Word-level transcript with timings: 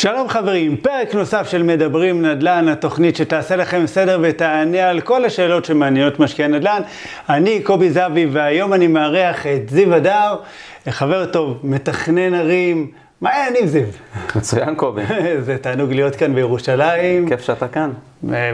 שלום 0.00 0.28
חברים, 0.28 0.76
פרק 0.76 1.14
נוסף 1.14 1.48
של 1.50 1.62
מדברים 1.62 2.26
נדל"ן, 2.26 2.68
התוכנית 2.68 3.16
שתעשה 3.16 3.56
לכם 3.56 3.86
סדר 3.86 4.18
ותענה 4.22 4.88
על 4.88 5.00
כל 5.00 5.24
השאלות 5.24 5.64
שמעניינות 5.64 6.20
משקיעי 6.20 6.48
נדל"ן. 6.48 6.82
אני 7.28 7.60
קובי 7.62 7.90
זבי 7.90 8.26
והיום 8.26 8.74
אני 8.74 8.86
מארח 8.86 9.46
את 9.46 9.70
זיו 9.70 9.94
הדר, 9.94 10.36
חבר 10.88 11.26
טוב, 11.26 11.60
מתכנן 11.62 12.34
ערים. 12.34 12.90
מה 13.20 13.30
העניינים 13.30 13.66
זיו? 13.66 13.86
מצוין 14.36 14.74
קובי. 14.74 15.02
זה 15.46 15.58
תענוג 15.58 15.92
להיות 15.92 16.16
כאן 16.16 16.34
בירושלים. 16.34 17.28
כיף 17.28 17.40
שאתה 17.40 17.68
כאן. 17.68 17.90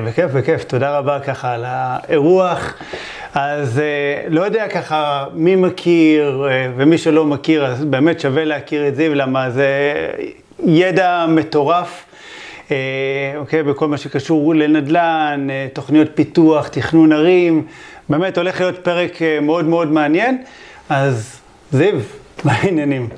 בכיף, 0.06 0.30
בכיף, 0.30 0.64
תודה 0.64 0.98
רבה 0.98 1.20
ככה 1.20 1.52
על 1.52 1.64
האירוח. 1.66 2.74
אז 3.34 3.80
לא 4.28 4.40
יודע 4.40 4.68
ככה 4.68 5.24
מי 5.34 5.56
מכיר 5.56 6.46
ומי 6.76 6.98
שלא 6.98 7.24
מכיר, 7.24 7.66
אז 7.66 7.84
באמת 7.84 8.20
שווה 8.20 8.44
להכיר 8.44 8.88
את 8.88 8.96
זיו, 8.96 9.14
למה 9.14 9.50
זה 9.50 9.68
ידע 10.58 11.26
מטורף, 11.28 12.04
אוקיי, 13.36 13.62
בכל 13.62 13.88
מה 13.88 13.96
שקשור 13.96 14.54
לנדל"ן, 14.54 15.46
תוכניות 15.72 16.08
פיתוח, 16.14 16.68
תכנון 16.68 17.12
ערים, 17.12 17.66
באמת 18.08 18.38
הולך 18.38 18.60
להיות 18.60 18.84
פרק 18.84 19.12
מאוד 19.42 19.64
מאוד 19.64 19.92
מעניין, 19.92 20.42
אז 20.88 21.40
זיו, 21.72 22.00
מה 22.44 22.52
העניינים? 22.52 23.08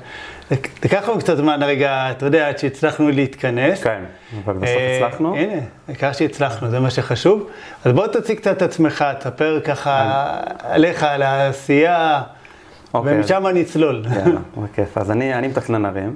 לקח 0.83 1.09
לנו 1.09 1.19
קצת 1.19 1.37
זמן 1.37 1.63
הרגע, 1.63 2.11
אתה 2.11 2.25
יודע, 2.25 2.47
עד 2.47 2.57
שהצלחנו 2.57 3.09
להתכנס. 3.09 3.83
כן, 3.83 4.01
אבל 4.45 4.53
בסוף 4.53 4.77
הצלחנו. 4.95 5.35
הנה, 5.35 5.61
העיקר 5.87 6.11
שהצלחנו, 6.11 6.69
זה 6.69 6.79
מה 6.79 6.89
שחשוב. 6.89 7.49
אז 7.85 7.91
בוא 7.91 8.07
תציג 8.07 8.37
קצת 8.37 8.57
את 8.57 8.61
עצמך, 8.61 9.05
תספר 9.19 9.59
ככה 9.63 10.25
עליך, 10.63 11.03
על 11.03 11.21
העשייה, 11.21 12.21
ומשם 12.93 13.47
נצלול. 13.53 14.03
בכיף. 14.57 14.97
אז 14.97 15.11
אני 15.11 15.47
מתכנן 15.47 15.85
ערים. 15.85 16.15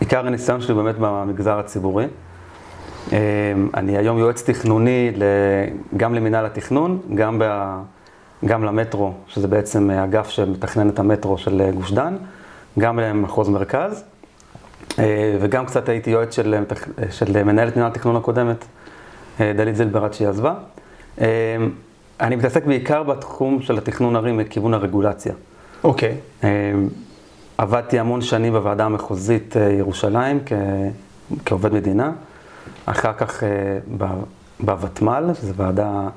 עיקר 0.00 0.26
הניסיון 0.26 0.60
שלי 0.60 0.74
באמת 0.74 0.94
במגזר 0.98 1.58
הציבורי. 1.58 2.06
אני 3.74 3.98
היום 3.98 4.18
יועץ 4.18 4.42
תכנוני 4.42 5.12
גם 5.96 6.14
למנהל 6.14 6.46
התכנון, 6.46 7.00
גם, 7.14 7.38
ב, 7.38 7.44
גם 8.44 8.64
למטרו, 8.64 9.12
שזה 9.26 9.48
בעצם 9.48 9.90
אגף 9.90 10.28
שמתכנן 10.28 10.88
את 10.88 10.98
המטרו 10.98 11.38
של 11.38 11.70
גוש 11.74 11.92
דן, 11.92 12.16
גם 12.78 12.98
למחוז 12.98 13.48
מרכז, 13.48 14.04
וגם 15.40 15.66
קצת 15.66 15.88
הייתי 15.88 16.10
יועץ 16.10 16.34
של, 16.34 16.54
של 17.10 17.42
מנהלת 17.44 17.76
מנהל 17.76 17.90
התכנון 17.90 18.16
הקודמת, 18.16 18.64
דלית 19.40 19.76
זילבר 19.76 20.04
עד 20.04 20.14
שהיא 20.14 20.28
עזבה. 20.28 20.54
אני 22.20 22.36
מתעסק 22.36 22.64
בעיקר 22.64 23.02
בתחום 23.02 23.62
של 23.62 23.78
התכנון 23.78 24.16
ערים 24.16 24.36
מכיוון 24.36 24.74
הרגולציה. 24.74 25.32
אוקיי. 25.84 26.14
Okay. 26.42 26.44
עבדתי 27.58 27.98
המון 27.98 28.20
שנים 28.20 28.52
בוועדה 28.52 28.84
המחוזית 28.84 29.56
ירושלים 29.78 30.40
כ... 30.46 30.52
כעובד 31.44 31.72
מדינה, 31.72 32.12
אחר 32.86 33.12
כך 33.12 33.42
בוותמ"ל, 34.60 35.30
שזו 35.34 35.54
ועדה, 35.54 36.08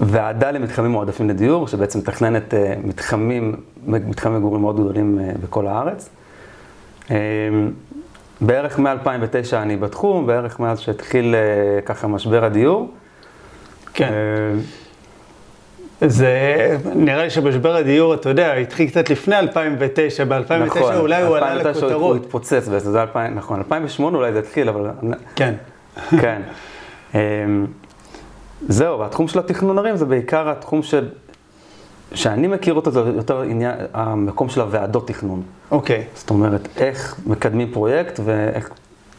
ועדה 0.00 0.50
למתחמים 0.50 0.90
מועדפים 0.90 1.28
לדיור, 1.28 1.68
שבעצם 1.68 1.98
מתכננת 1.98 2.54
מתחמים, 2.84 3.54
מתחמי 3.86 4.38
מגורים 4.38 4.60
מאוד 4.60 4.76
גדולים 4.80 5.18
בכל 5.42 5.66
הארץ. 5.66 6.10
בערך 8.40 8.78
מ-2009 8.78 9.56
אני 9.56 9.76
בתחום, 9.76 10.26
בערך 10.26 10.60
מאז 10.60 10.80
שהתחיל 10.80 11.34
ככה 11.84 12.06
משבר 12.06 12.44
הדיור. 12.44 12.92
כן. 13.94 14.12
זה 16.06 16.76
נראה 16.94 17.24
לי 17.24 17.30
שמשבר 17.30 17.76
הדיור, 17.76 18.14
אתה 18.14 18.28
יודע, 18.28 18.52
התחיל 18.52 18.88
קצת 18.88 19.10
לפני 19.10 19.38
2009, 19.38 20.24
ב-2009 20.24 20.52
נכון, 20.54 20.94
אולי 20.94 21.22
הוא 21.22 21.36
עלה 21.36 21.54
לכותרות. 21.54 21.92
נכון, 21.92 22.02
הוא 22.02 22.16
התפוצץ 22.16 22.68
בעצם, 22.68 22.90
זה 22.90 23.02
2000, 23.02 23.34
נכון, 23.34 23.58
2008 23.58 24.18
אולי 24.18 24.32
זה 24.32 24.38
התחיל, 24.38 24.68
אבל... 24.68 24.90
כן. 25.36 25.54
כן. 26.10 26.42
זהו, 28.68 28.98
והתחום 28.98 29.28
של 29.28 29.38
התכנון 29.38 29.78
ערים 29.78 29.96
זה 29.96 30.04
בעיקר 30.04 30.50
התחום 30.50 30.82
של... 30.82 31.08
שאני 32.14 32.46
מכיר 32.46 32.74
אותו, 32.74 32.90
זה 32.90 33.00
יותר 33.00 33.40
עניין, 33.40 33.74
המקום 33.94 34.48
של 34.48 34.60
הוועדות 34.60 35.08
תכנון. 35.08 35.42
אוקיי. 35.70 36.04
זאת 36.14 36.30
אומרת, 36.30 36.68
איך 36.76 37.20
מקדמים 37.26 37.72
פרויקט 37.72 38.20
ואיך... 38.24 38.70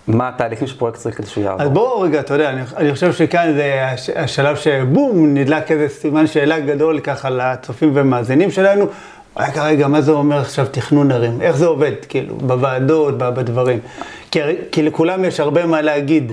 מה 0.09 0.29
התהליכים 0.29 0.67
שפרויקט 0.67 0.97
צריך 0.97 1.17
כדי 1.17 1.27
שהוא 1.27 1.43
יעבור. 1.43 1.61
אז 1.61 1.69
בואו 1.69 2.01
רגע, 2.01 2.19
אתה 2.19 2.33
יודע, 2.33 2.49
אני, 2.49 2.61
אני 2.77 2.93
חושב 2.93 3.13
שכאן 3.13 3.53
זה 3.53 3.85
השלב 4.15 4.55
שבום, 4.55 5.33
נדלק 5.33 5.71
איזה 5.71 5.89
סימן 5.89 6.27
שאלה 6.27 6.59
גדול 6.59 6.99
ככה 6.99 7.29
לצופים 7.29 7.91
ומאזינים 7.93 8.51
שלנו. 8.51 8.87
רגע, 9.37 9.63
רגע, 9.63 9.87
מה 9.87 10.01
זה 10.01 10.11
אומר 10.11 10.39
עכשיו 10.39 10.65
תכנון 10.71 11.11
ערים? 11.11 11.41
איך 11.41 11.57
זה 11.57 11.65
עובד, 11.65 11.91
כאילו, 12.09 12.35
בוועדות, 12.35 13.17
בדברים? 13.17 13.79
כי, 14.31 14.39
כי 14.71 14.83
לכולם 14.83 15.25
יש 15.25 15.39
הרבה 15.39 15.65
מה 15.65 15.81
להגיד 15.81 16.31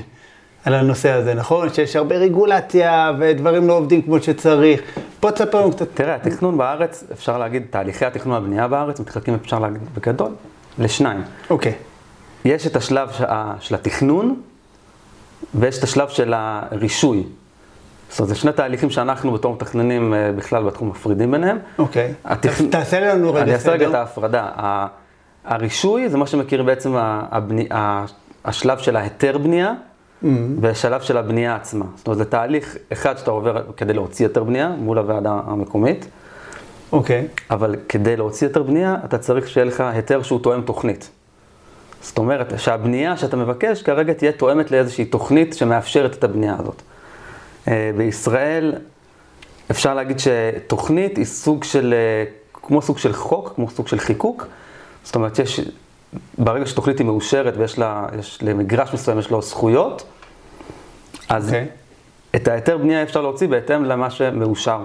על 0.64 0.75
הנושא 0.75 1.10
הזה, 1.10 1.34
נכון? 1.34 1.72
שיש 1.72 1.97
הרבה 1.97 2.16
רגולציה 2.16 3.12
ודברים 3.19 3.69
לא 3.69 3.72
עובדים 3.72 4.03
כמו 4.03 4.22
שצריך. 4.22 4.81
בוא 5.22 5.31
תספר 5.31 5.60
לנו 5.60 5.72
קצת. 5.72 5.88
תראה, 5.94 6.14
התכנון 6.14 6.58
בארץ, 6.58 7.04
אפשר 7.12 7.38
להגיד, 7.38 7.62
תהליכי 7.70 8.04
התכנון 8.04 8.34
והבנייה 8.34 8.69
בארץ 8.69 9.00
מתחלקים, 9.00 9.34
אפשר 9.34 9.58
להגיד 9.58 9.81
בגדול, 9.97 10.31
לשניים. 10.78 11.22
אוקיי. 11.50 11.72
יש 12.47 12.67
את 12.67 12.77
השלב 12.77 13.11
של 13.61 13.75
התכנון, 13.75 14.41
ויש 15.55 15.79
את 15.79 15.83
השלב 15.84 16.09
של 16.09 16.34
הרישוי. 16.37 17.25
זאת 18.11 18.19
אומרת, 18.19 18.29
זה 18.29 18.34
שני 18.34 18.53
תהליכים 18.53 18.91
שאנחנו 18.91 19.33
בתור 19.33 19.55
מתכננים 19.55 20.15
בכלל 20.37 20.62
בתחום 20.62 20.89
מפרידים 20.89 21.31
ביניהם. 21.31 21.59
אוקיי. 21.79 22.15
התכ... 22.25 22.62
תעשה 22.71 23.01
לנו 23.01 23.35
רגע 23.35 23.39
סדר. 23.39 23.43
אני 23.43 23.55
אעשה 23.55 23.73
רגע 23.73 23.89
את 23.89 23.95
ההפרדה. 23.95 24.49
הרישוי 25.45 26.09
זה 26.09 26.19
מה 26.19 26.27
שמכיר 26.27 26.62
בעצם 26.62 26.93
הבני... 26.97 27.69
השלב 28.45 28.79
של 28.79 28.97
ההיתר 28.97 29.39
בנייה, 29.39 29.73
mm-hmm. 29.73 30.27
והשלב 30.61 31.01
של 31.01 31.17
הבנייה 31.17 31.56
עצמה. 31.56 31.85
זאת 31.97 32.06
אומרת, 32.06 32.19
זה 32.19 32.25
תהליך 32.25 32.77
אחד 32.93 33.19
שאתה 33.19 33.31
עובר 33.31 33.62
כדי 33.77 33.93
להוציא 33.93 34.27
היתר 34.27 34.45
בנייה 34.45 34.69
מול 34.69 34.99
הוועדה 34.99 35.41
המקומית. 35.47 36.06
אוקיי. 36.93 37.27
אבל 37.51 37.77
כדי 37.89 38.17
להוציא 38.17 38.47
היתר 38.47 38.62
בנייה, 38.62 38.97
אתה 39.05 39.19
צריך 39.19 39.49
שיהיה 39.49 39.65
לך 39.65 39.81
היתר 39.81 40.23
שהוא 40.23 40.41
תואם 40.43 40.61
תוכנית. 40.61 41.11
זאת 42.06 42.19
אומרת 42.19 42.59
שהבנייה 42.59 43.17
שאתה 43.17 43.37
מבקש 43.37 43.83
כרגע 43.83 44.12
תהיה 44.12 44.33
תואמת 44.33 44.71
לאיזושהי 44.71 45.05
תוכנית 45.05 45.55
שמאפשרת 45.55 46.15
את 46.15 46.25
הבנייה 46.25 46.56
הזאת. 46.59 46.83
בישראל 47.97 48.75
אפשר 49.71 49.94
להגיד 49.94 50.17
שתוכנית 50.19 51.17
היא 51.17 51.25
סוג 51.25 51.65
של, 51.65 51.94
כמו 52.53 52.83
סוג 52.83 52.99
של 52.99 53.12
חוק, 53.12 53.53
כמו 53.55 53.71
סוג 53.71 53.89
של 53.89 53.99
חיקוק. 53.99 54.47
זאת 55.05 55.15
אומרת, 55.15 55.39
יש, 55.39 55.61
ברגע 56.39 56.67
שתוכנית 56.67 56.99
היא 56.99 57.06
מאושרת 57.06 57.55
ויש 57.56 57.78
לה, 57.78 58.06
יש 58.19 58.38
למגרש 58.43 58.94
מסוים, 58.94 59.19
יש 59.19 59.31
לו 59.31 59.43
זכויות, 59.43 60.06
אז 61.28 61.53
okay. 61.53 62.37
את 62.37 62.49
ההיתר 62.49 62.78
בנייה 62.78 63.03
אפשר 63.03 63.21
להוציא 63.21 63.49
בהתאם 63.49 63.84
למה 63.84 64.11
שמאושר. 64.11 64.84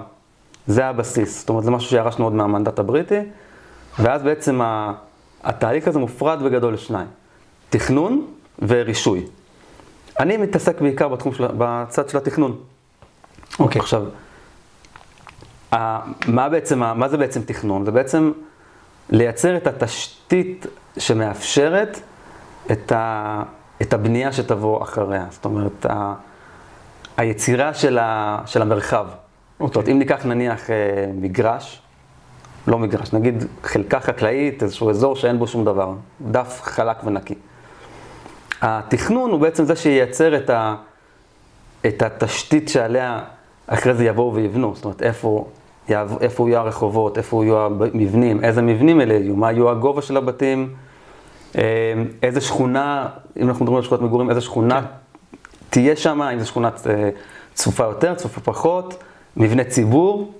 זה 0.66 0.86
הבסיס. 0.86 1.40
זאת 1.40 1.48
אומרת, 1.48 1.64
זה 1.64 1.70
משהו 1.70 1.90
שירשנו 1.90 2.24
עוד 2.24 2.32
מהמנדט 2.32 2.78
הבריטי, 2.78 3.20
ואז 3.98 4.22
בעצם 4.22 4.60
ה... 4.62 4.92
התהליך 5.44 5.88
הזה 5.88 5.98
מופרד 5.98 6.42
בגדול 6.42 6.74
לשניים, 6.74 7.06
תכנון 7.70 8.26
ורישוי. 8.68 9.26
אני 10.20 10.36
מתעסק 10.36 10.80
בעיקר 10.80 11.08
בתחום 11.08 11.34
של, 11.34 11.46
בצד 11.58 12.08
של 12.08 12.18
התכנון. 12.18 12.60
אוקיי. 13.58 13.80
Okay. 13.80 13.84
עכשיו, 13.84 14.02
מה 16.26 16.48
בעצם, 16.48 16.78
מה 16.78 17.08
זה 17.08 17.16
בעצם 17.16 17.42
תכנון? 17.42 17.84
זה 17.84 17.90
בעצם 17.90 18.32
לייצר 19.10 19.56
את 19.56 19.66
התשתית 19.66 20.66
שמאפשרת 20.98 22.00
את, 22.72 22.92
ה, 22.92 23.42
את 23.82 23.92
הבנייה 23.92 24.32
שתבוא 24.32 24.82
אחריה. 24.82 25.26
זאת 25.30 25.44
אומרת, 25.44 25.86
ה, 25.86 26.14
היצירה 27.16 27.74
של, 27.74 27.98
ה, 27.98 28.38
של 28.46 28.62
המרחב. 28.62 29.06
Okay. 29.08 29.66
זאת 29.66 29.76
אומרת, 29.76 29.88
אם 29.88 29.98
ניקח 29.98 30.26
נניח 30.26 30.60
מגרש, 31.14 31.81
לא 32.66 32.78
מגרש, 32.78 33.12
נגיד 33.12 33.44
חלקה 33.62 34.00
חקלאית, 34.00 34.62
איזשהו 34.62 34.90
אזור 34.90 35.16
שאין 35.16 35.38
בו 35.38 35.46
שום 35.46 35.64
דבר, 35.64 35.92
דף 36.30 36.60
חלק 36.62 37.04
ונקי. 37.04 37.34
התכנון 38.62 39.30
הוא 39.30 39.40
בעצם 39.40 39.64
זה 39.64 39.76
שייצר 39.76 40.36
את, 40.36 40.50
ה, 40.50 40.74
את 41.86 42.02
התשתית 42.02 42.68
שעליה 42.68 43.20
אחרי 43.66 43.94
זה 43.94 44.04
יבואו 44.04 44.34
ויבנו, 44.34 44.72
זאת 44.74 44.84
אומרת 44.84 45.02
איפה, 45.02 45.48
איפה 46.20 46.48
יהיו 46.48 46.58
הרחובות, 46.60 47.18
איפה 47.18 47.44
יהיו 47.44 47.66
המבנים, 47.66 48.44
איזה 48.44 48.62
מבנים 48.62 49.00
אלה 49.00 49.14
יהיו, 49.14 49.36
מה 49.36 49.52
יהיו 49.52 49.70
הגובה 49.70 50.02
של 50.02 50.16
הבתים, 50.16 50.74
אה, 51.58 51.62
איזה 52.22 52.40
שכונה, 52.40 53.08
אם 53.36 53.48
אנחנו 53.48 53.64
מדברים 53.64 53.76
על 53.76 53.84
שכונת 53.84 54.00
מגורים, 54.00 54.30
איזה 54.30 54.40
שכונה 54.40 54.80
כן. 54.80 54.86
תהיה 55.70 55.96
שם, 55.96 56.22
אם 56.22 56.38
זו 56.38 56.46
שכונה 56.46 56.70
אה, 56.86 57.10
צפופה 57.54 57.84
יותר, 57.84 58.14
צפופה 58.14 58.40
פחות, 58.40 59.02
מבנה 59.36 59.64
ציבור. 59.64 60.32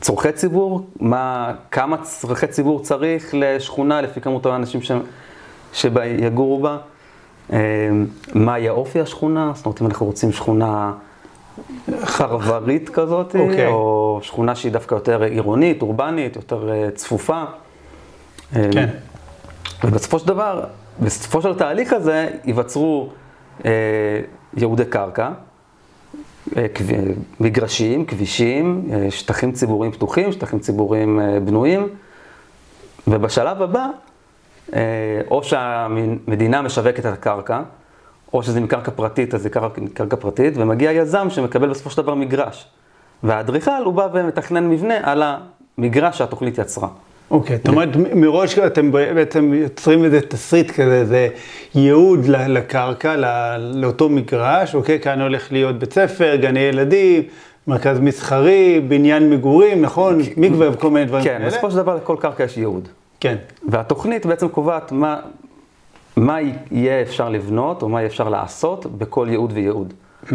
צורכי 0.00 0.32
ציבור, 0.32 0.86
מה, 1.00 1.52
כמה 1.70 1.96
צורכי 2.02 2.46
ציבור 2.46 2.82
צריך 2.82 3.34
לשכונה 3.38 4.00
לפי 4.00 4.20
כמות 4.20 4.46
האנשים 4.46 4.82
ש, 4.82 4.92
שיגורו 5.72 6.60
בה, 6.60 6.78
אה, 7.52 7.58
מה 8.34 8.58
יהיה 8.58 8.72
אופי 8.72 9.00
השכונה, 9.00 9.52
זאת 9.54 9.66
אומרת 9.66 9.80
אם 9.80 9.86
אנחנו 9.86 10.06
רוצים 10.06 10.32
שכונה 10.32 10.92
חרברית 12.04 12.88
כזאת, 12.88 13.34
okay. 13.34 13.38
אוקיי. 13.38 13.66
או 13.66 14.20
שכונה 14.22 14.54
שהיא 14.54 14.72
דווקא 14.72 14.94
יותר 14.94 15.22
עירונית, 15.22 15.82
אורבנית, 15.82 16.36
יותר 16.36 16.70
אה, 16.72 16.90
צפופה. 16.94 17.44
כן. 18.52 18.88
ובסופו 19.84 20.18
של 20.18 20.26
דבר, 20.26 20.64
בסופו 21.00 21.42
של 21.42 21.50
התהליך 21.50 21.92
הזה, 21.92 22.28
ייווצרו 22.44 23.08
אה, 23.64 23.70
ייעודי 24.56 24.84
קרקע, 24.84 25.30
מגרשים, 27.40 28.06
כבישים, 28.06 28.88
אה, 28.92 29.10
שטחים 29.10 29.52
ציבוריים 29.52 29.92
פתוחים, 29.92 30.32
שטחים 30.32 30.58
ציבוריים 30.58 31.20
אה, 31.20 31.40
בנויים, 31.40 31.88
ובשלב 33.08 33.62
הבא, 33.62 33.86
אה, 34.74 34.80
או 35.30 35.42
שהמדינה 35.42 36.62
משווקת 36.62 37.06
את 37.06 37.12
הקרקע, 37.12 37.62
או 38.32 38.42
שזה 38.42 38.60
מקרקע 38.60 38.90
פרטית, 38.90 39.34
אז 39.34 39.42
זה 39.42 39.50
קרקע, 39.50 39.80
קרקע 39.94 40.16
פרטית, 40.16 40.54
ומגיע 40.56 40.92
יזם 40.92 41.30
שמקבל 41.30 41.68
בסופו 41.68 41.90
של 41.90 42.02
דבר 42.02 42.14
מגרש. 42.14 42.68
והאדריכל, 43.22 43.82
הוא 43.84 43.94
בא 43.94 44.08
ומתכנן 44.12 44.68
מבנה 44.68 44.94
על 45.02 45.22
המגרש 45.78 46.18
שהתוכנית 46.18 46.58
יצרה. 46.58 46.88
אוקיי, 47.30 47.56
זאת 47.56 47.68
אומרת, 47.68 47.88
מראש 48.14 48.58
אתם 48.58 48.92
בעצם 48.92 49.54
יוצרים 49.54 50.04
איזה 50.04 50.20
תסריט 50.20 50.70
כזה, 50.70 51.04
זה 51.04 51.28
ייעוד 51.74 52.26
לקרקע, 52.26 53.16
לאותו 53.58 54.08
מגרש, 54.08 54.74
אוקיי, 54.74 55.00
כאן 55.00 55.20
הולך 55.20 55.52
להיות 55.52 55.78
בית 55.78 55.92
ספר, 55.92 56.36
גני 56.36 56.60
ילדים, 56.60 57.22
מרכז 57.66 58.00
מסחרי, 58.00 58.80
בניין 58.88 59.30
מגורים, 59.30 59.82
נכון? 59.82 60.18
מקווה 60.36 60.70
וכל 60.70 60.90
מיני 60.90 61.06
דברים 61.06 61.24
כאלה. 61.24 61.38
כן, 61.38 61.46
בסופו 61.46 61.70
של 61.70 61.76
דבר 61.76 61.96
לכל 61.96 62.16
קרקע 62.20 62.44
יש 62.44 62.56
ייעוד. 62.56 62.88
כן. 63.20 63.36
והתוכנית 63.68 64.26
בעצם 64.26 64.48
קובעת 64.48 64.92
מה, 64.92 65.20
מה 66.16 66.38
יהיה 66.70 67.02
אפשר 67.02 67.28
לבנות, 67.28 67.82
או 67.82 67.88
מה 67.88 68.00
יהיה 68.00 68.06
אפשר 68.06 68.28
לעשות 68.28 68.86
בכל 68.86 69.26
ייעוד 69.30 69.52
וייעוד. 69.54 69.92
Mm-hmm. 70.24 70.32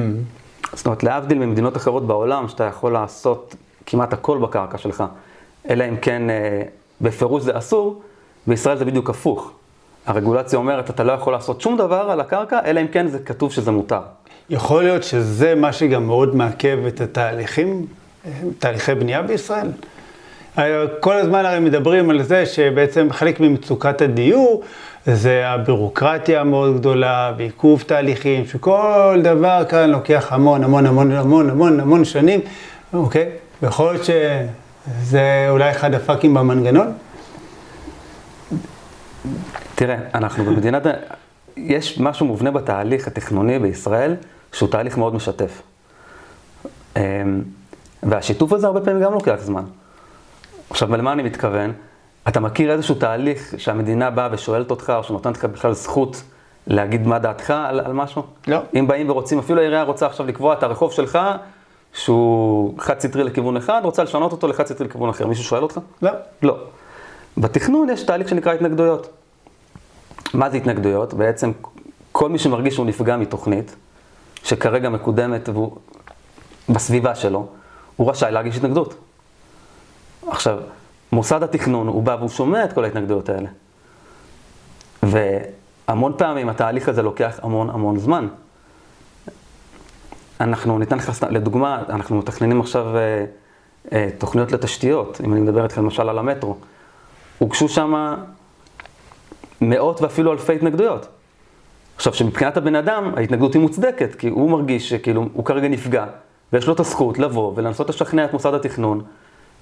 זאת 0.73 0.85
אומרת, 0.85 1.03
להבדיל 1.03 1.37
ממדינות 1.37 1.77
אחרות 1.77 2.07
בעולם, 2.07 2.47
שאתה 2.47 2.63
יכול 2.63 2.93
לעשות 2.93 3.55
כמעט 3.85 4.13
הכל 4.13 4.37
בקרקע 4.37 4.77
שלך, 4.77 5.03
אלא 5.69 5.83
אם 5.89 5.97
כן 5.97 6.29
אה, 6.29 6.61
בפירוש 7.01 7.43
זה 7.43 7.57
אסור, 7.57 8.01
בישראל 8.47 8.77
זה 8.77 8.85
בדיוק 8.85 9.09
הפוך. 9.09 9.51
הרגולציה 10.05 10.59
אומרת, 10.59 10.89
אתה 10.89 11.03
לא 11.03 11.11
יכול 11.11 11.33
לעשות 11.33 11.61
שום 11.61 11.77
דבר 11.77 12.09
על 12.11 12.19
הקרקע, 12.19 12.59
אלא 12.65 12.81
אם 12.81 12.87
כן 12.87 13.07
זה 13.07 13.19
כתוב 13.19 13.51
שזה 13.51 13.71
מותר. 13.71 14.01
יכול 14.49 14.83
להיות 14.83 15.03
שזה 15.03 15.55
מה 15.55 15.73
שגם 15.73 16.07
מאוד 16.07 16.35
מעכב 16.35 16.79
את 16.87 17.01
התהליכים, 17.01 17.85
תהליכי 18.59 18.95
בנייה 18.95 19.21
בישראל? 19.21 19.67
כל 20.99 21.13
הזמן 21.15 21.45
הרי 21.45 21.59
מדברים 21.59 22.09
על 22.09 22.23
זה 22.23 22.45
שבעצם 22.45 23.07
חלק 23.11 23.39
ממצוקת 23.39 24.01
הדיור 24.01 24.63
זה 25.05 25.47
הבירוקרטיה 25.47 26.41
המאוד 26.41 26.77
גדולה, 26.77 27.31
בעיכוב 27.37 27.83
תהליכים, 27.87 28.45
שכל 28.45 29.19
דבר 29.23 29.63
כאן 29.69 29.89
לוקח 29.89 30.27
המון 30.33 30.63
המון 30.63 30.85
המון 30.85 31.11
המון 31.11 31.49
המון 31.49 31.79
המון 31.79 32.05
שנים, 32.05 32.39
אוקיי? 32.93 33.29
ויכול 33.61 33.91
להיות 33.91 34.05
שזה 34.87 35.45
אולי 35.49 35.71
אחד 35.71 35.93
הפאקים 35.93 36.33
במנגנון? 36.33 36.93
תראה, 39.75 39.97
אנחנו 40.13 40.45
במדינת... 40.45 40.83
יש 41.57 41.99
משהו 41.99 42.25
מובנה 42.25 42.51
בתהליך 42.51 43.07
התכנוני 43.07 43.59
בישראל, 43.59 44.15
שהוא 44.51 44.69
תהליך 44.69 44.97
מאוד 44.97 45.15
משתף. 45.15 45.61
אמ, 46.95 47.01
והשיתוף 48.03 48.53
הזה 48.53 48.67
הרבה 48.67 48.81
פעמים 48.81 49.03
גם 49.03 49.13
לוקח 49.13 49.35
זמן. 49.39 49.63
עכשיו, 50.69 50.97
למה 50.97 51.13
אני 51.13 51.23
מתכוון? 51.23 51.73
אתה 52.27 52.39
מכיר 52.39 52.71
איזשהו 52.71 52.95
תהליך 52.95 53.53
שהמדינה 53.57 54.09
באה 54.09 54.29
ושואלת 54.31 54.71
אותך, 54.71 54.93
או 54.97 55.03
שנותנת 55.03 55.37
לך 55.37 55.45
בכלל 55.45 55.73
זכות 55.73 56.23
להגיד 56.67 57.07
מה 57.07 57.19
דעתך 57.19 57.49
על, 57.51 57.79
על 57.79 57.93
משהו? 57.93 58.23
לא. 58.47 58.59
אם 58.75 58.87
באים 58.87 59.09
ורוצים, 59.09 59.39
אפילו 59.39 59.59
העירייה 59.59 59.83
רוצה 59.83 60.05
עכשיו 60.05 60.27
לקבוע 60.27 60.53
את 60.53 60.63
הרחוב 60.63 60.91
שלך, 60.91 61.19
שהוא 61.93 62.73
חד 62.79 62.99
סטרי 62.99 63.23
לכיוון 63.23 63.57
אחד, 63.57 63.81
רוצה 63.83 64.03
לשנות 64.03 64.31
אותו 64.31 64.47
לחד 64.47 64.65
סטרי 64.67 64.87
לכיוון 64.87 65.09
אחר. 65.09 65.27
מישהו 65.27 65.43
שואל 65.43 65.63
אותך? 65.63 65.79
לא. 66.01 66.11
לא. 66.41 66.57
בתכנון 67.37 67.89
יש 67.89 68.03
תהליך 68.03 68.29
שנקרא 68.29 68.53
התנגדויות. 68.53 69.09
מה 70.33 70.49
זה 70.49 70.57
התנגדויות? 70.57 71.13
בעצם 71.13 71.51
כל 72.11 72.29
מי 72.29 72.39
שמרגיש 72.39 72.73
שהוא 72.73 72.85
נפגע 72.85 73.17
מתוכנית, 73.17 73.75
שכרגע 74.43 74.89
מקודמת 74.89 75.49
והוא 75.49 75.77
בסביבה 76.69 77.15
שלו, 77.15 77.47
הוא 77.95 78.11
רשאי 78.11 78.31
להגיש 78.31 78.57
התנגדות. 78.57 78.95
עכשיו, 80.27 80.57
מוסד 81.11 81.43
התכנון, 81.43 81.87
הוא 81.87 82.03
בא 82.03 82.15
והוא 82.19 82.29
שומע 82.29 82.63
את 82.63 82.73
כל 82.73 82.83
ההתנגדויות 82.83 83.29
האלה. 83.29 83.49
והמון 85.03 86.13
פעמים 86.17 86.49
התהליך 86.49 86.89
הזה 86.89 87.01
לוקח 87.01 87.39
המון 87.41 87.69
המון 87.69 87.99
זמן. 87.99 88.27
אנחנו 90.41 90.79
ניתן 90.79 90.97
לך, 90.97 91.25
לדוגמה, 91.29 91.83
אנחנו 91.89 92.17
מתכננים 92.17 92.61
עכשיו 92.61 92.97
אה, 92.97 93.25
אה, 93.91 94.09
תוכניות 94.17 94.51
לתשתיות, 94.51 95.21
אם 95.25 95.33
אני 95.33 95.41
מדבר 95.41 95.63
איתך 95.63 95.77
למשל 95.77 96.09
על 96.09 96.19
המטרו. 96.19 96.55
הוגשו 97.39 97.69
שם 97.69 98.15
מאות 99.61 100.01
ואפילו 100.01 100.31
אלפי 100.31 100.55
התנגדויות. 100.55 101.07
עכשיו, 101.95 102.13
שמבחינת 102.13 102.57
הבן 102.57 102.75
אדם, 102.75 103.11
ההתנגדות 103.17 103.53
היא 103.53 103.61
מוצדקת, 103.61 104.15
כי 104.15 104.29
הוא 104.29 104.49
מרגיש 104.49 104.89
שכאילו 104.89 105.29
הוא 105.33 105.45
כרגע 105.45 105.67
נפגע, 105.67 106.05
ויש 106.53 106.67
לו 106.67 106.73
את 106.73 106.79
הזכות 106.79 107.19
לבוא 107.19 107.53
ולנסות 107.55 107.89
לשכנע 107.89 108.25
את 108.25 108.33
מוסד 108.33 108.53
התכנון 108.53 109.01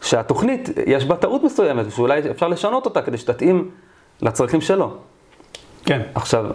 שהתוכנית, 0.02 0.70
יש 0.86 1.06
בה 1.06 1.16
טעות 1.16 1.44
מסוימת, 1.44 1.86
ושאולי 1.88 2.32
אפשר 2.32 2.48
לשנות 2.48 2.86
אותה 2.86 3.02
כדי 3.02 3.18
שתתאים 3.18 3.70
לצרכים 4.22 4.62
שלו. 4.62 4.94
כן. 5.86 6.02
עכשיו, 6.16 6.46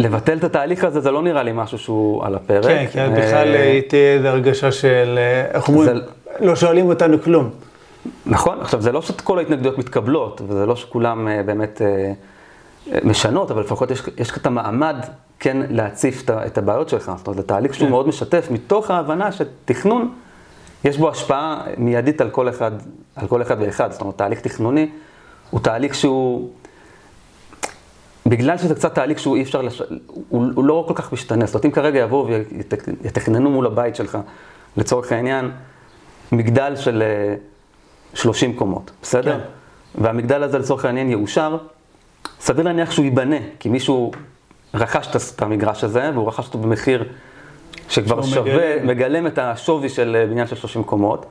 לבטל 0.00 0.38
את 0.38 0.44
התהליך 0.44 0.84
הזה, 0.84 1.00
זה 1.00 1.10
לא 1.10 1.22
נראה 1.22 1.42
לי 1.42 1.52
משהו 1.54 1.78
שהוא 1.78 2.24
על 2.24 2.34
הפרק. 2.34 2.64
כן, 2.64 2.86
כי 2.92 3.00
אז 3.00 3.10
בכלל 3.10 3.54
אה, 3.54 3.80
תהיה 3.88 4.14
איזו 4.14 4.28
הרגשה 4.28 4.72
של, 4.72 5.18
אה, 5.18 5.56
איך 5.56 5.68
אומרים, 5.68 5.90
לא 6.40 6.56
שואלים 6.56 6.86
אותנו 6.86 7.22
כלום. 7.22 7.50
נכון, 8.26 8.60
עכשיו 8.60 8.82
זה 8.82 8.92
לא 8.92 9.02
שכל 9.02 9.38
ההתנגדויות 9.38 9.78
מתקבלות, 9.78 10.40
וזה 10.48 10.66
לא 10.66 10.76
שכולם 10.76 11.28
אה, 11.28 11.42
באמת 11.42 11.82
משנות, 13.04 13.50
אבל 13.50 13.60
לפחות 13.60 13.90
יש, 13.90 14.02
יש 14.18 14.30
את 14.36 14.46
המעמד 14.46 14.96
כן 15.40 15.56
להציף 15.70 16.30
את 16.30 16.58
הבעיות 16.58 16.88
שלך. 16.88 17.12
זאת 17.16 17.26
אומרת, 17.26 17.36
זה 17.36 17.48
תהליך 17.48 17.74
שהוא 17.74 17.86
כן. 17.86 17.90
מאוד 17.90 18.08
משתף, 18.08 18.48
מתוך 18.50 18.90
ההבנה 18.90 19.32
שתכנון 19.32 20.12
יש 20.84 20.98
בו 20.98 21.10
השפעה 21.10 21.62
מיידית 21.76 22.20
על 22.20 22.30
כל 22.30 22.48
אחד, 22.48 22.70
על 23.16 23.26
כל 23.26 23.42
אחד 23.42 23.56
ואחד. 23.60 23.92
זאת 23.92 24.00
אומרת, 24.00 24.18
תהליך 24.18 24.40
תכנוני 24.40 24.88
הוא 25.50 25.60
תהליך 25.60 25.94
שהוא, 25.94 26.50
בגלל 28.30 28.58
שזה 28.58 28.74
קצת 28.74 28.94
תהליך 28.94 29.18
שהוא 29.18 29.36
אי 29.36 29.42
אפשר, 29.42 29.62
לש... 29.62 29.82
הוא, 30.06 30.46
הוא 30.54 30.64
לא 30.64 30.84
כל 30.88 30.94
כך 30.94 31.12
משתנה. 31.12 31.46
זאת 31.46 31.54
אומרת, 31.54 31.64
אם 31.64 31.70
כרגע 31.70 31.98
יבואו 31.98 32.28
ויתכננו 33.02 33.50
מול 33.50 33.66
הבית 33.66 33.96
שלך, 33.96 34.18
לצורך 34.76 35.12
העניין, 35.12 35.50
מגדל 36.32 36.76
של 36.76 37.02
30 38.14 38.50
אה, 38.50 38.56
קומות, 38.58 38.90
בסדר? 39.02 39.38
כן. 39.38 39.44
והמגדל 40.02 40.42
הזה 40.42 40.58
לצורך 40.58 40.84
העניין 40.84 41.10
יאושר, 41.10 41.56
סביר 42.40 42.64
להניח 42.64 42.90
שהוא 42.90 43.04
ייבנה, 43.04 43.36
כי 43.58 43.68
מישהו 43.68 44.12
רכש 44.74 45.32
את 45.34 45.42
המגרש 45.42 45.84
הזה, 45.84 46.10
והוא 46.14 46.28
רכש 46.28 46.46
אותו 46.46 46.58
במחיר 46.58 47.04
שכבר 47.88 48.22
שווה, 48.22 48.76
מגלם. 48.76 48.86
מגלם 48.86 49.26
את 49.26 49.38
השווי 49.38 49.88
של 49.88 50.16
אה, 50.20 50.26
בניין 50.26 50.46
של 50.46 50.56
30 50.56 50.84
קומות. 50.84 51.26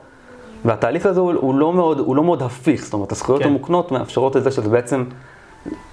והתהליך 0.64 1.06
הזה 1.06 1.20
הוא, 1.20 1.32
הוא, 1.32 1.54
לא, 1.54 1.72
מאוד, 1.72 1.98
הוא 1.98 2.16
לא 2.16 2.24
מאוד 2.24 2.42
הפיך, 2.42 2.84
זאת 2.84 2.92
אומרת, 2.92 3.12
הזכויות 3.12 3.42
כן. 3.42 3.48
המוקנות 3.48 3.92
מאפשרות 3.92 4.36
את 4.36 4.44
זה 4.44 4.50
שזה 4.50 4.68
בעצם, 4.68 5.04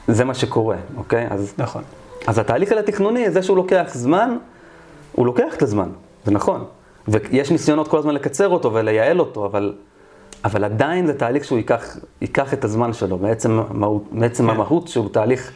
זה 0.08 0.26
מה 0.26 0.34
שקורה, 0.34 0.76
אוקיי? 0.98 1.28
אז, 1.30 1.54
נכון. 1.58 1.84
אז 2.28 2.40
התהליך 2.40 2.72
הזה 2.72 2.80
התכנוני, 2.80 3.32
זה 3.32 3.44
שהוא 3.44 3.58
לוקח 3.58 3.88
זמן, 3.94 4.38
הוא 5.12 5.26
לוקח 5.26 5.56
את 5.58 5.62
הזמן, 5.62 5.90
זה 6.26 6.32
נכון. 6.32 6.66
ויש 7.08 7.52
ניסיונות 7.52 7.88
כל 7.88 7.98
הזמן 7.98 8.14
לקצר 8.14 8.50
אותו 8.50 8.74
ולייעל 8.74 9.20
אותו, 9.20 9.46
אבל, 9.46 9.74
אבל 10.46 10.64
עדיין 10.64 11.08
זה 11.08 11.14
תהליך 11.14 11.46
שהוא 11.46 11.58
ייקח, 11.58 11.98
ייקח 12.22 12.54
את 12.54 12.64
הזמן 12.64 12.94
שלו, 12.94 13.18
בעצם, 13.18 13.60
בעצם 14.12 14.44
כן. 14.44 14.50
המהות 14.50 14.88
שהוא 14.88 15.10
תהליך 15.10 15.52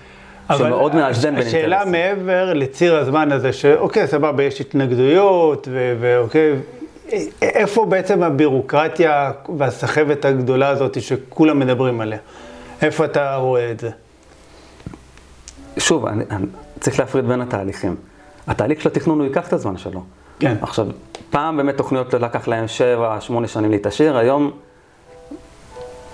שמאוד 0.58 0.96
מאזן 0.96 1.22
בין 1.22 1.36
אינטרסים. 1.36 1.60
השאלה 1.60 1.86
מעבר 1.86 2.54
לציר 2.54 2.96
הזמן 2.96 3.32
הזה, 3.32 3.54
שאוקיי, 3.54 4.08
סבבה, 4.08 4.44
יש 4.44 4.62
התנגדויות, 4.62 5.68
ואוקיי, 6.00 6.56
איפה 7.42 7.86
בעצם 7.86 8.24
הבירוקרטיה 8.24 9.32
והסחבת 9.58 10.26
הגדולה 10.26 10.70
הזאת 10.70 11.02
שכולם 11.02 11.60
מדברים 11.60 12.02
עליה? 12.02 12.20
איפה 12.82 13.06
אתה 13.06 13.36
רואה 13.36 13.72
את 13.72 13.80
זה? 13.80 13.90
שוב, 15.78 16.06
אני, 16.06 16.24
אני 16.32 16.46
צריך 16.80 17.00
להפריד 17.00 17.28
בין 17.28 17.42
התהליכים. 17.42 17.96
התהליך 18.48 18.82
של 18.82 18.90
התכנון 18.90 19.20
הוא 19.20 19.28
ייקח 19.28 19.48
את 19.48 19.54
הזמן 19.54 19.78
שלו. 19.78 20.04
כן. 20.40 20.56
עכשיו, 20.62 20.88
פעם 21.30 21.58
באמת 21.58 21.78
תוכניות 21.78 22.14
לקח 22.14 22.48
להם 22.48 22.66
7-8 23.46 23.48
שנים 23.48 23.72
להתעשר, 23.72 24.18
היום 24.18 24.52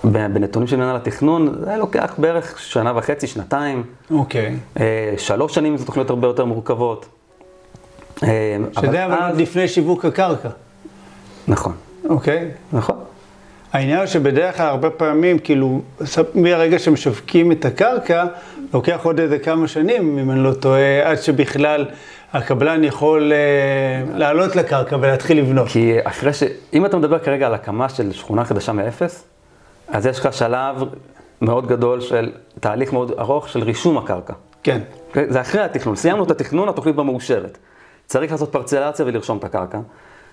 בנתונים 0.04 0.68
של 0.68 0.76
מנהל 0.76 0.96
התכנון, 0.96 1.54
זה 1.64 1.76
לוקח 1.76 2.14
בערך 2.18 2.58
שנה 2.58 2.92
וחצי, 2.96 3.26
שנתיים. 3.26 3.82
אוקיי. 4.10 4.56
אה, 4.80 5.14
שלוש 5.18 5.54
שנים 5.54 5.76
זה 5.76 5.86
תוכניות 5.86 6.10
הרבה 6.10 6.26
יותר 6.26 6.44
מורכבות. 6.44 7.06
אה, 8.22 8.56
שזה 8.80 9.06
אבל 9.06 9.14
אז... 9.14 9.38
לפני 9.38 9.68
שיווק 9.68 10.04
הקרקע. 10.04 10.48
נכון. 11.48 11.72
אוקיי. 12.08 12.50
נכון. 12.72 12.96
העניין 13.72 13.98
הוא 13.98 14.06
שבדרך 14.06 14.56
כלל 14.56 14.66
הרבה 14.66 14.90
פעמים, 14.90 15.38
כאילו, 15.38 15.80
מהרגע 16.34 16.78
שמשווקים 16.78 17.52
את 17.52 17.64
הקרקע, 17.64 18.24
לוקח 18.74 19.00
עוד 19.02 19.20
איזה 19.20 19.38
כמה 19.38 19.68
שנים, 19.68 20.18
אם 20.18 20.30
אני 20.30 20.44
לא 20.44 20.52
טועה, 20.52 21.10
עד 21.10 21.16
שבכלל 21.22 21.86
הקבלן 22.32 22.84
יכול 22.84 23.32
uh, 23.32 24.16
לעלות 24.16 24.56
לקרקע 24.56 24.96
ולהתחיל 24.96 25.38
לבנות. 25.38 25.68
כי 25.68 25.96
אחרי 26.04 26.32
ש... 26.32 26.42
אם 26.72 26.86
אתה 26.86 26.96
מדבר 26.96 27.18
כרגע 27.18 27.46
על 27.46 27.54
הקמה 27.54 27.88
של 27.88 28.12
שכונה 28.12 28.44
חדשה 28.44 28.72
מאפס, 28.72 29.24
אז 29.88 30.06
יש 30.06 30.18
לך 30.18 30.32
שלב 30.32 30.76
מאוד 31.40 31.66
גדול 31.66 32.00
של, 32.00 32.32
תהליך 32.60 32.92
מאוד 32.92 33.12
ארוך 33.18 33.48
של 33.48 33.62
רישום 33.62 33.98
הקרקע. 33.98 34.32
כן. 34.62 34.80
זה 35.28 35.40
אחרי 35.40 35.60
התכנון, 35.60 35.96
סיימנו 35.96 36.24
את 36.24 36.30
התכנון, 36.30 36.68
התוכנית 36.68 36.94
כבר 36.94 37.02
מאושרת. 37.02 37.58
צריך 38.06 38.32
לעשות 38.32 38.52
פרצלציה 38.52 39.06
ולרשום 39.06 39.38
את 39.38 39.44
הקרקע. 39.44 39.78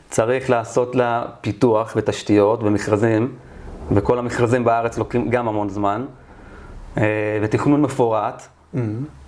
צריך 0.09 0.49
לעשות 0.49 0.95
לה 0.95 1.25
פיתוח 1.41 1.93
ותשתיות 1.95 2.63
ומכרזים, 2.63 3.33
וכל 3.91 4.19
המכרזים 4.19 4.63
בארץ 4.63 4.97
לוקחים 4.97 5.29
גם 5.29 5.47
המון 5.47 5.69
זמן. 5.69 6.05
אה, 6.97 7.39
ותכנון 7.41 7.81
מפורט, 7.81 8.41
mm-hmm. 8.41 8.77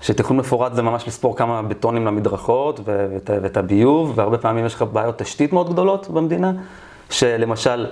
שתכנון 0.02 0.40
מפורט 0.40 0.74
זה 0.74 0.82
ממש 0.82 1.08
לספור 1.08 1.38
כמה 1.38 1.62
בטונים 1.62 2.06
למדרכות 2.06 2.80
ואת, 2.84 3.30
ואת 3.44 3.58
הביוב, 3.58 4.14
והרבה 4.16 4.38
פעמים 4.38 4.66
יש 4.66 4.76
לך 4.76 4.82
בעיות 4.82 5.18
תשתית 5.18 5.54
מאוד 5.54 5.70
גדולות 5.70 6.10
במדינה, 6.10 6.52
שלמשל 7.10 7.88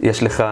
יש 0.00 0.22
לך 0.22 0.44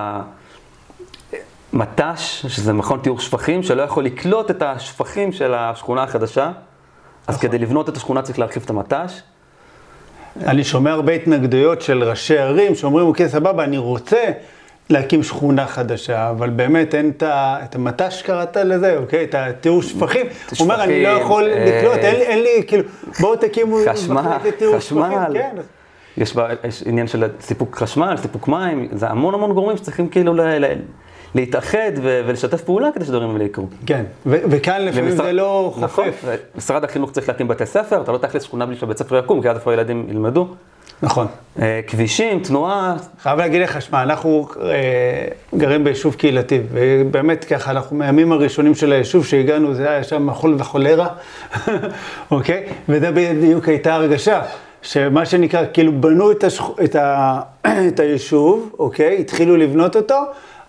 מט"ש, 1.73 2.47
שזה 2.47 2.73
מכון 2.73 3.01
טיהור 3.01 3.21
שפכים, 3.21 3.63
שלא 3.63 3.83
יכול 3.83 4.05
לקלוט 4.05 4.51
את 4.51 4.63
השפכים 4.63 5.33
של 5.33 5.55
השכונה 5.55 6.03
החדשה, 6.03 6.53
אז 7.27 7.37
נכון. 7.37 7.49
כדי 7.49 7.59
לבנות 7.59 7.89
את 7.89 7.97
השכונה 7.97 8.23
צריך 8.23 8.39
להרחיב 8.39 8.63
את 8.65 8.71
המט"ש. 8.71 9.23
אני 10.45 10.65
שומע 10.65 10.93
הרבה 10.93 11.13
התנגדויות 11.13 11.83
של 11.83 12.05
ראשי 12.05 12.39
ערים 12.39 12.75
שאומרים, 12.75 13.07
אוקיי, 13.07 13.29
סבבה, 13.29 13.65
אני 13.65 13.79
רוצה 13.79 14.25
להקים 14.91 15.23
שכונה 15.23 15.67
חדשה, 15.67 16.31
אבל 16.31 16.51
באמת 16.51 16.95
אין 16.95 17.13
את 17.23 17.75
המט"ש 17.75 18.23
קראת 18.23 18.57
לזה, 18.57 18.97
אוקיי? 18.97 19.25
את 19.25 19.35
הטיהור 19.35 19.83
שפכים. 19.83 20.27
הוא 20.27 20.59
אומר, 20.61 20.83
אני 20.85 21.03
לא 21.03 21.09
יכול 21.09 21.45
אה, 21.45 21.65
לקלוט, 21.67 21.99
אין 22.05 22.43
לי, 22.43 22.63
כאילו, 22.67 22.85
בואו 23.21 23.37
תקימו... 23.37 23.79
חשמל, 23.89 24.23
חשמל. 24.77 25.33
כן. 25.35 25.57
יש 26.17 26.83
עניין 26.87 27.07
של 27.07 27.25
סיפוק 27.41 27.77
חשמל, 27.77 28.17
סיפוק 28.17 28.49
מים, 28.49 28.89
זה 28.93 29.09
המון 29.09 29.35
המון 29.35 29.53
גורמים 29.53 29.77
שצריכים 29.77 30.09
כאילו 30.09 30.35
להתאחד 31.35 31.93
ולשתף 32.03 32.63
פעולה 32.63 32.89
כדי 32.95 33.05
שדברים 33.05 33.31
האלה 33.31 33.45
יקרו. 33.45 33.67
כן, 33.87 34.05
וכאן 34.27 34.85
לפעמים 34.85 35.11
זה 35.11 35.33
לא 35.33 35.73
חופף. 35.75 35.85
נכון, 35.85 36.09
משרד 36.57 36.85
החינוך 36.85 37.11
צריך 37.11 37.29
להקים 37.29 37.49
בתי 37.49 37.67
ספר, 37.67 38.03
אתה 38.03 38.13
לא 38.13 38.19
תאכלס 38.19 38.43
שכונה 38.43 38.67
בלי 38.67 38.77
שבית 38.77 38.99
ספר 38.99 39.19
יקום, 39.19 39.43
כי 39.43 39.51
אז 39.51 39.57
איפה 39.57 39.71
הילדים 39.71 40.07
ילמדו. 40.11 40.49
נכון. 41.03 41.27
אה, 41.61 41.81
כבישים, 41.87 42.41
תנועה. 42.41 42.97
חייב 43.23 43.39
להגיד 43.39 43.63
לך, 43.63 43.83
שמע, 43.83 44.03
אנחנו 44.03 44.49
אה, 44.63 44.69
גרים 45.57 45.85
ביישוב 45.85 46.15
קהילתי, 46.15 46.61
ובאמת 46.73 47.45
ככה, 47.45 47.71
אנחנו 47.71 47.97
מהימים 47.97 48.33
הראשונים 48.33 48.75
של 48.75 48.93
היישוב 48.93 49.27
שהגענו, 49.27 49.75
זה 49.75 49.91
היה 49.91 50.05
שם 50.05 50.27
מחול 50.27 50.55
וחולרה, 50.59 51.09
אוקיי? 52.31 52.67
וזה 52.89 53.11
בדיוק 53.11 53.69
הייתה 53.69 53.95
הרגשה, 53.95 54.43
שמה 54.83 55.27
שנקרא, 55.27 55.63
כאילו 55.73 56.01
בנו 56.01 56.31
את, 56.31 56.45
השכ... 56.45 56.65
את, 56.85 56.97
ה... 56.97 57.41
את 57.89 58.01
היישוב, 58.01 58.71
אוקיי? 58.79 59.17
התחילו 59.21 59.57
לבנות 59.57 59.97
אותו, 59.97 60.23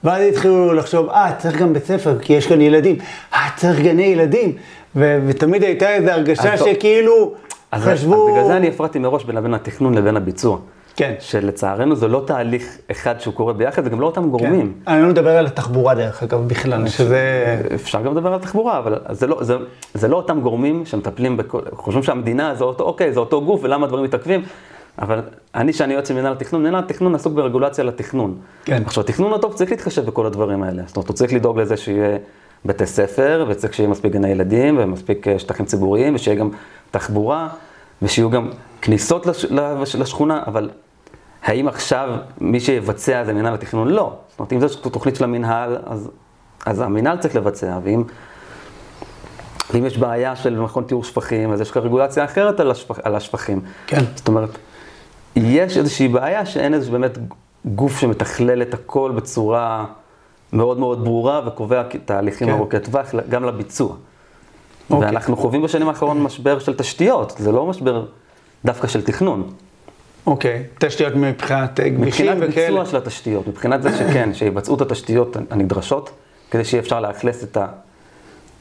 ואז 0.07 0.21
התחילו 0.21 0.73
לחשוב, 0.73 1.09
אה, 1.09 1.31
צריך 1.37 1.57
גם 1.57 1.73
בית 1.73 1.85
ספר, 1.85 2.19
כי 2.19 2.33
יש 2.33 2.47
כאן 2.47 2.61
ילדים. 2.61 2.95
אה, 3.33 3.39
צריך 3.55 3.79
גני 3.79 4.03
ילדים. 4.03 4.55
ו- 4.95 5.19
ותמיד 5.27 5.63
הייתה 5.63 5.89
איזו 5.89 6.09
הרגשה 6.09 6.57
שכאילו 6.57 7.33
אז 7.71 7.83
חשבו... 7.83 8.27
אז 8.27 8.33
בגלל 8.33 8.47
זה 8.47 8.57
אני 8.57 8.67
הפרעתי 8.67 8.99
מראש 8.99 9.23
בין 9.23 9.35
לבין 9.35 9.53
התכנון 9.53 9.93
לבין 9.93 10.17
הביצוע. 10.17 10.57
כן. 10.95 11.13
שלצערנו 11.19 11.95
זה 11.95 12.07
לא 12.07 12.23
תהליך 12.27 12.77
אחד 12.91 13.19
שהוא 13.19 13.33
קורה 13.33 13.53
ביחד, 13.53 13.83
זה 13.83 13.89
גם 13.89 14.01
לא 14.01 14.05
אותם 14.05 14.29
גורמים. 14.29 14.73
כן. 14.85 14.91
אני 14.91 15.01
לא 15.01 15.07
מדבר 15.07 15.37
על 15.37 15.45
התחבורה 15.45 15.95
דרך 15.95 16.23
אגב 16.23 16.47
בכלל, 16.47 16.87
שזה... 16.87 17.55
אפשר 17.75 18.01
גם 18.01 18.11
לדבר 18.11 18.29
על 18.29 18.35
התחבורה, 18.35 18.77
אבל 18.77 18.99
זה 19.09 19.27
לא, 19.27 19.37
זה, 19.43 19.55
זה 19.93 20.07
לא 20.07 20.15
אותם 20.15 20.41
גורמים 20.41 20.85
שמטפלים 20.85 21.37
בכל... 21.37 21.61
חושבים 21.73 22.03
שהמדינה 22.03 22.55
זה 22.55 22.63
אותו, 22.63 22.83
אוקיי, 22.83 23.13
זה 23.13 23.19
אותו 23.19 23.41
גוף 23.41 23.59
ולמה 23.63 23.87
דברים 23.87 24.03
מתעכבים. 24.03 24.43
אבל 24.99 25.21
אני, 25.55 25.73
שאני 25.73 25.93
יועץ 25.93 26.07
של 26.07 26.13
מנהל 26.13 26.33
התכנון, 26.33 26.63
מנהל 26.63 26.83
התכנון 26.83 27.15
עסוק 27.15 27.33
ברגולציה 27.33 27.83
לתכנון. 27.83 28.37
כן. 28.65 28.83
עכשיו, 28.85 29.03
התכנון 29.03 29.33
הטוב 29.33 29.53
צריך 29.53 29.71
להתחשב 29.71 30.05
בכל 30.05 30.25
הדברים 30.25 30.63
האלה. 30.63 30.83
זאת 30.87 30.95
אומרת, 30.95 31.07
הוא 31.07 31.15
צריך 31.15 31.33
לדאוג 31.33 31.59
לזה 31.59 31.77
שיהיה 31.77 32.17
בתי 32.65 32.85
ספר, 32.85 33.45
וצריך 33.49 33.73
שיהיה 33.73 33.89
מספיק 33.89 34.13
גני 34.13 34.29
ילדים, 34.29 34.77
ומספיק 34.79 35.27
אה, 35.27 35.39
שטחים 35.39 35.65
ציבוריים, 35.65 36.15
ושיהיה 36.15 36.37
גם 36.37 36.49
תחבורה, 36.91 37.47
ושיהיו 38.01 38.29
גם 38.29 38.49
כניסות 38.81 39.25
לש, 39.25 39.45
לשכונה, 39.95 40.43
אבל 40.47 40.69
האם 41.43 41.67
עכשיו 41.67 42.09
מי 42.41 42.59
שיבצע 42.59 43.23
זה 43.23 43.33
מנהל 43.33 43.53
התכנון? 43.53 43.87
לא. 43.87 44.13
זאת 44.29 44.39
אומרת, 44.39 44.53
אם 44.53 44.67
זו 44.67 44.89
תוכנית 44.89 45.15
של 45.15 45.23
המנהל, 45.23 45.77
אז, 45.85 46.09
אז 46.65 46.81
המנהל 46.81 47.17
צריך 47.17 47.35
לבצע, 47.35 47.79
ואם... 47.83 48.03
ואם 49.73 49.85
יש 49.85 49.97
בעיה 49.97 50.35
של 50.35 50.59
מכון 50.59 50.83
טיהור 50.83 51.03
שפכים, 51.03 51.51
אז 51.51 51.61
יש 51.61 51.71
לך 51.71 51.77
רגולציה 51.77 52.25
אחרת 52.25 52.59
על, 52.59 52.71
השפח, 52.71 52.99
על 53.03 53.15
השפכים. 53.15 53.61
כן. 53.87 54.01
זאת 54.15 54.27
אומרת, 54.27 54.49
יש 55.45 55.77
איזושהי 55.77 56.07
בעיה 56.07 56.45
שאין 56.45 56.73
איזה 56.73 56.91
באמת 56.91 57.17
גוף 57.65 57.99
שמתכלל 57.99 58.61
את 58.61 58.73
הכל 58.73 59.11
בצורה 59.15 59.85
מאוד 60.53 60.79
מאוד 60.79 61.03
ברורה 61.03 61.41
וקובע 61.47 61.83
תהליכים 62.05 62.47
כן. 62.47 62.53
ארוכי 62.53 62.79
טווח 62.79 63.15
גם 63.29 63.43
לביצוע. 63.43 63.95
אוקיי. 64.89 65.07
ואנחנו 65.07 65.37
חווים 65.37 65.61
בשנים 65.61 65.87
האחרונות 65.87 66.23
משבר 66.23 66.59
של 66.59 66.75
תשתיות, 66.75 67.35
זה 67.37 67.51
לא 67.51 67.65
משבר 67.65 68.05
דווקא 68.65 68.87
של 68.87 69.01
תכנון. 69.01 69.49
אוקיי, 70.27 70.63
תשתיות 70.79 71.13
מבחינת 71.15 71.79
אה, 71.79 71.89
גבישים 71.89 72.25
וכאלה. 72.25 72.45
מבחינת 72.45 72.67
ביצוע 72.67 72.85
של 72.85 72.97
התשתיות, 72.97 73.47
מבחינת 73.47 73.81
זה 73.83 73.97
שכן, 73.97 74.33
שיבצעו 74.33 74.75
את 74.75 74.81
התשתיות 74.81 75.37
הנדרשות, 75.49 76.09
כדי 76.51 76.65
שיהיה 76.65 76.81
אפשר 76.81 76.99
לאכלס 76.99 77.43
את, 77.43 77.57
ה, 77.57 77.65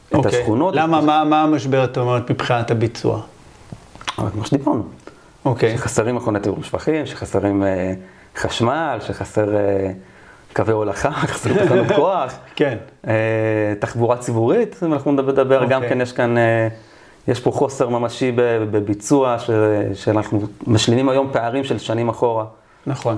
את 0.09 0.13
אוקיי. 0.13 0.39
השכונות. 0.39 0.75
למה, 0.75 1.01
מה, 1.01 1.23
מה 1.23 1.43
המשבר, 1.43 1.83
אתה 1.83 1.99
אומר, 1.99 2.19
מבחינת 2.29 2.71
הביצוע? 2.71 3.21
כמו 4.15 4.45
שדיברנו. 4.45 4.83
אוקיי. 5.47 5.77
שחסרים 5.77 6.15
מכוני 6.15 6.39
תיאור 6.39 6.63
שפכים, 6.63 7.05
שחסרים 7.05 7.63
אה, 7.63 7.93
חשמל, 8.37 8.97
שחסר 9.01 9.55
אה, 9.55 9.91
קווי 10.53 10.73
הולכה, 10.73 11.11
חסר 11.31 11.65
תחנות 11.65 11.87
כוח. 11.95 12.33
כן. 12.55 12.77
אה, 13.07 13.13
תחבורה 13.79 14.17
ציבורית, 14.17 14.79
אם 14.85 14.93
אנחנו 14.93 15.11
נדבר, 15.11 15.55
אוקיי. 15.55 15.69
גם 15.69 15.81
כן 15.89 16.01
יש 16.01 16.11
כאן, 16.11 16.37
אה, 16.37 16.67
יש 17.27 17.39
פה 17.39 17.51
חוסר 17.51 17.89
ממשי 17.89 18.31
בביצוע, 18.71 19.39
ש, 19.39 19.49
שאנחנו 19.93 20.41
משלימים 20.67 21.09
היום 21.09 21.29
פערים 21.31 21.63
של 21.63 21.77
שנים 21.77 22.09
אחורה. 22.09 22.45
נכון. 22.87 23.17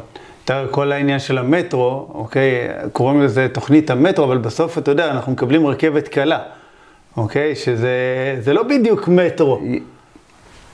כל 0.72 0.92
העניין 0.92 1.20
של 1.20 1.38
המטרו, 1.38 2.08
אוקיי, 2.14 2.68
קוראים 2.94 3.22
לזה 3.22 3.48
תוכנית 3.54 3.90
המטרו, 3.90 4.26
אבל 4.26 4.38
בסוף, 4.38 4.78
אתה 4.78 4.92
יודע, 4.92 5.12
אנחנו 5.12 5.32
מקבלים 5.32 5.68
רכבת 5.68 6.08
קלה, 6.08 6.40
אוקיי? 7.18 7.56
שזה 7.56 8.54
לא 8.54 8.64
בדיוק 8.64 9.08
מטרו. 9.08 9.62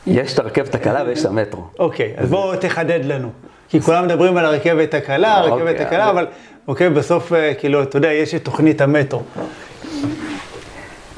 יש 0.07 0.33
את 0.33 0.39
הרכבת 0.39 0.75
הקלה 0.75 1.03
ויש 1.05 1.21
את 1.21 1.25
המטרו. 1.25 1.63
אוקיי, 1.79 2.13
אז 2.17 2.29
בואו 2.29 2.57
תחדד 2.57 3.05
לנו. 3.05 3.29
כי 3.69 3.81
כולם 3.81 4.05
מדברים 4.05 4.37
על 4.37 4.45
הרכבת 4.45 4.93
הקלה, 4.93 5.37
הרכבת 5.37 5.59
אוקיי, 5.61 5.85
הקלה, 5.85 6.09
אבל 6.09 6.27
אוקיי, 6.67 6.89
בסוף, 6.89 7.33
אה, 7.33 7.53
כאילו, 7.53 7.83
אתה 7.83 7.97
יודע, 7.97 8.11
יש 8.11 8.35
את 8.35 8.45
תוכנית 8.45 8.81
המטרו. 8.81 9.21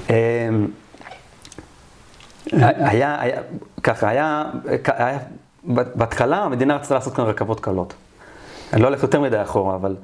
אמ, 0.10 0.16
היה, 2.52 3.18
ככה, 3.84 4.10
היה, 4.10 4.44
בהתחלה 5.96 6.38
המדינה 6.38 6.76
רצתה 6.76 6.94
לעשות 6.94 7.14
כאן 7.14 7.26
רכבות 7.26 7.60
קלות. 7.60 7.94
אני 8.74 8.82
לא 8.82 8.88
הולך 8.88 9.04
יותר 9.04 9.22
מדי 9.22 9.42
אחורה, 9.42 9.76
אבל 9.76 9.96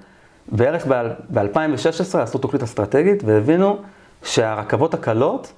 בערך 0.52 0.88
ב-2016 0.88 2.18
עשו 2.18 2.38
תוכנית 2.38 2.64
אסטרטגית 2.64 3.24
והבינו 3.26 3.78
שהרכבות 4.24 4.94
הקלות 4.94 5.54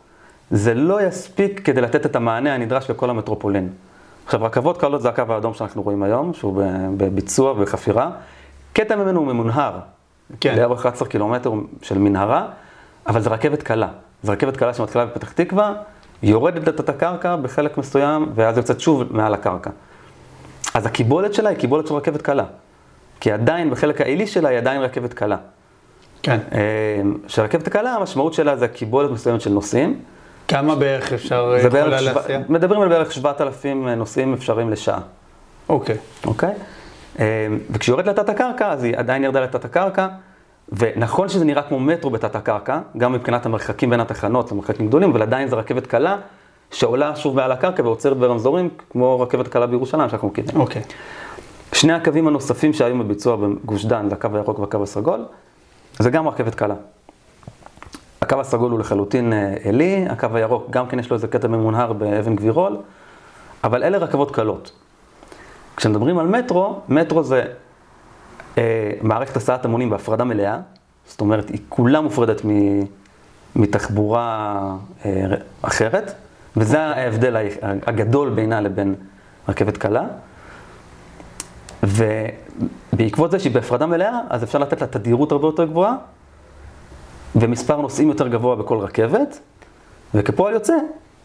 זה 0.52 0.74
לא 0.74 1.02
יספיק 1.02 1.62
כדי 1.64 1.82
לתת 1.82 2.06
את 2.06 2.16
המענה 2.16 2.54
הנדרש 2.54 2.92
לכל 2.92 3.10
המטרופולין. 3.10 3.70
עכשיו, 4.26 4.44
רכבות 4.44 4.78
קלות 4.78 5.02
זה 5.02 5.10
הקו 5.10 5.24
האדום 5.30 5.54
שאנחנו 5.54 5.82
רואים 5.82 6.04
היום, 6.04 6.34
שהוא 6.34 6.64
בביצוע 6.98 7.52
ובחפירה. 7.52 8.10
קטע 8.74 8.96
ממנו 8.96 9.20
הוא 9.20 9.28
ממונהר. 9.28 9.80
כן. 10.40 10.56
לערך 10.56 10.80
11 10.80 11.08
קילומטר 11.08 11.52
של 11.82 11.98
מנהרה, 11.98 12.48
אבל 13.08 13.22
זה 13.22 13.30
רכבת 13.30 13.64
קלה. 13.64 13.88
זו 14.24 14.32
רכבת 14.32 14.58
קלה 14.58 14.74
שמתחילה 14.74 15.06
בפתח 15.06 15.32
תקווה, 15.32 15.74
יורדת 16.24 16.80
את 16.80 16.90
הקרקע 16.90 17.36
בחלק 17.36 17.78
מסוים, 17.78 18.32
ואז 18.36 18.58
יוצאת 18.58 18.80
שוב 18.80 19.04
מעל 19.10 19.34
הקרקע. 19.34 19.70
אז 20.74 20.86
הקיבולת 20.86 21.34
שלה 21.34 21.50
היא 21.50 21.58
קיבולת 21.58 21.88
של 21.88 21.94
רכבת 21.94 22.22
קלה. 22.22 22.44
כי 23.20 23.32
עדיין, 23.32 23.70
בחלק 23.70 24.02
העילי 24.02 24.28
שלה 24.28 24.50
היא 24.50 24.58
עדיין 24.58 24.82
רכבת 24.82 25.14
קלה. 25.14 25.38
כן. 26.24 26.40
אה, 26.52 26.60
שרכבת 27.28 27.70
קלה, 27.70 27.96
המשמעות 27.96 28.34
שלה 28.34 28.56
זה 28.56 28.68
קיבולת 28.68 29.12
מסוימת 29.12 29.42
של 29.42 29.52
נוסעים. 29.52 30.00
כמה 30.48 30.76
בערך 30.76 31.14
אפשר 31.14 31.54
אה, 31.54 31.68
יכולה 31.68 32.02
להסיע? 32.02 32.40
מדברים 32.50 32.82
על 32.82 32.90
בערך 32.90 33.12
7,000 33.12 33.88
אה, 33.88 33.96
נוסעים 33.96 34.34
אפשריים 34.34 34.70
לשעה. 34.70 35.00
אוקיי. 35.70 35.98
אוקיי? 36.26 36.54
אה, 37.20 37.48
וכשהיא 37.72 37.94
יורדת 37.94 38.08
לתת 38.08 38.30
הקרקע, 38.30 38.72
אז 38.72 38.84
היא 38.84 38.98
עדיין 38.98 39.24
ירדה 39.24 39.40
לתת 39.40 39.66
הקרקע, 39.66 40.08
ונכון 40.70 41.30
שזה 41.30 41.46
נראה 41.46 41.62
כמו 41.62 41.80
מטרו 41.80 42.10
בתת 42.10 42.36
הקרקע, 42.36 42.80
גם 42.98 43.14
מבחינת 43.14 43.46
המרחקים 43.46 43.90
בין 43.90 44.00
התחנות, 44.00 44.52
המרחקים 44.52 44.88
גדולים, 44.88 45.10
אבל 45.10 45.22
עדיין 45.22 45.48
זו 45.48 45.58
רכבת 45.58 45.88
קלה 45.88 46.18
שעולה 46.72 47.16
שוב 47.16 47.36
מעל 47.36 47.52
הקרקע 47.52 47.84
ועוצרת 47.84 48.18
ברמזורים, 48.18 48.70
כמו 48.90 49.20
רכבת 49.20 49.48
קלה 49.48 49.68
בירושלים 49.68 50.10
שאנחנו 50.10 50.28
מכירים. 50.28 50.62
אוקיי. 50.62 50.82
שני 51.74 51.94
הקווים 51.94 52.28
הנוספים 52.28 52.74
שהיו 52.74 53.00
בביצוע 53.00 53.36
בגוש 53.36 53.86
דן, 53.86 54.10
זה 54.10 54.16
הקו 54.16 54.30
הירוק 54.34 54.60
והקו 54.60 54.84
הסגול, 54.84 55.26
זה 56.00 56.10
גם 56.10 56.28
רכבת 56.28 56.56
קלה. 56.56 56.76
הקו 58.26 58.40
הסגול 58.42 58.72
הוא 58.72 58.80
לחלוטין 58.80 59.34
עלי, 59.64 60.06
הקו 60.10 60.28
הירוק 60.34 60.70
גם 60.70 60.88
כן 60.88 61.00
יש 61.00 61.10
לו 61.10 61.16
איזה 61.16 61.28
קטע 61.28 61.48
ממונהר 61.48 61.94
באבן 61.94 62.36
גבירול, 62.36 62.78
אבל 63.64 63.84
אלה 63.84 63.98
רכבות 63.98 64.32
קלות. 64.32 64.72
כשמדברים 65.78 66.18
על 66.18 66.28
מטרו, 66.28 66.80
מטרו 66.90 67.24
זה 67.24 67.44
אה, 68.58 68.92
מערכת 69.02 69.38
הסעת 69.38 69.66
המונים 69.66 69.90
בהפרדה 69.90 70.24
מלאה, 70.24 70.58
זאת 71.08 71.22
אומרת, 71.22 71.50
היא 71.50 71.60
כולה 71.70 72.02
מופרדת 72.02 72.46
מ, 72.46 72.50
מתחבורה 73.56 74.76
אה, 75.06 75.26
אחרת, 75.62 76.14
וזה 76.58 76.82
ההבדל 76.82 77.48
הגדול 77.62 78.30
בינה 78.30 78.62
לבין 78.62 78.96
רכבת 79.50 79.78
קלה. 79.78 80.04
ובעקבות 81.84 83.32
זה 83.32 83.40
שהיא 83.40 83.54
בהפרדה 83.54 83.86
מלאה, 83.86 84.20
אז 84.30 84.44
אפשר 84.44 84.60
לתת 84.60 84.82
לה 84.82 84.88
תדירות 84.88 85.32
הרבה 85.32 85.48
יותר 85.48 85.66
גבוהה, 85.66 85.96
ומספר 87.36 87.82
נוסעים 87.82 88.10
יותר 88.10 88.28
גבוה 88.28 88.56
בכל 88.56 88.78
רכבת, 88.78 89.40
וכפועל 90.14 90.54
יוצא, 90.54 90.74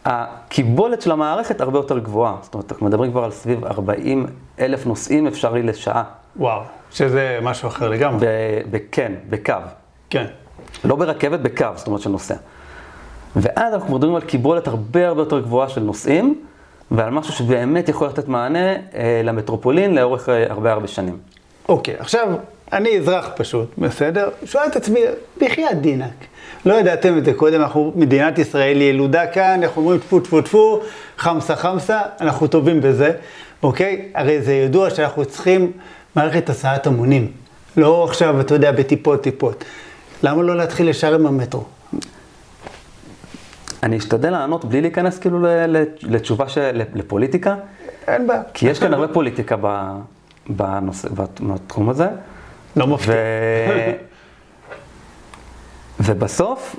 הקיבולת 0.05 1.01
של 1.01 1.11
המערכת 1.11 1.61
הרבה 1.61 1.79
יותר 1.79 1.99
גבוהה. 1.99 2.35
זאת 2.41 2.53
אומרת, 2.53 2.71
אנחנו 2.71 2.85
מדברים 2.85 3.11
כבר 3.11 3.23
על 3.23 3.31
סביב 3.31 3.65
40 3.65 4.25
אלף 4.59 4.85
נוסעים 4.85 5.27
אפשרי 5.27 5.63
לשעה. 5.63 6.03
וואו, 6.35 6.61
שזה 6.91 7.39
משהו 7.41 7.67
אחר 7.67 7.89
לגמרי. 7.89 8.25
כן, 8.91 9.13
בקו. 9.29 9.53
כן. 10.09 10.25
לא 10.83 10.95
ברכבת, 10.95 11.39
בקו, 11.39 11.65
זאת 11.75 11.87
אומרת 11.87 12.01
של 12.01 12.09
נוסע. 12.09 12.35
ואז 13.35 13.73
אנחנו 13.73 13.95
מדברים 13.95 14.15
על 14.15 14.21
קיבולת 14.21 14.67
הרבה 14.67 15.07
הרבה 15.07 15.21
יותר 15.21 15.39
גבוהה 15.39 15.69
של 15.69 15.81
נוסעים, 15.81 16.41
ועל 16.91 17.09
משהו 17.09 17.33
שבאמת 17.33 17.89
יכול 17.89 18.07
לתת 18.07 18.27
מענה 18.27 18.69
אה, 18.73 19.21
למטרופולין 19.23 19.95
לאורך 19.95 20.29
אה, 20.29 20.51
הרבה 20.51 20.71
הרבה 20.71 20.87
שנים. 20.87 21.17
אוקיי, 21.69 21.95
עכשיו, 21.99 22.27
אני 22.73 22.97
אזרח 22.97 23.29
פשוט, 23.35 23.69
בסדר? 23.77 24.29
שואל 24.45 24.67
את 24.67 24.75
עצמי, 24.75 24.99
בחייאת 25.41 25.81
דינק. 25.81 26.13
לא 26.65 26.73
ידעתם 26.73 27.17
את 27.17 27.25
זה 27.25 27.33
קודם, 27.33 27.61
אנחנו, 27.61 27.93
מדינת 27.95 28.39
ישראל 28.39 28.81
ילודה 28.81 29.27
כאן, 29.27 29.63
אנחנו 29.63 29.81
אומרים 29.81 29.99
טפו 29.99 30.19
טפו 30.19 30.41
טפו, 30.41 30.81
חמסה 31.17 31.55
חמסה, 31.55 32.01
אנחנו 32.21 32.47
טובים 32.47 32.81
בזה, 32.81 33.11
אוקיי? 33.63 34.09
הרי 34.15 34.41
זה 34.41 34.53
ידוע 34.53 34.89
שאנחנו 34.89 35.25
צריכים 35.25 35.71
מערכת 36.15 36.49
הסעת 36.49 36.87
המונים. 36.87 37.31
לא 37.77 38.03
עכשיו, 38.03 38.41
אתה 38.41 38.55
יודע, 38.55 38.71
בטיפות 38.71 39.23
טיפות. 39.23 39.63
למה 40.23 40.43
לא 40.43 40.57
להתחיל 40.57 40.89
ישר 40.89 41.15
עם 41.15 41.25
המטרו? 41.25 41.63
אני 43.83 43.97
אשתדל 43.97 44.29
לענות 44.29 44.65
בלי 44.65 44.81
להיכנס 44.81 45.19
כאילו 45.19 45.47
לתשובה 46.01 46.49
של, 46.49 46.81
לפוליטיקה. 46.95 47.55
אין 48.07 48.27
בעיה. 48.27 48.41
כי 48.53 48.69
יש 48.69 48.79
כאן 48.79 48.93
הרבה 48.93 49.07
פוליטיקה 49.07 49.55
בנושא, 50.49 51.09
בתחום 51.41 51.89
הזה. 51.89 52.07
לא 52.75 52.87
מפתיע. 52.87 53.15
ו... 53.15 53.91
ובסוף, 55.99 56.75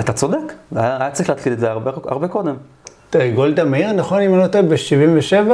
אתה 0.00 0.12
צודק, 0.12 0.52
היה 0.76 1.10
צריך 1.12 1.28
להתחיל 1.28 1.52
את 1.52 1.58
זה 1.58 1.70
הרבה, 1.70 1.90
הרבה 2.04 2.28
קודם. 2.28 2.56
תראה, 3.10 3.30
גולדה 3.30 3.64
מאיר, 3.64 3.92
נכון, 3.92 4.20
אם 4.20 4.34
אני 4.34 4.42
לא 4.42 4.46
טועה, 4.46 4.64
ב-77? 4.64 5.50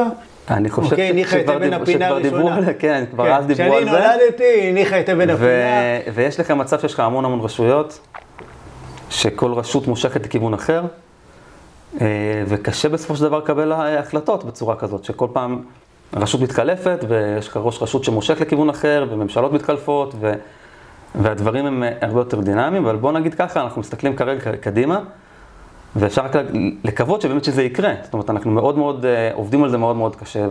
אני 0.51 0.71
חושב 0.71 0.93
אוקיי, 0.93 1.25
שכבר 1.25 2.19
דיברו 2.23 2.51
על 2.51 2.65
זה, 2.65 2.75
כן, 2.75 3.05
כבר 3.11 3.25
כן, 3.25 3.33
אז 3.33 3.47
דיברו 3.47 3.77
על 3.77 3.85
זה. 3.85 3.91
כשאני 3.91 4.01
נולדתי, 4.01 4.69
הניחה 4.69 5.01
את 5.01 5.09
אבן 5.09 5.31
הפינה. 5.31 6.13
ויש 6.15 6.41
לך 6.41 6.51
מצב 6.51 6.81
שיש 6.81 6.95
לך 6.95 7.01
המון 7.01 7.25
המון 7.25 7.41
רשויות, 7.41 8.01
שכל 9.11 9.53
רשות 9.53 9.87
מושכת 9.87 10.27
לכיוון 10.27 10.55
אחר, 10.55 10.83
אה, 12.01 12.07
וקשה 12.47 12.89
בסופו 12.89 13.17
של 13.17 13.23
דבר 13.23 13.39
לקבל 13.39 13.73
החלטות 13.73 14.45
בצורה 14.45 14.77
כזאת, 14.77 15.05
שכל 15.05 15.27
פעם 15.33 15.63
רשות 16.12 16.40
מתקלפת, 16.40 17.05
ויש 17.09 17.50
ראש 17.57 17.83
רשות 17.83 18.05
שמושך 18.05 18.40
לכיוון 18.40 18.71
אחר, 18.71 19.07
וממשלות 19.11 19.52
מתקלפות, 19.52 20.14
ו... 20.21 20.33
והדברים 21.14 21.67
הם 21.67 21.83
הרבה 22.00 22.21
יותר 22.21 22.40
דינמיים, 22.40 22.87
אבל 22.87 22.97
בואו 22.97 23.12
נגיד 23.12 23.35
ככה, 23.35 23.61
אנחנו 23.61 23.81
מסתכלים 23.81 24.17
כרגע 24.17 24.57
קדימה, 24.57 25.00
ואפשר 25.97 26.25
רק 26.25 26.33
לקוות 26.85 27.21
שבאמת 27.21 27.45
שזה 27.45 27.62
יקרה. 27.62 27.93
זאת 28.02 28.12
אומרת, 28.12 28.31
אנחנו 28.31 28.50
מאוד 28.50 28.79
מאוד 28.79 29.05
אה, 29.05 29.31
עובדים 29.35 29.64
על 29.64 29.71
זה 29.71 29.79
מאוד 29.79 29.97
מאוד 29.97 30.17
קשה, 30.17 30.47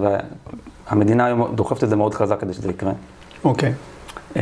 והמדינה 0.89 1.25
היום 1.25 1.56
דוחפת 1.56 1.84
את 1.84 1.89
זה 1.89 1.96
מאוד 1.96 2.13
חזק 2.13 2.39
כדי 2.39 2.54
שזה 2.54 2.70
יקרה. 2.70 2.92
אוקיי. 3.43 3.74
Okay. 4.36 4.39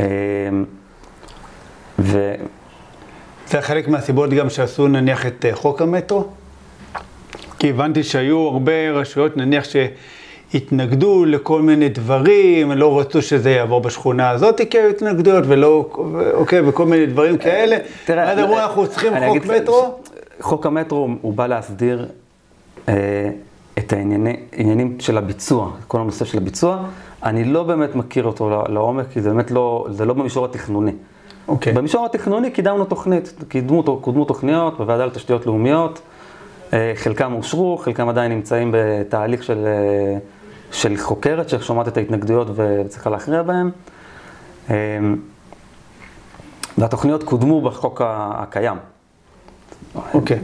ו... 1.98 2.34
זה 3.48 3.62
חלק 3.62 3.88
מהסיבות 3.88 4.30
גם 4.30 4.50
שעשו 4.50 4.88
נניח 4.88 5.26
את 5.26 5.44
אה, 5.44 5.54
חוק 5.54 5.82
המטרו? 5.82 6.28
כי 7.58 7.70
הבנתי 7.70 8.02
שהיו 8.02 8.48
הרבה 8.48 8.90
רשויות, 8.90 9.36
נניח 9.36 9.64
שהתנגדו 10.52 11.24
לכל 11.24 11.62
מיני 11.62 11.88
דברים, 11.88 12.72
לא 12.72 13.00
רצו 13.00 13.22
שזה 13.22 13.50
יעבור 13.50 13.80
בשכונה 13.80 14.30
הזאת 14.30 14.60
כי 14.70 14.78
היו 14.78 14.90
התנגדויות, 14.90 15.44
ולא, 15.46 15.90
אוקיי, 16.34 16.60
וכל 16.68 16.86
מיני 16.86 17.06
דברים 17.06 17.38
כאלה. 17.38 17.76
תראה, 18.04 18.32
אז 18.32 18.38
אמרו, 18.38 18.58
אנחנו 18.58 18.86
צריכים 18.86 19.12
חוק 19.28 19.46
מטרו. 19.46 19.98
חוק 20.40 20.66
המטרו 20.66 21.08
הוא 21.20 21.32
בא 21.32 21.46
להסדיר 21.46 22.06
אה, 22.88 22.94
את 23.78 23.92
העניינים 23.92 24.96
של 25.00 25.18
הביצוע, 25.18 25.70
כל 25.86 26.00
הנושא 26.00 26.24
של 26.24 26.38
הביצוע. 26.38 26.84
אני 27.22 27.44
לא 27.44 27.62
באמת 27.62 27.94
מכיר 27.94 28.24
אותו 28.24 28.64
לעומק, 28.68 29.06
כי 29.12 29.20
זה 29.20 29.30
באמת 29.30 29.50
לא, 29.50 29.86
זה 29.90 30.04
לא 30.04 30.14
במישור 30.14 30.44
התכנוני. 30.44 30.92
אוקיי. 31.48 31.72
במישור 31.72 32.06
התכנוני 32.06 32.50
קידמנו 32.50 32.84
תוכנית, 32.84 33.34
קידמו, 33.48 34.00
קודמו 34.00 34.24
תוכניות 34.24 34.78
בוועדה 34.78 35.06
לתשתיות 35.06 35.46
לאומיות, 35.46 36.00
אה, 36.72 36.92
חלקם 36.94 37.32
אושרו, 37.32 37.76
חלקם 37.76 38.08
עדיין 38.08 38.32
נמצאים 38.32 38.74
בתהליך 38.74 39.42
של, 39.44 39.66
אה, 39.66 40.18
של 40.72 40.96
חוקרת 40.96 41.48
ששומעת 41.48 41.88
את 41.88 41.96
ההתנגדויות 41.96 42.46
וצריכה 42.54 43.10
להכריע 43.10 43.42
בהם. 43.42 43.70
אה, 44.70 44.74
והתוכניות 46.78 47.22
קודמו 47.22 47.60
בחוק 47.60 48.02
הקיים. 48.04 48.76
אוקיי. 50.14 50.38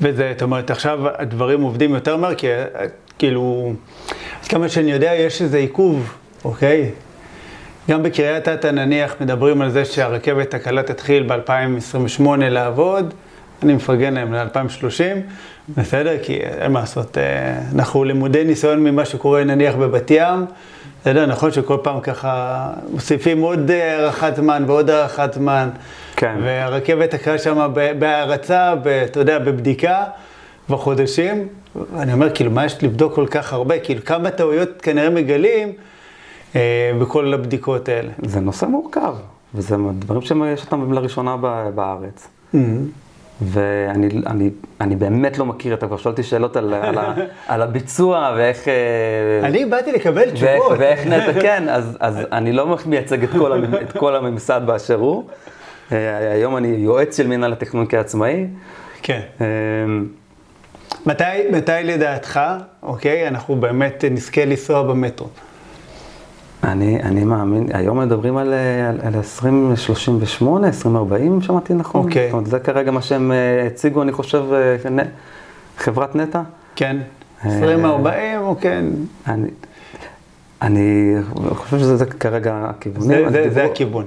וזה, 0.00 0.32
זאת 0.32 0.42
אומרת, 0.42 0.70
עכשיו 0.70 0.98
הדברים 1.18 1.62
עובדים 1.62 1.94
יותר 1.94 2.16
מהר, 2.16 2.34
כי 2.34 2.46
כאילו, 3.18 3.72
אז 4.42 4.48
כמה 4.48 4.68
שאני 4.68 4.92
יודע, 4.92 5.14
יש 5.14 5.42
איזה 5.42 5.58
עיכוב, 5.58 6.14
אוקיי? 6.44 6.90
גם 7.90 8.02
בקריית 8.02 8.48
אתא 8.48 8.66
נניח 8.66 9.14
מדברים 9.20 9.62
על 9.62 9.70
זה 9.70 9.84
שהרכבת 9.84 10.54
הקלה 10.54 10.82
תתחיל 10.82 11.22
ב-2028 11.22 12.22
לעבוד, 12.36 13.14
אני 13.62 13.74
מפרגן 13.74 14.14
להם 14.14 14.34
ל-2030, 14.34 15.18
בסדר? 15.68 16.16
כי 16.22 16.36
אין 16.36 16.72
מה 16.72 16.80
לעשות, 16.80 17.18
אה, 17.18 17.60
אנחנו 17.74 18.04
למודי 18.04 18.44
ניסיון 18.44 18.84
ממה 18.84 19.04
שקורה 19.04 19.44
נניח 19.44 19.74
בבת 19.74 20.10
ים, 20.10 20.44
בסדר? 21.00 21.26
נכון 21.26 21.52
שכל 21.52 21.76
פעם 21.82 22.00
ככה 22.00 22.70
מוסיפים 22.92 23.40
עוד 23.40 23.70
הארכת 23.70 24.36
זמן 24.36 24.64
ועוד 24.66 24.90
הארכת 24.90 25.32
זמן. 25.34 25.68
כן. 26.16 26.36
והרכבת 26.42 27.14
הקלה 27.14 27.38
שם 27.38 27.70
בהערצה, 27.98 28.74
אתה 29.04 29.20
יודע, 29.20 29.38
בבדיקה, 29.38 30.04
כבר 30.66 30.76
חודשים. 30.76 31.48
ואני 31.92 32.12
אומר, 32.12 32.34
כאילו, 32.34 32.50
מה 32.50 32.64
יש 32.64 32.84
לבדוק 32.84 33.14
כל 33.14 33.26
כך 33.26 33.52
הרבה? 33.52 33.78
כאילו, 33.78 34.04
כמה 34.04 34.30
טעויות 34.30 34.68
כנראה 34.82 35.10
מגלים 35.10 35.72
אה, 36.56 36.92
בכל 37.00 37.34
הבדיקות 37.34 37.88
האלה. 37.88 38.10
זה 38.26 38.40
נושא 38.40 38.66
מורכב, 38.66 39.14
וזה 39.54 39.76
דברים 39.98 40.22
שיש 40.22 40.64
אותם 40.64 40.92
לראשונה 40.92 41.36
בארץ. 41.74 42.28
Mm-hmm. 42.54 42.58
ואני 43.42 44.08
אני, 44.26 44.50
אני 44.80 44.96
באמת 44.96 45.38
לא 45.38 45.46
מכיר, 45.46 45.74
אתה 45.74 45.86
כבר 45.86 45.96
שואל 45.96 46.12
אותי 46.12 46.22
שאלות 46.22 46.56
על, 46.56 46.74
על, 46.74 46.98
על 47.48 47.62
הביצוע 47.62 48.34
ואיך... 48.36 48.68
אה, 48.68 48.74
אני 49.42 49.64
באתי 49.64 49.92
לקבל 49.92 50.30
תשובות. 50.30 50.78
ואיך 50.78 51.06
נטע, 51.06 51.40
כן, 51.42 51.68
אז, 51.68 51.96
אז 52.00 52.18
אני 52.32 52.52
לא 52.52 52.76
מייצג 52.86 53.24
את 53.24 53.30
כל, 53.30 53.64
את 53.82 53.92
כל 53.92 54.16
הממסד 54.16 54.60
באשר 54.66 54.94
הוא. 54.94 55.24
אה, 55.92 56.32
היום 56.32 56.56
אני 56.56 56.68
יועץ 56.68 57.16
של 57.16 57.26
מינהל 57.26 57.52
התכנון 57.52 57.86
כעצמאי. 57.88 58.46
כן. 59.02 59.20
מתי, 61.06 61.24
מתי 61.52 61.72
לדעתך, 61.84 62.40
אוקיי, 62.82 63.28
אנחנו 63.28 63.56
באמת 63.56 64.04
נזכה 64.10 64.44
לנסוע 64.44 64.82
במטרו? 64.82 65.28
אני, 66.64 67.02
אני 67.02 67.24
מאמין, 67.24 67.66
היום 67.72 67.98
מדברים 67.98 68.36
על, 68.36 68.54
על, 68.88 69.00
על 69.02 69.14
2038, 69.14 70.66
2040, 70.66 71.42
שמעתי 71.42 71.74
נכון? 71.74 72.04
אוקיי. 72.04 72.22
Okay. 72.22 72.26
זאת 72.26 72.32
אומרת, 72.32 72.46
זה 72.46 72.58
כרגע 72.58 72.90
מה 72.90 73.02
שהם 73.02 73.32
אה, 73.32 73.66
הציגו, 73.66 74.02
אני 74.02 74.12
חושב, 74.12 74.44
אה, 74.52 75.04
חברת 75.78 76.16
נטע. 76.16 76.42
כן, 76.76 76.96
2040 77.44 78.40
או 78.40 78.56
כן. 78.60 78.84
אני, 79.26 79.48
אני 80.62 81.14
חושב 81.50 81.78
שזה 81.78 82.06
כרגע 82.06 82.66
הכיוון. 82.70 83.02
זה, 83.02 83.24
זה, 83.30 83.50
זה 83.50 83.64
הכיוון. 83.64 84.04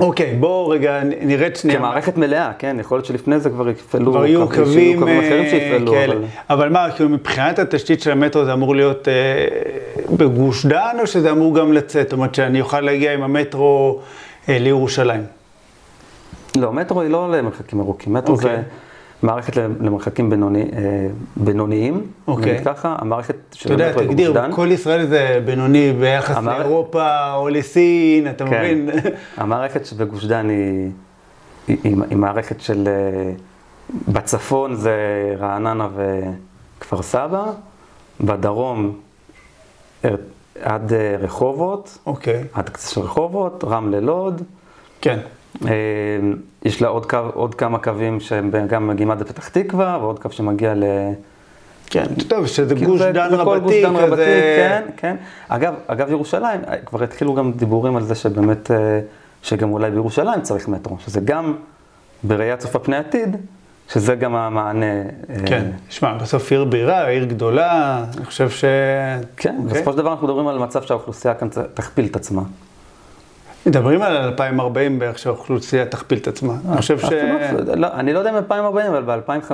אוקיי, 0.00 0.36
בואו 0.40 0.68
רגע 0.68 1.00
נרד 1.20 1.56
שנייה. 1.56 1.78
כמערכת 1.78 2.16
מלאה, 2.16 2.52
כן, 2.58 2.76
יכול 2.80 2.96
להיות 2.96 3.06
שלפני 3.06 3.40
זה 3.40 3.50
כבר 3.50 3.68
יפעלו, 3.68 4.12
כבר 4.12 4.26
יהיו 4.26 4.48
קווים 4.48 5.02
אחרים 5.02 5.44
אה, 5.44 5.50
שיפעלו. 5.50 5.92
כאלה. 5.92 6.14
אבל... 6.14 6.24
אבל 6.50 6.68
מה, 6.68 6.90
כאילו 6.90 7.08
מבחינת 7.08 7.58
התשתית 7.58 8.00
של 8.02 8.10
המטרו 8.10 8.44
זה 8.44 8.52
אמור 8.52 8.76
להיות 8.76 9.08
אה, 9.08 9.14
בגוש 10.16 10.66
דן, 10.66 10.96
או 11.00 11.06
שזה 11.06 11.30
אמור 11.30 11.54
גם 11.54 11.72
לצאת? 11.72 12.06
זאת 12.06 12.12
אומרת 12.12 12.34
שאני 12.34 12.60
אוכל 12.60 12.80
להגיע 12.80 13.14
עם 13.14 13.22
המטרו 13.22 14.00
אה, 14.48 14.58
לירושלים. 14.58 15.22
לא, 16.56 16.72
מטרו 16.72 17.00
היא 17.00 17.10
לא 17.10 17.30
למרחקים 17.30 17.80
ארוכים, 17.80 18.12
מטרו 18.12 18.34
אוקיי. 18.34 18.56
זה... 18.56 18.62
מערכת 19.22 19.56
למרחקים 19.56 20.30
בינוני, 20.30 20.62
אה, 20.62 21.06
בינוניים, 21.36 22.06
אוקיי. 22.26 22.52
נגיד 22.52 22.64
ככה, 22.64 22.96
המערכת 22.98 23.36
של 23.52 23.72
המטרו 23.72 23.86
בגוש 23.86 24.16
דן. 24.16 24.22
אתה 24.22 24.30
יודע, 24.30 24.42
תגדיר, 24.42 24.54
כל 24.56 24.68
ישראל 24.72 25.06
זה 25.06 25.40
בינוני 25.44 25.92
ביחס 25.92 26.36
המערכ... 26.36 26.58
לאירופה 26.58 27.34
או 27.34 27.48
לסין, 27.48 28.30
אתה 28.30 28.46
כן. 28.46 28.60
מבין? 28.60 28.90
המערכת 29.36 29.86
שבגוש 29.86 30.24
דן 30.24 30.48
היא, 30.48 30.90
היא, 31.68 31.76
היא, 31.84 31.96
היא 32.10 32.16
מערכת 32.16 32.60
של, 32.60 32.88
אה, 32.88 33.32
בצפון 34.08 34.74
זה 34.74 34.96
רעננה 35.38 35.88
וכפר 36.78 37.02
סבא, 37.02 37.44
בדרום 38.20 38.92
עד 40.62 40.92
רחובות, 41.18 41.98
אוקיי. 42.06 42.44
עד 42.52 42.68
קצה 42.68 42.94
של 42.94 43.00
רחובות, 43.00 43.64
רמלה 43.64 44.00
לוד. 44.00 44.42
כן. 45.00 45.18
אה, 45.66 45.70
יש 46.64 46.82
לה 46.82 46.88
עוד, 46.88 47.06
קו, 47.06 47.18
עוד 47.34 47.54
כמה 47.54 47.78
קווים 47.78 48.20
שהם 48.20 48.50
גם 48.68 48.86
מגיעים 48.88 49.10
עד 49.10 49.20
לפתח 49.20 49.48
תקווה, 49.48 49.98
ועוד 50.00 50.18
קו 50.18 50.30
שמגיע 50.30 50.74
ל... 50.74 50.84
כן, 51.86 52.04
טוב, 52.28 52.46
שזה 52.46 52.74
כאילו 52.74 52.90
גוש 52.90 53.00
זה- 53.00 53.12
דן 53.12 53.28
כל 53.30 53.58
גוש 53.58 53.72
רבתי 53.74 53.82
דן 53.82 53.96
רבתי. 53.96 54.22
כן, 54.56 54.82
כן. 54.96 55.16
אגב, 55.48 55.74
אגב, 55.86 56.10
ירושלים, 56.10 56.60
אה, 56.68 56.76
כבר 56.76 57.02
התחילו 57.02 57.34
גם 57.34 57.52
דיבורים 57.52 57.96
על 57.96 58.02
זה 58.02 58.14
שבאמת, 58.14 58.70
אה, 58.70 59.00
שגם 59.42 59.72
אולי 59.72 59.90
בירושלים 59.90 60.42
צריך 60.42 60.68
מטרו, 60.68 60.96
שזה 61.00 61.20
גם 61.20 61.54
בראייה 62.22 62.56
צופה 62.56 62.78
פני 62.78 62.96
עתיד, 62.96 63.36
שזה 63.92 64.14
גם 64.14 64.34
המענה. 64.34 64.86
אה, 64.86 65.36
כן, 65.46 65.70
שמע, 65.88 66.14
בסוף 66.14 66.50
עיר 66.52 66.64
בירה, 66.64 67.08
עיר 67.08 67.24
גדולה, 67.24 68.04
אני 68.16 68.24
חושב 68.24 68.50
ש... 68.50 68.64
כן, 69.36 69.56
אוקיי. 69.58 69.74
בסופו 69.74 69.92
של 69.92 69.98
דבר 69.98 70.10
אנחנו 70.12 70.26
מדברים 70.26 70.48
על 70.48 70.58
מצב 70.58 70.82
שהאוכלוסייה 70.82 71.34
כאן 71.34 71.48
תכפיל 71.74 72.06
את 72.06 72.16
עצמה. 72.16 72.42
מדברים 73.70 74.02
על 74.02 74.16
2040 74.16 74.98
בערך 74.98 75.18
שהאוכלוסייה 75.18 75.86
תכפיל 75.86 76.18
את 76.18 76.28
עצמה. 76.28 76.54
אני 76.68 76.76
חושב 76.80 76.98
ש... 76.98 77.04
לא, 77.76 77.86
אני 77.94 78.12
לא 78.12 78.18
יודע 78.18 78.30
אם 78.30 78.36
2040, 78.36 78.86
אבל 78.86 79.02
ב-2050, 79.02 79.52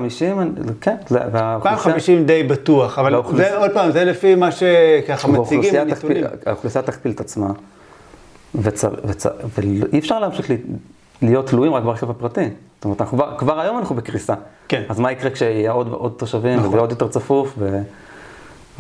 כן, 0.81 0.97
זה- 1.09 1.19
והאוכלוסייה- 1.33 1.55
2050 1.55 2.27
די 2.27 2.43
בטוח, 2.43 2.99
אבל 2.99 3.23
זה 3.37 3.57
עוד 3.57 3.71
פעם, 3.75 3.91
זה 3.91 4.05
לפי 4.05 4.35
מה 4.35 4.49
שככה 4.53 5.29
מציגים 5.29 5.75
הנתונים. 5.81 6.25
האוכלוסייה 6.47 6.83
תכפיל 6.83 7.13
את 7.13 7.21
עצמה, 7.21 7.47
ואי 8.55 9.99
אפשר 9.99 10.19
להמשיך 10.19 10.51
להיות 11.23 11.47
תלויים 11.47 11.75
רק 11.75 11.83
ברכב 11.83 12.11
הפרטי. 12.11 12.49
זאת 12.77 12.85
אומרת, 12.85 13.03
כבר- 13.39 13.61
היום 13.61 13.79
אנחנו 13.79 13.95
בקריסה. 13.95 14.35
כן. 14.69 14.83
אז 14.89 14.99
מה 15.01 15.13
יקרה 15.13 15.31
כשיהיה 15.31 15.71
עוד 15.71 15.89
עוד 15.93 16.13
תושבים, 16.17 16.57
נכון. 16.59 16.69
ויהיה 16.69 16.81
עוד 16.81 16.91
יותר 16.91 17.09
צפוף, 17.09 17.55
ו... 17.59 17.79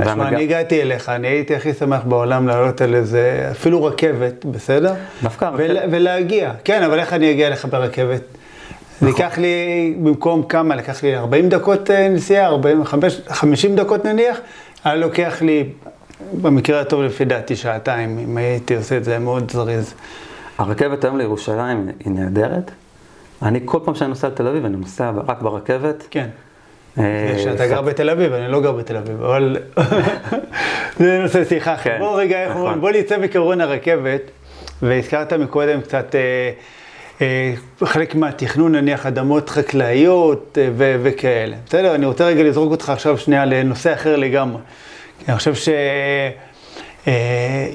תשמע, 0.02 0.28
אני 0.28 0.42
הגעתי 0.42 0.82
אליך, 0.82 1.08
אני 1.08 1.28
הייתי 1.28 1.56
הכי 1.56 1.74
שמח 1.74 2.00
בעולם 2.04 2.48
לעלות 2.48 2.80
על 2.80 2.94
איזה, 2.94 3.48
אפילו 3.50 3.84
רכבת, 3.84 4.44
בסדר? 4.44 4.94
דווקא 5.22 5.50
ול- 5.56 5.76
ולהגיע. 5.90 6.52
כן, 6.64 6.82
אבל 6.82 6.98
איך 6.98 7.12
אני 7.12 7.30
אגיע 7.30 7.46
אליך 7.46 7.64
ברכבת? 7.64 8.20
זה 9.00 9.06
נכון. 9.08 9.22
ייקח 9.22 9.38
לי, 9.38 9.94
במקום 10.02 10.42
כמה? 10.42 10.76
לקח 10.76 11.02
לי 11.02 11.16
40 11.16 11.48
דקות 11.48 11.90
אה, 11.90 12.08
נסיעה, 12.08 12.46
45, 12.46 13.20
50 13.28 13.76
דקות 13.76 14.04
נניח, 14.04 14.38
היה 14.84 14.94
לוקח 14.94 15.42
לי, 15.42 15.64
במקרה 16.42 16.80
הטוב 16.80 17.02
לפי 17.02 17.24
דעתי, 17.24 17.56
שעתיים, 17.56 18.18
אם 18.18 18.36
הייתי 18.36 18.76
עושה 18.76 18.96
את 18.96 19.04
זה 19.04 19.18
מאוד 19.18 19.50
זריז. 19.50 19.94
הרכבת 20.58 21.04
היום 21.04 21.18
לירושלים 21.18 21.88
היא 22.04 22.12
נהדרת. 22.12 22.70
אני 23.42 23.60
כל 23.64 23.78
פעם 23.84 23.94
שאני 23.94 24.08
נוסע 24.08 24.28
לתל 24.28 24.46
אביב, 24.48 24.64
אני 24.64 24.76
נוסע 24.76 25.10
רק 25.26 25.42
ברכבת. 25.42 26.06
כן. 26.10 26.26
אה, 26.98 27.34
שאתה 27.38 27.66
גר 27.66 27.82
בתל 27.82 28.10
אביב, 28.10 28.32
אני 28.32 28.52
לא 28.52 28.60
גר 28.60 28.72
בתל 28.72 28.96
אביב, 28.96 29.22
אבל 29.22 29.56
זה 30.98 31.18
נושא 31.22 31.44
שיחה 31.44 31.74
אחר. 31.74 31.90
כן, 31.90 31.98
בוא 31.98 32.20
רגע, 32.20 32.48
נכון. 32.50 32.80
בוא 32.80 32.90
נצא 32.90 33.18
מקרון 33.18 33.60
הרכבת, 33.60 34.20
והזכרת 34.82 35.32
מקודם 35.32 35.80
קצת 35.80 36.14
אה, 36.14 36.50
אה, 37.20 37.54
חלק 37.84 38.14
מהתכנון, 38.14 38.74
נניח 38.74 39.06
אדמות 39.06 39.50
חקלאיות 39.50 40.58
אה, 40.60 40.68
ו- 40.76 40.96
וכאלה. 41.02 41.56
בסדר? 41.66 41.94
אני 41.94 42.06
רוצה 42.06 42.26
רגע 42.26 42.42
לזרוק 42.42 42.70
אותך 42.70 42.90
עכשיו 42.90 43.18
שנייה 43.18 43.44
לנושא 43.44 43.92
אחר 43.92 44.16
לגמרי. 44.16 44.60
אני 45.28 45.36
חושב 45.36 45.54
ש... 45.54 45.68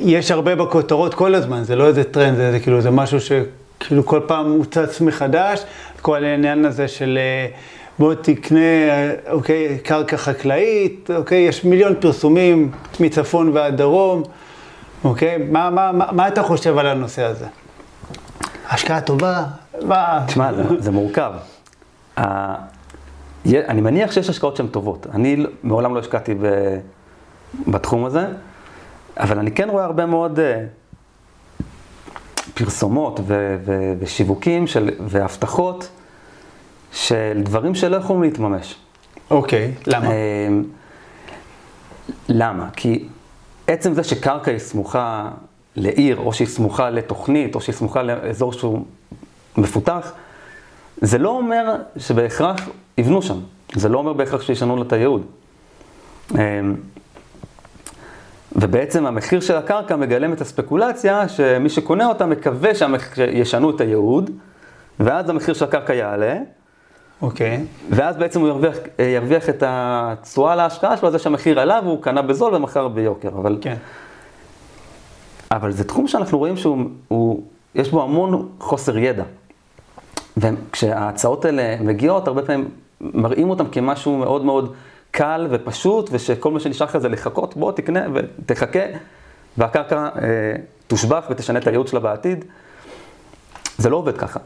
יש 0.02 0.32
הרבה 0.32 0.56
בכותרות 0.56 1.14
כל 1.14 1.36
הזמן, 1.36 1.64
זה 1.64 1.76
לא 1.76 1.88
איזה 1.88 2.04
טרנד, 2.04 2.38
זה, 2.38 2.52
זה 2.52 2.60
כאילו, 2.60 2.82
זה 2.82 2.92
משהו 2.92 3.20
שכאילו 3.20 4.06
כל 4.06 4.20
פעם 4.28 4.52
מוצץ 4.52 5.02
מחדש, 5.02 5.64
כל 6.02 6.24
העניין 6.24 6.66
הזה 6.66 6.88
של 6.88 7.18
אה, 7.22 7.48
בוא 8.00 8.14
תקנה, 8.14 8.58
אוקיי, 9.32 9.78
קרקע 9.84 10.18
חקלאית, 10.18 11.10
אוקיי, 11.16 11.40
יש 11.42 11.64
מיליון 11.66 11.94
פרסומים 12.00 12.72
מצפון 13.00 13.50
ועד 13.54 13.78
דרום, 13.78 14.24
אוקיי, 15.04 15.38
מה, 15.38 15.70
מה, 15.70 15.92
מה, 15.92 16.12
מה 16.12 16.28
אתה 16.28 16.44
חושב 16.44 16.78
על 16.78 16.88
הנושא 16.88 17.24
הזה? 17.24 17.46
השקעה 18.70 19.02
טובה? 19.02 19.44
מה? 19.82 20.24
תשמע, 20.28 20.54
זה, 20.54 20.64
זה 20.80 20.92
מורכב. 20.92 21.32
ה- 22.18 22.56
יה- 23.46 23.68
אני 23.68 23.82
מניח 23.82 24.12
שיש 24.12 24.30
השקעות 24.30 24.56
שהן 24.56 24.68
טובות. 24.68 25.08
אני 25.14 25.36
לא- 25.36 25.50
מעולם 25.64 25.96
לא 25.96 26.00
השקעתי 26.00 26.34
ב- 26.42 26.78
בתחום 27.68 28.06
הזה, 28.06 28.26
אבל 29.18 29.40
אני 29.40 29.52
כן 29.52 29.70
רואה 29.70 29.84
הרבה 29.86 30.06
מאוד 30.06 30.40
אה, 30.40 30.64
פרסומות 32.54 33.20
ו- 33.28 33.58
ו- 33.66 33.94
ושיווקים 34.00 34.68
של, 34.68 34.90
והבטחות 35.08 35.90
של 36.92 37.42
דברים 37.44 37.76
שלא 37.76 37.96
יכולים 37.96 38.24
להתממש. 38.24 38.76
אוקיי, 39.32 39.72
למה? 39.88 40.08
אמ, 40.08 40.64
למה? 42.30 42.70
כי 42.76 43.08
עצם 43.68 43.94
זה 43.94 44.04
שקרקע 44.04 44.52
היא 44.52 44.60
סמוכה 44.60 45.30
לעיר, 45.76 46.18
או 46.18 46.34
שהיא 46.34 46.48
סמוכה 46.48 46.90
לתוכנית, 46.90 47.56
או 47.56 47.62
שהיא 47.62 47.76
סמוכה 47.76 48.04
לאזור 48.04 48.54
שהוא 48.54 48.86
מפותח, 49.58 50.12
זה 51.02 51.18
לא 51.18 51.30
אומר 51.30 51.76
שבהכרח 51.98 52.70
יבנו 52.98 53.22
שם. 53.22 53.40
זה 53.76 53.90
לא 53.90 53.98
אומר 53.98 54.14
בהכרח 54.14 54.42
שישנו 54.42 54.78
לה 54.78 54.82
את 54.82 54.94
הייעוד. 54.94 55.26
אמ, 56.32 56.76
ובעצם 58.56 59.06
המחיר 59.06 59.40
של 59.40 59.56
הקרקע 59.56 59.96
מגלם 59.96 60.34
את 60.34 60.42
הספקולציה 60.42 61.28
שמי 61.30 61.70
שקונה 61.70 62.08
אותה 62.08 62.26
מקווה 62.26 62.72
שישנו 62.76 63.70
את 63.70 63.82
הייעוד, 63.82 64.30
ואז 65.00 65.30
המחיר 65.30 65.54
של 65.54 65.66
הקרקע 65.66 65.94
יעלה, 65.94 66.38
אוקיי, 67.22 67.66
ואז 67.90 68.18
בעצם 68.18 68.40
הוא 68.40 68.48
ירוויח, 68.48 68.76
אה, 69.00 69.06
ירוויח 69.06 69.50
את 69.50 69.64
התשואה 69.68 70.56
להשקעה 70.56 70.98
שלו, 70.98 71.12
זה 71.12 71.20
שהמחיר 71.20 71.60
עלה 71.60 71.80
והוא 71.84 72.02
קנה 72.02 72.22
בזול 72.22 72.56
ומכר 72.56 72.88
ביוקר. 72.88 73.30
אבל, 73.30 73.58
כן. 73.62 73.76
אבל 75.52 75.72
זה 75.72 75.84
תחום 75.84 76.08
שאנחנו 76.08 76.38
רואים 76.38 76.58
שהוא, 76.58 76.78
הוא, 77.08 77.44
יש 77.76 77.90
בו 77.90 78.04
המון 78.04 78.50
חוסר 78.60 78.98
ידע. 78.98 79.24
וכשההצעות 80.38 81.46
האלה 81.46 81.78
מגיעות, 81.82 82.28
הרבה 82.28 82.42
פעמים 82.42 82.70
מראים 83.02 83.50
אותם 83.50 83.68
כמשהו 83.68 84.18
מאוד 84.18 84.46
מאוד 84.46 84.74
קל 85.12 85.48
ופשוט, 85.50 86.10
ושכל 86.12 86.52
מה 86.52 86.60
שנשאר 86.60 86.88
לך 86.88 86.98
זה 86.98 87.10
לחכות, 87.10 87.58
בוא 87.58 87.72
תקנה 87.72 88.06
ותחכה, 88.14 88.80
והקרקע 89.58 90.10
אה, 90.22 90.56
תושבח 90.88 91.26
ותשנה 91.30 91.60
את 91.60 91.68
הייעוד 91.68 91.88
שלה 91.88 92.00
בעתיד. 92.00 92.46
זה 93.78 93.90
לא 93.90 93.98
עובד 93.98 94.18
ככה. 94.18 94.40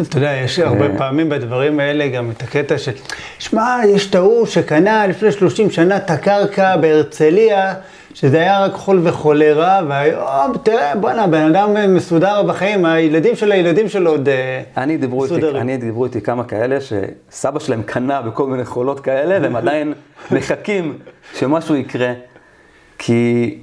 אתה 0.00 0.18
יודע, 0.18 0.32
יש 0.32 0.58
הרבה 0.58 0.86
אה. 0.86 0.98
פעמים 0.98 1.28
בדברים 1.28 1.80
האלה 1.80 2.08
גם 2.08 2.30
את 2.30 2.42
הקטע 2.42 2.78
של, 2.78 2.92
שמע, 3.38 3.80
יש 3.88 4.10
את 4.10 4.14
ההוא 4.14 4.46
שקנה 4.46 5.06
לפני 5.06 5.32
30 5.32 5.70
שנה 5.70 5.96
את 5.96 6.10
הקרקע 6.10 6.76
בהרצליה, 6.76 7.74
שזה 8.14 8.40
היה 8.40 8.64
רק 8.64 8.72
חול 8.72 9.00
וחולרה, 9.02 9.80
והיום, 9.88 10.52
תראה, 10.62 10.96
בואנה, 10.96 11.26
בן 11.26 11.56
אדם 11.56 11.94
מסודר 11.94 12.42
בחיים, 12.42 12.84
הילדים 12.84 13.36
של 13.36 13.52
הילדים 13.52 13.88
שלו 13.88 14.10
עוד 14.10 14.28
אה, 14.28 14.62
אני 14.76 14.96
דיברו, 14.96 15.24
איתי, 15.24 15.34
מסודרים. 15.34 15.62
אני 15.62 15.76
דיברו 15.76 16.04
איתי 16.04 16.20
כמה 16.20 16.44
כאלה 16.44 16.78
שסבא 16.80 17.58
שלהם 17.58 17.82
קנה 17.82 18.22
בכל 18.22 18.46
מיני 18.46 18.64
חולות 18.64 19.00
כאלה 19.00 19.38
והם 19.42 19.56
עדיין 19.56 19.94
מחכים 20.32 20.98
שמשהו 21.34 21.76
יקרה. 21.76 22.12
כי 22.98 23.58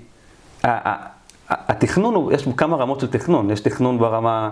התכנון, 1.50 2.34
יש 2.34 2.48
כמה 2.58 2.78
רמות 2.78 3.00
של 3.00 3.08
תכנון. 3.08 3.52
יש 3.52 3.60
תכנון 3.60 4.00
ברמה 4.00 4.50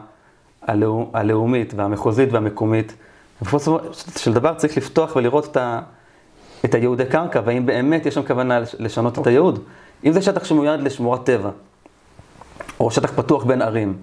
הלאומית 1.13 1.73
והמחוזית 1.77 2.33
והמקומית. 2.33 2.93
ובסופו 3.41 3.77
של 4.17 4.33
דבר 4.33 4.53
צריך 4.53 4.77
לפתוח 4.77 5.15
ולראות 5.15 5.45
את, 5.51 5.57
ה, 5.57 5.79
את 6.65 6.75
הייעודי 6.75 7.05
קרקע, 7.05 7.41
והאם 7.45 7.65
באמת 7.65 8.05
יש 8.05 8.13
שם 8.13 8.21
כוונה 8.27 8.59
לש- 8.59 8.75
לשנות 8.79 9.19
את 9.19 9.27
הייעוד. 9.27 9.59
אם 10.05 10.11
זה 10.11 10.21
שטח 10.21 10.43
שמיועד 10.43 10.81
לשמורת 10.81 11.23
טבע, 11.25 11.49
או 12.79 12.91
שטח 12.91 13.11
פתוח 13.15 13.43
בין 13.43 13.61
ערים, 13.61 13.97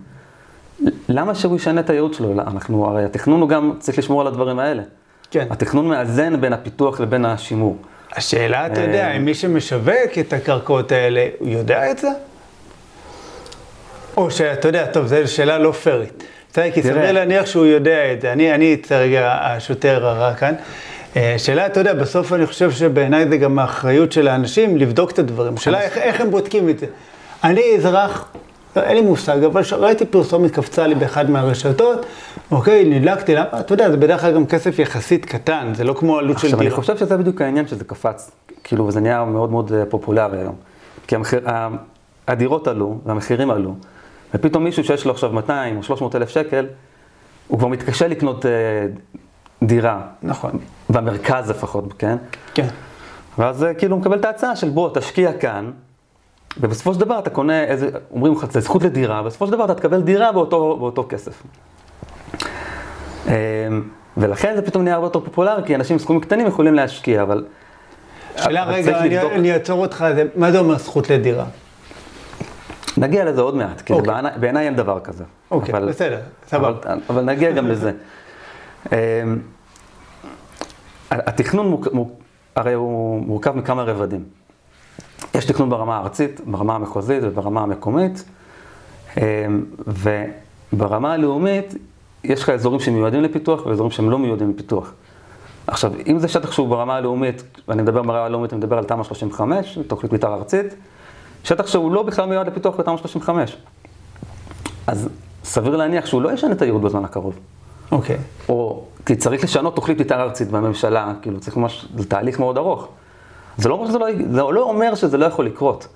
למה 1.09 1.35
שהוא 1.35 1.57
ישנה 1.57 1.81
את 1.81 1.91
הייעוד 1.91 2.15
שלו? 2.15 2.33
אנחנו, 2.33 2.87
הרי 2.87 3.05
התכנון 3.05 3.41
הוא 3.41 3.49
גם 3.49 3.73
צריך 3.79 3.99
לשמור 3.99 4.21
על 4.21 4.27
הדברים 4.27 4.59
האלה. 4.59 4.83
כן. 5.31 5.47
התכנון 5.51 5.89
מאזן 5.89 6.41
בין 6.41 6.53
הפיתוח 6.53 7.01
לבין 7.01 7.25
השימור. 7.25 7.77
השאלה, 8.13 8.67
אתה 8.67 8.81
יודע, 8.81 9.07
אה. 9.07 9.17
אם 9.17 9.25
מי 9.25 9.35
שמשווק 9.35 10.19
את 10.21 10.33
הקרקעות 10.33 10.93
האלה, 10.93 11.27
הוא 11.39 11.49
יודע 11.49 11.91
את 11.91 11.99
זה? 11.99 12.09
או 14.17 14.31
שאתה 14.31 14.69
יודע, 14.69 14.87
טוב, 14.87 15.07
זו 15.07 15.17
שאלה 15.27 15.59
לא 15.59 15.73
פיירית. 15.73 16.25
בסדר, 16.55 16.71
כי. 16.71 16.83
סביר 16.83 17.13
להניח 17.13 17.47
שהוא 17.47 17.67
יודע 17.67 18.13
את 18.13 18.21
זה. 18.21 18.33
אני, 18.33 18.55
אני 18.55 18.77
רגע 18.91 19.39
השוטר 19.41 20.07
הרע 20.07 20.35
כאן. 20.35 20.55
אה, 21.17 21.35
שאלה, 21.39 21.67
אתה 21.67 21.81
יודע, 21.81 21.95
בסוף 21.95 22.33
אני 22.33 22.47
חושב 22.47 22.71
שבעיניי 22.71 23.29
זה 23.29 23.37
גם 23.37 23.59
האחריות 23.59 24.13
של 24.13 24.29
האנשים 24.29 24.77
לבדוק 24.77 25.11
את 25.11 25.19
הדברים. 25.19 25.57
שאלה 25.57 25.81
איך, 25.81 25.99
איך 25.99 26.21
הם 26.21 26.31
בודקים 26.31 26.69
את 26.69 26.79
זה. 26.79 26.87
אני 27.45 27.63
אזרח, 27.77 28.33
אין 28.77 28.97
לי 28.97 29.03
מושג, 29.03 29.45
אבל 29.45 29.63
ראיתי 29.73 30.07
פרסומת 30.07 30.51
קפצה 30.51 30.87
לי 30.87 30.95
באחד 30.95 31.31
מהרשתות, 31.31 32.07
אוקיי, 32.51 32.85
נדלקתי, 32.85 33.35
למה? 33.35 33.47
אתה 33.61 33.75
יודע, 33.75 33.91
זה 33.91 33.97
בדרך 33.97 34.21
כלל 34.21 34.35
גם 34.35 34.47
כסף 34.47 34.79
יחסית 34.79 35.25
קטן, 35.25 35.73
זה 35.75 35.85
לא 35.85 35.93
כמו 35.93 36.19
עלות 36.19 36.39
של 36.39 36.47
עכשיו, 36.47 36.61
אני 36.61 36.69
דירה. 36.69 36.81
חושב 36.81 36.97
שזה 36.97 37.17
בדיוק 37.17 37.41
העניין 37.41 37.67
שזה 37.67 37.85
קפץ, 37.85 38.31
כאילו, 38.65 38.87
וזה 38.87 39.01
נהיה 39.01 39.25
מאוד 39.25 39.51
מאוד 39.51 39.73
אה, 39.73 39.85
פופולרי 39.87 40.39
היום. 40.39 40.55
כי 41.07 41.15
המחיר, 41.15 41.41
הדירות 42.29 42.69
עלו, 42.69 42.99
והמחירים 43.07 43.51
עלו, 43.51 43.75
ופתאום 44.35 44.65
מישהו 44.65 44.85
שיש 44.85 45.05
לו 45.05 45.11
עכשיו 45.13 45.33
200 45.33 45.77
או 45.77 45.83
300 45.83 46.17
אלף 46.17 46.29
שקל, 46.29 46.67
הוא 47.49 47.59
כבר 47.59 47.69
מתקשה 47.69 48.09
לקנות 48.09 48.47
אה, 48.47 48.51
דירה, 49.63 50.01
נכון, 50.23 50.51
במרכז 50.91 51.51
לפחות, 51.51 51.85
כן? 51.99 52.17
כן. 52.55 52.67
ואז 53.39 53.65
אה, 53.65 53.75
כאילו 53.75 53.95
הוא 53.97 54.01
מקבל 54.01 54.19
את 54.19 54.25
ההצעה 54.25 54.57
של 54.57 54.69
בוא, 54.69 54.91
תשקיע 54.95 55.33
כאן, 55.33 55.71
ובסופו 56.61 56.95
של 56.95 57.01
דבר 57.01 57.19
אתה 57.19 57.31
קונה 57.31 57.65
איזה, 57.65 57.89
אומרים 58.11 58.33
לך, 58.33 58.47
זה 58.51 58.61
זכות 58.61 58.83
לדירה, 58.83 59.23
בסופו 59.23 59.47
של 59.47 59.53
דבר 59.53 59.65
אתה 59.65 59.75
תקבל 59.75 60.01
דירה 60.03 60.33
באותו, 60.33 60.77
באותו 60.81 61.07
כסף. 61.09 61.43
אמ, 63.27 63.33
ולכן 64.17 64.53
זה 64.57 64.63
פתאום 64.63 64.83
נהיה 64.85 64.95
הרבה 64.95 65.07
יותר 65.07 65.21
פופולרי, 65.21 65.63
כי 65.67 65.75
אנשים 65.75 65.95
עם 65.95 65.99
סכומים 65.99 66.23
קטנים 66.23 66.47
יכולים 66.47 66.75
להשקיע, 66.75 67.23
אבל... 67.23 67.45
שאלה 68.37 68.65
רגע, 68.65 68.99
אני, 69.01 69.17
לבדוק- 69.17 69.33
אני 69.33 69.53
אעצור 69.53 69.81
אותך, 69.81 70.05
זה, 70.15 70.25
מה 70.37 70.53
זה 70.53 70.59
אומר 70.59 70.79
זכות 70.79 71.11
לדירה? 71.11 71.45
נגיע 72.97 73.25
לזה 73.25 73.41
עוד 73.41 73.55
מעט, 73.57 73.81
כי 73.81 73.93
אוקיי. 73.93 74.07
בעיני- 74.13 74.29
בעיניי 74.41 74.67
אין 74.67 74.77
דבר 74.77 75.01
כזה. 75.01 75.25
אוקיי, 75.51 75.75
אבל- 75.75 75.89
בסדר, 75.89 76.19
סבבה. 76.47 76.69
אבל, 76.69 77.01
אבל 77.11 77.23
נגיע 77.25 77.51
גם 77.53 77.67
לזה. 77.69 77.93
אמ, 78.93 78.97
התכנון 81.11 81.69
מוק, 81.69 81.89
מוק, 81.93 82.11
הרי 82.57 82.73
הוא 82.73 83.23
מורכב 83.27 83.57
מכמה 83.57 83.83
רבדים. 83.83 84.25
יש 85.35 85.45
תכנון 85.45 85.71
ברמה 85.71 85.97
הארצית, 85.97 86.41
ברמה 86.47 86.75
המחוזית 86.75 87.23
וברמה 87.23 87.61
המקומית, 87.63 88.25
אמ, 89.17 89.23
וברמה 90.73 91.13
הלאומית 91.13 91.75
יש 92.25 92.43
לך 92.43 92.49
אזורים 92.51 92.81
שמיועדים 92.81 93.23
לפיתוח 93.23 93.67
ואזורים 93.67 93.91
שהם 93.91 94.11
לא 94.11 94.19
מיועדים 94.19 94.51
לפיתוח. 94.51 94.93
עכשיו, 95.67 95.93
אם 96.07 96.19
זה 96.19 96.29
שטח 96.29 96.53
שהוא 96.53 96.69
ברמה 96.69 96.97
הלאומית, 96.97 97.43
ואני 97.69 97.83
מדבר 97.83 98.03
ברמה 98.03 98.25
הלאומית, 98.25 98.53
אני 98.53 98.59
מדבר 98.59 98.79
על 98.79 98.85
תמ"א 98.85 99.03
35, 99.05 99.79
תוכנית 99.87 100.13
מתאר 100.13 100.35
ארצית, 100.35 100.75
שטח 101.45 101.67
שהוא 101.67 101.93
לא 101.93 102.03
בכלל 102.03 102.27
מיועד 102.29 102.47
לפיתוח 102.47 102.77
בתמ"א 102.77 102.97
35. 102.97 103.57
אז 104.87 105.09
סביר 105.45 105.77
להניח 105.77 106.07
שהוא 106.07 106.23
לא 106.23 106.33
ישנה 106.33 106.53
את 106.53 106.63
הייעוד 106.63 106.83
בזמן 106.83 107.05
הקרוב. 107.05 107.39
אוקיי. 107.93 108.17
או, 108.49 108.85
כי 109.07 109.17
צריך 109.17 109.45
לשנות 109.45 109.75
תוכנית 109.77 110.01
מתאר 110.01 110.21
ארצית 110.21 110.51
בממשלה, 110.51 111.13
כאילו 111.23 111.41
צריך 111.41 111.57
ממש, 111.57 111.87
זה 111.97 112.05
תהליך 112.09 112.41
מאוד 112.41 112.57
ארוך. 112.57 112.89
זה 113.57 113.69
לא 113.69 113.85
שזה 113.89 113.99
לא, 113.99 114.07
זה 114.31 114.43
לא 114.43 114.63
אומר 114.63 114.95
שזה 114.95 115.19
לא 115.19 115.25
יכול 115.27 115.47
לקרות. 115.47 115.89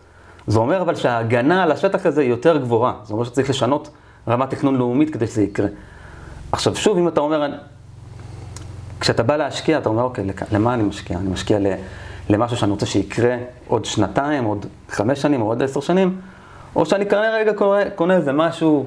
זה 0.47 0.59
אומר 0.59 0.83
אבל 0.83 0.95
שההגנה 0.95 1.63
על 1.63 1.73
השטח 1.73 2.07
הזה 2.07 2.21
היא 2.21 2.31
יותר 2.31 2.57
גבוהה. 2.57 2.93
זה 3.05 3.15
אומר 3.15 3.25
שצריך 3.25 3.51
לשנות 3.51 3.91
רמת 4.29 4.51
תכנון 4.51 4.77
לאומית 4.77 5.11
כדי 5.11 5.27
שזה 5.27 5.43
יקרה. 5.43 5.67
עכשיו 6.53 6.77
שוב, 6.77 6.99
אם 6.99 7.09
אתה 7.09 7.21
אומר, 7.21 7.47
כשאתה 9.01 9.23
בא 9.23 9.37
להשקיע, 9.37 9.79
אתה 9.79 9.89
אומר, 9.89 10.03
אוקיי, 10.03 10.25
למה 10.53 10.75
אני 10.75 10.83
משקיע? 10.83 11.19
אני 11.19 11.29
משקיע 11.31 11.59
ל- 11.59 11.67
למשהו 12.29 12.57
שאני 12.57 12.71
רוצה 12.71 12.87
שיקרה 12.87 13.37
עוד 13.69 13.85
שנתיים, 13.85 14.45
עוד 14.45 14.67
חמש 14.89 15.23
שנים, 15.23 15.43
או 15.43 15.47
עוד 15.47 15.63
עשר 15.63 15.81
שנים, 15.81 16.17
או 16.77 16.87
שאני 16.87 17.07
כרגע 17.07 17.53
קונה, 17.53 17.91
קונה 17.91 18.17
איזה 18.17 18.33
משהו, 18.33 18.87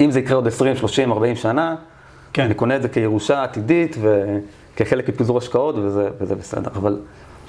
אם 0.00 0.10
זה 0.10 0.20
יקרה 0.20 0.36
עוד 0.36 0.46
20, 0.46 0.76
30, 0.76 1.12
40 1.12 1.36
שנה, 1.36 1.74
כן. 2.32 2.42
אני 2.42 2.54
קונה 2.54 2.76
את 2.76 2.82
זה 2.82 2.88
כירושה 2.88 3.42
עתידית 3.42 3.96
וכחלק 4.00 5.08
מפיזור 5.08 5.38
השקעות, 5.38 5.74
וזה, 5.78 6.08
וזה 6.20 6.34
בסדר. 6.34 6.70
אבל 6.76 6.98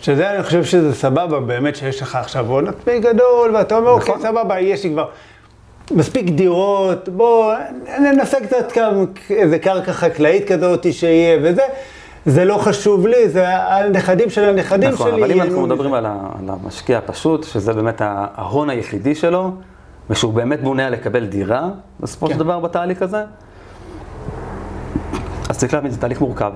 שזה, 0.01 0.31
אני 0.31 0.43
חושב 0.43 0.63
שזה 0.63 0.95
סבבה, 0.95 1.39
באמת 1.39 1.75
שיש 1.75 2.01
לך 2.01 2.15
עכשיו 2.15 2.45
הון 2.47 2.67
עצמי 2.67 2.99
גדול, 2.99 3.55
ואתה 3.55 3.77
אומר, 3.77 3.89
אוקיי, 3.89 4.15
נכון. 4.15 4.27
סבבה, 4.27 4.59
יש 4.59 4.83
לי 4.83 4.89
כבר 4.89 5.05
מספיק 5.91 6.29
דירות, 6.29 7.09
בוא 7.09 7.53
ננסה 7.99 8.37
קצת 8.41 8.71
כמה, 8.71 9.03
איזה 9.29 9.59
קרקע 9.59 9.93
חקלאית 9.93 10.51
כזאת 10.51 10.93
שיהיה 10.93 11.39
וזה. 11.43 11.63
זה 12.25 12.45
לא 12.45 12.57
חשוב 12.57 13.07
לי, 13.07 13.29
זה 13.29 13.57
הנכדים 13.57 14.29
של 14.29 14.43
הנכדים 14.49 14.89
נכון, 14.89 15.11
שלי. 15.11 15.21
אבל 15.21 15.31
אם 15.31 15.41
אנחנו. 15.41 15.61
מדברים 15.61 15.93
על, 15.93 16.05
ה, 16.05 16.17
על 16.39 16.49
המשקיע 16.49 16.97
הפשוט, 16.97 17.43
שזה 17.43 17.73
באמת 17.73 18.01
ההון 18.05 18.69
היחידי 18.69 19.15
שלו, 19.15 19.51
ושהוא 20.09 20.33
באמת 20.33 20.63
בונה 20.63 20.85
על 20.85 20.93
לקבל 20.93 21.25
דירה, 21.25 21.69
בסופו 21.99 22.27
כן. 22.27 22.33
של 22.33 22.39
דבר 22.39 22.59
בתהליך 22.59 23.01
הזה, 23.01 23.23
אז 25.49 25.57
צריך 25.57 25.73
להבין, 25.73 25.91
זה 25.91 25.99
תהליך 25.99 26.21
מורכב, 26.21 26.51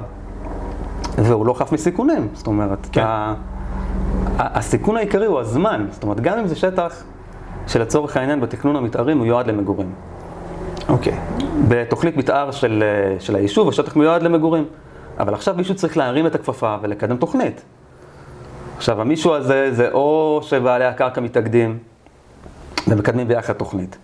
והוא 1.18 1.46
לא 1.46 1.54
חף 1.54 1.72
מסיכונים, 1.72 2.28
זאת 2.34 2.48
אומרת, 2.48 2.88
כן. 2.92 3.02
ה, 3.02 3.34
ה, 4.38 4.58
הסיכון 4.60 4.98
העיקרי 4.98 5.26
הוא 5.26 5.40
הזמן, 5.40 5.88
זאת 5.92 6.04
אומרת, 6.04 6.20
גם 6.20 6.40
אם 6.40 6.48
זה 6.48 6.56
שטח 6.56 7.04
שלצורך 7.68 8.18
העניין 8.18 8.42
בתכנון 8.42 8.76
המתארי 8.76 9.14
מיועד 9.14 9.48
למגורים. 9.48 9.92
אוקיי. 10.90 11.18
בתוכנית 11.68 12.18
מתאר 12.18 12.52
של, 12.52 12.84
אה, 12.84 13.20
של 13.20 13.36
היישוב, 13.36 13.70
השטח 13.70 13.96
מיועד 13.96 14.24
למגורים. 14.24 14.66
אבל 15.20 15.34
עכשיו 15.34 15.56
מישהו 15.58 15.76
צריך 15.76 15.98
להרים 15.98 16.28
את 16.28 16.36
הכפפה 16.36 16.76
ולקדם 16.82 17.18
תוכנית. 17.18 17.62
עכשיו, 18.78 19.02
המישהו 19.02 19.34
הזה 19.34 19.70
זה 19.72 19.92
או 19.92 20.40
שבעלי 20.44 20.86
הקרקע 20.86 21.22
מתאגדים 21.22 21.78
ומקדמים 22.88 23.28
ביחד 23.28 23.54
תוכנית, 23.54 23.98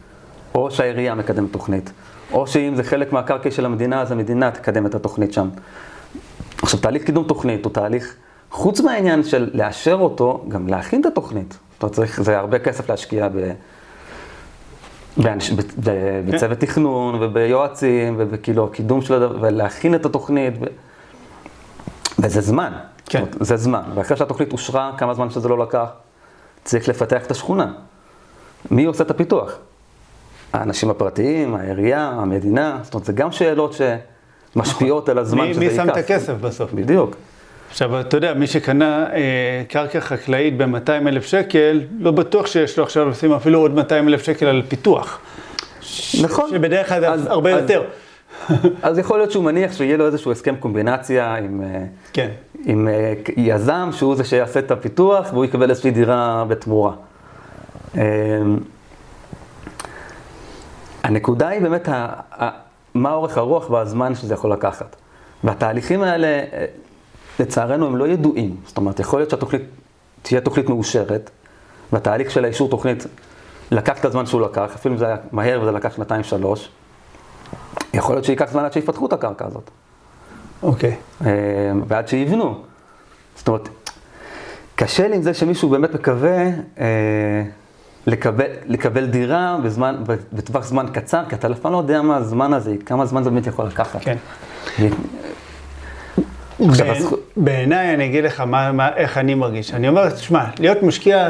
או 0.56 0.71
שהעירייה 0.71 1.15
מקדמת 1.15 1.52
תוכנית, 1.52 1.91
או 2.32 2.47
שאם 2.47 2.76
זה 2.76 2.84
חלק 2.84 3.13
מהקרקע 3.13 3.52
של 3.52 3.65
המדינה, 3.65 4.02
אז 4.02 4.12
המדינה 4.12 4.52
תקדם 4.52 4.86
את 4.86 4.95
התוכנית 4.95 5.34
שם. 5.34 5.50
עכשיו, 6.62 6.80
תהליך 6.80 7.04
קידום 7.04 7.24
תוכנית 7.24 7.65
הוא 7.65 7.74
תהליך, 7.74 8.15
חוץ 8.52 8.82
מהעניין 8.82 9.24
של 9.24 9.50
לאשר 9.54 9.97
אותו, 10.00 10.45
גם 10.47 10.67
להכין 10.67 11.02
את 11.02 11.06
התוכנית. 11.06 11.58
אתה 11.78 11.89
צריך, 11.89 12.21
זה 12.21 12.38
הרבה 12.38 12.60
כסף 12.60 12.89
להשקיע 12.89 13.28
ב... 13.28 13.52
באנש, 15.17 15.52
ב, 15.52 15.62
ב, 15.84 15.91
בצוות 16.26 16.58
תכנון 16.60 17.15
וביועצים 17.19 18.15
ובכאילו 18.17 18.65
הקידום 18.65 19.02
של 19.02 19.13
הדבר, 19.13 19.38
ולהכין 19.41 19.95
את 19.95 20.06
התוכנית, 20.06 20.54
ו... 20.62 20.65
וזה 22.21 22.41
זמן. 22.41 22.73
כן. 23.05 23.23
זאת 23.31 23.43
זה 23.45 23.57
זמן. 23.57 23.81
ואחרי 23.95 24.17
שהתוכנית 24.17 24.51
אושרה, 24.53 24.91
כמה 24.97 25.13
זמן 25.13 25.29
שזה 25.29 25.49
לא 25.49 25.60
לקח, 25.60 25.86
צריך 26.63 26.89
לפתח 26.89 27.25
את 27.25 27.31
השכונה. 27.31 27.71
מי 28.71 28.86
עושה 28.86 29.03
את 29.03 29.12
הפיתוח? 29.12 29.53
האנשים 30.53 30.89
הפרטיים, 30.89 31.55
העירייה, 31.55 32.07
המדינה, 32.07 32.79
זאת 32.84 32.93
אומרת, 32.93 33.05
זה 33.05 33.13
גם 33.13 33.31
שאלות 33.31 33.75
שמשפיעות 34.55 35.10
על 35.10 35.17
הזמן 35.17 35.41
מי, 35.45 35.51
שזה 35.53 35.60
מי 35.60 35.65
ייקח. 35.65 35.84
שם 35.84 35.89
את 35.89 35.97
הכסף 35.97 36.34
בסוף? 36.41 36.73
בדיוק. 36.73 37.15
עכשיו, 37.69 37.99
אתה 37.99 38.17
יודע, 38.17 38.34
מי 38.34 38.47
שקנה 38.47 39.05
אה, 39.13 39.19
קרקע 39.69 39.99
חקלאית 39.99 40.57
ב-200 40.57 40.67
אלף 41.07 41.25
שקל, 41.25 41.81
לא 41.99 42.12
בטוח 42.12 42.45
שיש 42.47 42.77
לו 42.77 42.84
עכשיו 42.84 43.10
לשים 43.10 43.34
אפילו 43.34 43.60
עוד 43.60 43.71
200 43.73 44.07
אלף 44.07 44.23
שקל 44.23 44.45
על 44.45 44.62
פיתוח. 44.67 45.19
נכון. 46.21 46.49
שבדרך 46.49 46.89
כלל 46.89 47.17
זה 47.17 47.31
הרבה 47.31 47.53
אז- 47.55 47.62
יותר. 47.62 47.81
אז 47.81 47.88
יכול 48.99 49.17
להיות 49.17 49.32
שהוא 49.32 49.43
מניח 49.43 49.73
שיהיה 49.73 49.97
לו 49.97 50.06
איזשהו 50.06 50.32
הסכם 50.32 50.56
קומבינציה 50.56 51.36
עם, 51.36 51.62
אה, 51.63 51.84
כן. 52.13 52.30
עם 52.65 52.88
אה, 52.88 53.13
יזם, 53.38 53.89
שהוא 53.91 54.15
זה 54.15 54.23
שיעשה 54.23 54.60
את 54.60 54.71
הפיתוח, 54.71 55.27
והוא 55.34 55.45
יקבל 55.45 55.69
איזושהי 55.69 55.91
דירה 55.91 56.45
בתמורה. 56.47 56.93
אה, 57.97 58.04
הנקודה 61.04 61.47
היא 61.47 61.62
באמת 61.62 61.89
ה, 61.89 62.08
ה, 62.41 62.49
מה 62.93 63.13
אורך 63.13 63.38
הרוח 63.38 63.69
והזמן 63.69 64.15
שזה 64.15 64.34
יכול 64.34 64.51
לקחת. 64.51 64.95
והתהליכים 65.43 66.01
האלה, 66.01 66.41
לצערנו, 67.39 67.86
הם 67.86 67.95
לא 67.95 68.08
ידועים. 68.08 68.56
זאת 68.65 68.77
אומרת, 68.77 68.99
יכול 68.99 69.19
להיות 69.19 69.30
שהתוכנית 69.30 69.62
תהיה 70.21 70.41
תוכנית 70.41 70.69
מאושרת, 70.69 71.30
והתהליך 71.93 72.32
של 72.32 72.45
האישור 72.45 72.69
תוכנית 72.69 73.08
לקח 73.71 73.99
את 73.99 74.06
הזמן 74.06 74.25
שהוא 74.25 74.41
לקח, 74.41 74.71
אפילו 74.75 74.93
אם 74.93 74.99
זה 74.99 75.06
היה 75.06 75.15
מהר 75.32 75.62
וזה 75.62 75.71
לקח 75.71 75.95
שנתיים-שלוש. 75.95 76.69
יכול 77.93 78.15
להיות 78.15 78.25
שייקח 78.25 78.51
זמן 78.51 78.65
עד 78.65 78.73
שיפתחו 78.73 79.06
את 79.06 79.13
הקרקע 79.13 79.45
הזאת. 79.45 79.69
אוקיי. 80.63 80.95
אה, 81.25 81.32
ועד 81.88 82.08
שיבנו. 82.08 82.62
זאת 83.36 83.47
אומרת, 83.47 83.69
קשה 84.75 85.08
לי 85.08 85.15
עם 85.15 85.21
זה 85.21 85.34
שמישהו 85.34 85.69
באמת 85.69 85.93
מקווה 85.93 86.47
אה, 86.80 87.43
לקבל, 88.08 88.45
לקבל 88.65 89.06
דירה 89.06 89.58
בזמן, 89.63 90.04
בטווח 90.34 90.65
זמן 90.65 90.86
קצר, 90.93 91.23
כי 91.30 91.36
אתה 91.36 91.51
אף 91.51 91.60
פעם 91.60 91.71
לא 91.71 91.77
יודע 91.77 92.01
מה 92.01 92.17
הזמן 92.17 92.54
הזה, 92.54 92.75
כמה 92.86 93.06
זמן 93.06 93.23
זה 93.23 93.30
באמת 93.30 93.47
יכול 93.47 93.65
לקחת. 93.65 94.01
כן. 94.01 94.17
בעיניי, 97.38 97.93
אני 97.93 98.06
אגיד 98.06 98.23
לך 98.23 98.39
מה, 98.39 98.71
מה, 98.71 98.95
איך 98.95 99.17
אני 99.17 99.34
מרגיש. 99.34 99.73
אני 99.73 99.88
אומר, 99.88 100.10
תשמע, 100.10 100.45
להיות 100.60 100.84
משקיע, 100.84 101.30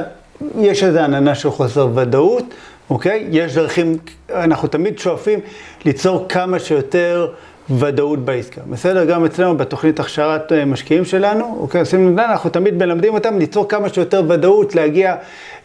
יש 0.58 0.84
איזו 0.84 1.00
עננה 1.00 1.36
של 1.36 1.52
חוסר 1.52 1.90
ודאות, 1.96 2.46
אוקיי? 2.92 3.28
יש 3.32 3.56
דרכים, 3.56 3.98
אנחנו 4.34 4.68
תמיד 4.68 5.00
שואפים 5.00 5.40
ליצור 5.86 6.26
כמה 6.30 6.60
שיותר 6.60 7.28
ודאות 7.70 8.20
בעסקה. 8.26 8.62
בסדר? 8.70 9.06
גם 9.06 9.26
אצלנו 9.26 9.58
בתוכנית 9.58 10.00
הכשרת 10.00 10.52
אה, 10.52 10.66
משקיעים 10.66 11.06
שלנו, 11.06 11.58
אוקיי? 11.60 11.82
עושים 11.82 12.10
נדל"ן, 12.10 12.30
אנחנו 12.30 12.50
תמיד 12.50 12.74
מלמדים 12.74 13.14
אותם 13.14 13.40
ליצור 13.40 13.70
כמה 13.70 13.90
שיותר 13.90 14.24
ודאות, 14.28 14.76
להגיע 14.76 15.16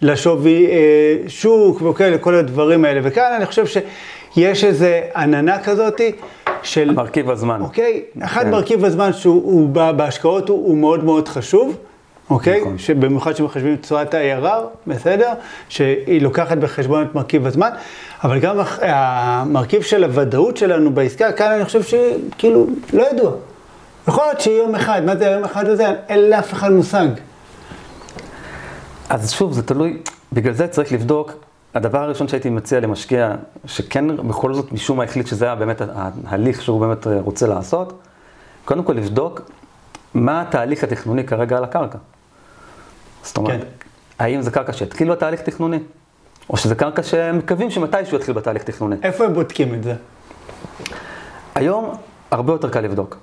לשווי 0.02 0.66
אה, 0.66 1.16
שוק, 1.28 1.82
אוקיי? 1.82 2.10
לכל 2.10 2.34
הדברים 2.34 2.84
האלה. 2.84 3.00
וכאן 3.04 3.32
אני 3.36 3.46
חושב 3.46 3.64
שיש 3.66 4.64
איזו 4.64 4.86
עננה 5.16 5.58
כזאתי 5.58 6.12
של... 6.62 6.92
מרכיב 6.94 7.30
הזמן. 7.30 7.60
אוקיי? 7.60 8.02
אחד 8.20 8.42
כן. 8.42 8.50
מרכיב 8.50 8.84
הזמן 8.84 9.12
שהוא 9.12 9.42
הוא 9.44 9.68
בהשקעות 9.68 10.48
הוא, 10.48 10.66
הוא 10.66 10.78
מאוד 10.78 11.04
מאוד 11.04 11.28
חשוב, 11.28 11.76
אוקיי? 12.30 12.60
נכון. 12.60 12.78
שבמיוחד 12.78 13.32
כשמחשבים 13.32 13.74
את 13.74 13.82
תשואת 13.82 14.14
ה-ARR, 14.14 14.46
בסדר? 14.86 15.32
שהיא 15.68 16.22
לוקחת 16.22 16.58
בחשבון 16.58 17.02
את 17.02 17.14
מרכיב 17.14 17.46
הזמן, 17.46 17.70
אבל 18.24 18.38
גם 18.38 18.56
המרכיב 18.80 19.82
של 19.82 20.04
הוודאות 20.04 20.56
שלנו 20.56 20.94
בעסקה, 20.94 21.32
כאן 21.32 21.52
אני 21.52 21.64
חושב 21.64 21.82
שכאילו, 21.82 22.66
לא 22.92 23.10
ידוע. 23.10 23.32
יכול 24.08 24.24
להיות 24.24 24.40
שיום 24.40 24.74
אחד, 24.74 25.02
מה 25.04 25.16
זה 25.16 25.28
היום 25.28 25.44
אחד 25.44 25.68
הזה? 25.68 25.86
אין 26.08 26.30
לאף 26.30 26.52
אחד 26.52 26.72
מושג. 26.72 27.08
אז 29.08 29.32
שוב, 29.32 29.52
זה 29.52 29.62
תלוי, 29.62 30.02
בגלל 30.32 30.52
זה 30.52 30.68
צריך 30.68 30.92
לבדוק. 30.92 31.32
הדבר 31.74 31.98
הראשון 32.02 32.28
שהייתי 32.28 32.50
מציע 32.50 32.80
למשקיע, 32.80 33.34
שכן 33.66 34.16
בכל 34.16 34.54
זאת 34.54 34.72
משום 34.72 34.96
מה 34.96 35.04
החליט 35.04 35.26
שזה 35.26 35.44
היה 35.44 35.54
באמת 35.54 35.82
ההליך 36.26 36.62
שהוא 36.62 36.80
באמת 36.80 37.06
אה, 37.06 37.20
רוצה 37.20 37.46
לעשות, 37.46 38.00
קודם 38.64 38.82
כל 38.82 38.92
לבדוק 38.92 39.40
מה 40.14 40.40
התהליך 40.40 40.84
התכנוני 40.84 41.24
כרגע 41.24 41.56
על 41.56 41.64
הקרקע. 41.64 41.98
זאת 43.26 43.36
אומרת, 43.36 43.60
כן. 43.60 43.66
האם 44.18 44.42
זה 44.42 44.50
קרקע 44.50 44.72
שהתחיל 44.72 45.10
בתהליך 45.10 45.40
תכנוני, 45.40 45.78
או 46.50 46.56
שזה 46.56 46.74
קרקע 46.74 47.02
שמקווים 47.02 47.70
שמתישהו 47.70 48.16
יתחיל 48.16 48.34
בתהליך 48.34 48.62
תכנוני. 48.62 48.96
איפה 49.02 49.24
הם 49.24 49.34
בודקים 49.34 49.74
את 49.74 49.82
זה? 49.82 49.94
היום 51.54 51.94
הרבה 52.30 52.52
יותר 52.52 52.70
קל 52.70 52.80
לבדוק. 52.80 53.16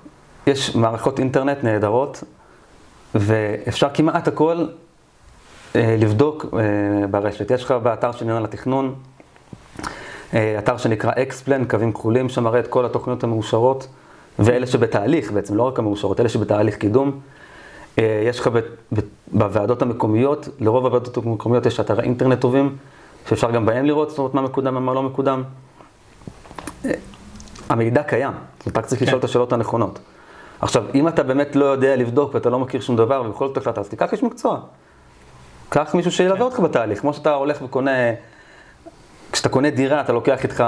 יש 0.46 0.76
מערכות 0.76 1.18
אינטרנט 1.18 1.64
נהדרות, 1.64 2.24
ואפשר 3.14 3.88
כמעט 3.94 4.28
הכל 4.28 4.66
אה, 5.76 5.96
לבדוק 5.98 6.46
אה, 6.52 7.06
ברשת. 7.06 7.50
יש 7.50 7.64
לך 7.64 7.74
באתר 7.82 8.12
של 8.12 8.24
מינהל 8.24 8.44
התכנון, 8.44 8.94
אה, 10.34 10.58
אתר 10.58 10.76
שנקרא 10.76 11.12
אקספלן, 11.16 11.64
קווים 11.64 11.92
כחולים, 11.92 12.28
שמראה 12.28 12.60
את 12.60 12.66
כל 12.66 12.84
התוכניות 12.84 13.24
המאושרות, 13.24 13.86
ואלה 14.38 14.66
שבתהליך 14.66 15.32
בעצם, 15.32 15.56
לא 15.56 15.62
רק 15.62 15.78
המאושרות, 15.78 16.20
אלה 16.20 16.28
שבתהליך 16.28 16.76
קידום. 16.76 17.20
אה, 17.98 18.22
יש 18.26 18.40
לך 18.40 18.46
ב- 18.46 18.58
ב- 18.92 19.00
בוועדות 19.32 19.82
המקומיות, 19.82 20.48
לרוב 20.60 20.86
הוועדות 20.86 21.16
המקומיות 21.16 21.66
יש 21.66 21.80
אתרי 21.80 22.02
אינטרנט 22.02 22.40
טובים, 22.40 22.76
שאפשר 23.28 23.50
גם 23.50 23.66
בהם 23.66 23.84
לראות, 23.84 24.10
זאת 24.10 24.18
אומרת, 24.18 24.34
מה 24.34 24.42
מקודם 24.42 24.76
ומה 24.76 24.94
לא 24.94 25.02
מקודם. 25.02 25.42
אה, 26.84 26.90
המידע 27.68 28.02
קיים, 28.02 28.32
זאת 28.58 28.66
אומרת, 28.66 28.78
רק 28.78 28.86
צריך 28.86 29.02
לשאול 29.02 29.18
את 29.18 29.24
השאלות 29.24 29.52
הנכונות. 29.52 29.98
עכשיו, 30.60 30.84
אם 30.94 31.08
אתה 31.08 31.22
באמת 31.22 31.56
לא 31.56 31.64
יודע 31.64 31.96
לבדוק 31.96 32.34
ואתה 32.34 32.50
לא 32.50 32.58
מכיר 32.58 32.80
שום 32.80 32.96
דבר 32.96 33.22
ובכל 33.26 33.48
זאת 33.48 33.56
החלטת, 33.56 33.78
אז 33.78 33.88
תיקח 33.88 34.12
איש 34.12 34.22
מקצוע. 34.22 34.60
קח 35.68 35.94
מישהו 35.94 36.12
שילווה 36.12 36.42
אותך 36.42 36.60
בתהליך, 36.60 37.00
כמו 37.00 37.14
שאתה 37.14 37.34
הולך 37.34 37.62
וקונה, 37.62 37.90
כשאתה 39.32 39.48
קונה 39.48 39.70
דירה 39.70 40.00
אתה 40.00 40.12
לוקח 40.12 40.42
איתך 40.42 40.64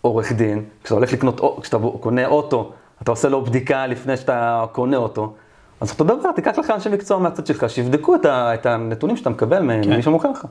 עורך 0.00 0.32
דין, 0.32 0.64
כשאתה 0.82 0.94
הולך 0.94 1.12
לקנות, 1.12 1.40
כשאתה 1.62 1.78
קונה 2.00 2.26
אוטו, 2.26 2.72
אתה 3.02 3.10
עושה 3.10 3.28
לו 3.28 3.44
בדיקה 3.44 3.86
לפני 3.86 4.16
שאתה 4.16 4.64
קונה 4.72 4.96
אותו. 4.96 5.34
אז 5.80 5.90
אותו 5.90 6.04
דבר, 6.04 6.32
תיקח 6.36 6.58
לך 6.58 6.70
אנשי 6.70 6.88
מקצוע 6.88 7.18
מהצד 7.18 7.46
שלך, 7.46 7.70
שיבדקו 7.70 8.14
את, 8.14 8.24
ה, 8.24 8.54
את 8.54 8.66
הנתונים 8.66 9.16
שאתה 9.16 9.30
מקבל 9.30 9.62
ממי 9.62 10.02
שמוכר 10.02 10.30
לך. 10.30 10.44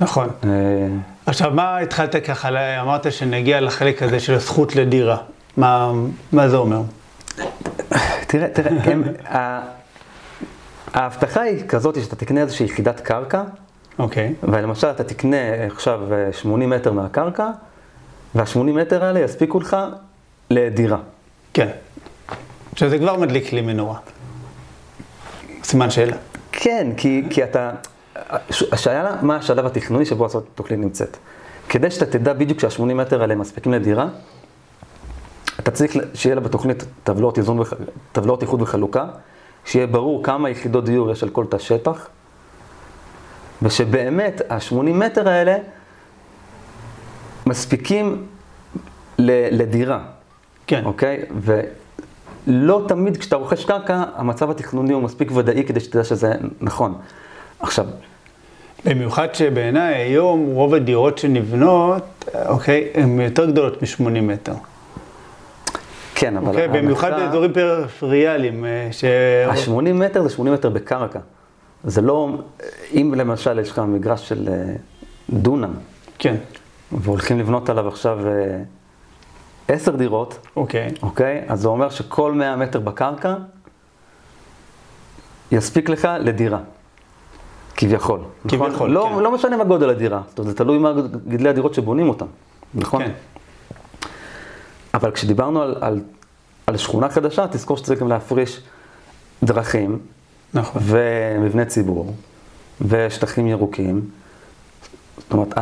נכון. 0.00 0.28
אה, 0.44 0.50
עכשיו, 1.26 1.50
מה 1.50 1.78
התחלת 1.78 2.16
ככה, 2.16 2.80
אמרת 2.80 3.12
שנגיע 3.12 3.60
לחלק 3.60 4.02
הזה 4.02 4.20
של 4.20 4.34
הזכות 4.34 4.76
לדירה. 4.76 5.16
מה, 5.56 5.92
מה 6.32 6.48
זה 6.48 6.56
אומר? 6.56 6.82
תראה, 8.26 8.48
תראה, 8.48 8.72
הם, 8.84 9.02
ההבטחה 10.94 11.40
היא 11.40 11.64
כזאת 11.68 12.02
שאתה 12.02 12.16
תקנה 12.16 12.40
איזושהי 12.40 12.66
יחידת 12.66 13.00
קרקע, 13.00 13.42
אוקיי. 13.98 14.34
ולמשל 14.42 14.90
אתה 14.90 15.04
תקנה 15.04 15.66
עכשיו 15.66 16.00
אה, 16.12 16.32
80 16.32 16.70
מטר 16.70 16.92
מהקרקע, 16.92 17.50
וה-80 18.34 18.58
מטר 18.58 19.04
האלה 19.04 19.20
יספיקו 19.20 19.60
לך 19.60 19.76
לדירה. 20.50 20.98
כן. 21.54 21.68
שזה 22.76 22.98
כבר 22.98 23.16
מדליק 23.16 23.52
לי 23.52 23.60
מנורה. 23.60 23.98
סימן 25.68 25.90
שאלה. 25.90 26.16
כן, 26.52 26.86
כי, 26.96 27.24
כי 27.30 27.44
אתה... 27.44 27.70
הש- 28.16 28.72
השאלה 28.72 29.16
מה 29.22 29.36
השלב 29.36 29.66
התכנוני 29.66 30.04
שבו 30.06 30.26
הצעת 30.26 30.42
התוכנית 30.54 30.80
נמצאת. 30.80 31.16
כדי 31.68 31.90
שאתה 31.90 32.06
תדע 32.18 32.32
בדיוק 32.32 32.60
שה-80 32.60 32.82
מטר 32.82 33.20
האלה 33.20 33.34
מספיקים 33.34 33.72
לדירה, 33.72 34.06
אתה 35.60 35.70
צריך 35.70 35.96
שיהיה 36.14 36.34
לה 36.34 36.40
בתוכנית 36.40 36.84
טבלאות, 37.04 37.38
איזון. 37.38 37.60
טבלאות 38.12 38.42
איחוד 38.42 38.62
וחלוקה, 38.62 39.04
שיהיה 39.64 39.86
ברור 39.86 40.24
כמה 40.24 40.50
יחידות 40.50 40.84
דיור 40.84 41.10
יש 41.10 41.22
על 41.22 41.28
כל 41.28 41.44
תא 41.50 41.58
שטח, 41.58 42.08
ושבאמת 43.62 44.40
ה-80 44.50 44.74
מטר 44.82 45.28
האלה 45.28 45.56
מספיקים 47.46 48.26
ל- 49.18 49.62
לדירה. 49.62 50.00
כן. 50.66 50.84
אוקיי? 50.84 51.22
ולא 52.48 52.84
תמיד 52.88 53.16
כשאתה 53.16 53.36
רוכש 53.36 53.64
קרקע, 53.64 54.02
המצב 54.16 54.50
התכנוני 54.50 54.92
הוא 54.92 55.02
מספיק 55.02 55.32
ודאי 55.34 55.64
כדי 55.64 55.80
שתדע 55.80 56.04
שזה 56.04 56.32
נכון. 56.60 56.94
עכשיו, 57.60 57.86
במיוחד 58.84 59.34
שבעיניי 59.34 59.94
היום 59.94 60.46
רוב 60.46 60.74
הדירות 60.74 61.18
שנבנות, 61.18 62.24
אוקיי, 62.46 62.88
הן 62.94 63.20
יותר 63.20 63.46
גדולות 63.46 63.82
מ-80 63.82 64.20
מטר. 64.20 64.54
כן, 66.14 66.36
אבל... 66.36 66.46
אוקיי, 66.46 66.68
במיוחד 66.68 67.10
באזורים 67.10 67.52
פריפריאליים, 67.52 68.64
אה, 68.64 68.88
ש... 68.90 69.04
ה-80 69.48 69.92
מטר 69.92 70.22
זה 70.22 70.30
80 70.30 70.54
מטר 70.54 70.70
בקרקע. 70.70 71.18
זה 71.84 72.00
לא, 72.00 72.28
אם 72.92 73.14
למשל 73.16 73.58
יש 73.58 73.70
לך 73.70 73.78
מגרש 73.78 74.28
של 74.28 74.48
אה, 74.48 74.74
דונם, 75.30 75.72
כן, 76.18 76.34
והולכים 76.92 77.38
לבנות 77.38 77.70
עליו 77.70 77.88
עכשיו 77.88 78.18
אה, 78.26 78.32
עשר 79.68 79.96
דירות, 79.96 80.46
אוקיי. 80.56 80.88
אוקיי? 81.02 81.44
אז 81.48 81.60
זה 81.60 81.68
אומר 81.68 81.90
שכל 81.90 82.32
100 82.32 82.56
מטר 82.56 82.80
בקרקע 82.80 83.34
יספיק 85.52 85.88
לך 85.88 86.08
לדירה. 86.20 86.58
כביכול. 87.76 88.20
נכון? 88.44 88.68
כביכול, 88.68 88.90
לא, 88.90 89.10
כן. 89.14 89.22
לא 89.22 89.34
משנה 89.34 89.56
מה 89.56 89.64
גודל 89.64 89.90
הדירה, 89.90 90.22
זאת 90.28 90.38
אומרת, 90.38 90.50
זה 90.50 90.58
תלוי 90.58 90.78
מה 90.78 90.92
גדלי 91.28 91.48
הדירות 91.48 91.74
שבונים 91.74 92.08
אותן, 92.08 92.26
נכון? 92.74 93.04
כן. 93.04 93.12
אבל 94.94 95.10
כשדיברנו 95.10 95.62
על, 95.62 95.76
על, 95.80 96.00
על 96.66 96.76
שכונה 96.76 97.08
חדשה, 97.08 97.46
תזכור 97.48 97.76
שצריך 97.76 98.00
גם 98.00 98.08
להפריש 98.08 98.60
דרכים 99.42 99.98
נכון. 100.54 100.82
ומבני 100.84 101.64
ציבור 101.66 102.14
ושטחים 102.80 103.46
ירוקים. 103.46 104.10
זאת 105.18 105.32
אומרת, 105.32 105.54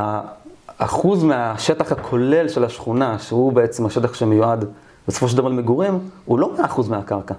האחוז 0.79 1.25
מהשטח 1.25 1.93
הכולל 1.93 2.49
של 2.49 2.65
השכונה, 2.65 3.19
שהוא 3.19 3.53
בעצם 3.53 3.87
השטח 3.87 4.15
שמיועד 4.15 4.65
בסופו 5.09 5.29
של 5.29 5.37
דבר 5.37 5.49
למגורים, 5.49 5.99
הוא 6.25 6.39
לא 6.39 6.51
100% 6.59 6.81
מהקרקע. 6.91 7.35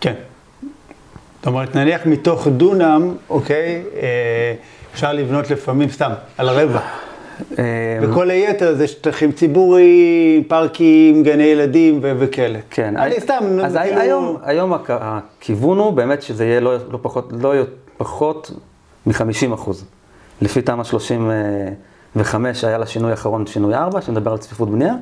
כן. 0.00 0.14
זאת 1.38 1.46
אומרת, 1.46 1.76
נניח 1.76 2.00
מתוך 2.06 2.48
דונם, 2.48 3.14
אוקיי, 3.30 3.82
אה, 3.96 4.54
אפשר 4.94 5.12
לבנות 5.12 5.50
לפעמים 5.50 5.88
סתם, 5.90 6.10
על 6.38 6.48
הרבע. 6.48 6.80
אה, 7.58 7.64
וכל 8.02 8.30
היתר 8.30 8.74
זה 8.74 8.86
שטחים 8.88 9.32
ציבוריים, 9.32 10.44
פארקים, 10.44 11.22
גני 11.22 11.42
ילדים 11.42 11.98
ו- 12.02 12.12
וכאלה. 12.18 12.58
כן, 12.70 12.96
אני 12.96 13.20
סתם, 13.20 13.44
אז 13.64 13.76
כאילו- 13.76 14.00
היום, 14.00 14.36
היום 14.42 14.72
הכ- 14.74 14.78
הכיוון 14.88 15.78
הוא 15.78 15.92
באמת 15.92 16.22
שזה 16.22 16.44
יהיה 16.44 16.60
לא, 16.60 16.76
לא 16.90 16.98
פחות, 17.02 17.32
לא 17.40 17.52
פחות 17.96 18.50
מ-50 19.06 19.54
אחוז. 19.54 19.84
לפי 20.42 20.62
תמ"א 20.62 20.82
35 22.14 22.60
שהיה 22.60 22.78
לה 22.78 22.86
שינוי 22.86 23.12
אחרון, 23.12 23.46
שינוי 23.46 23.74
4, 23.74 24.00
שמדבר 24.02 24.30
על 24.32 24.38
צפיפות 24.38 24.70
בנייה, 24.70 24.94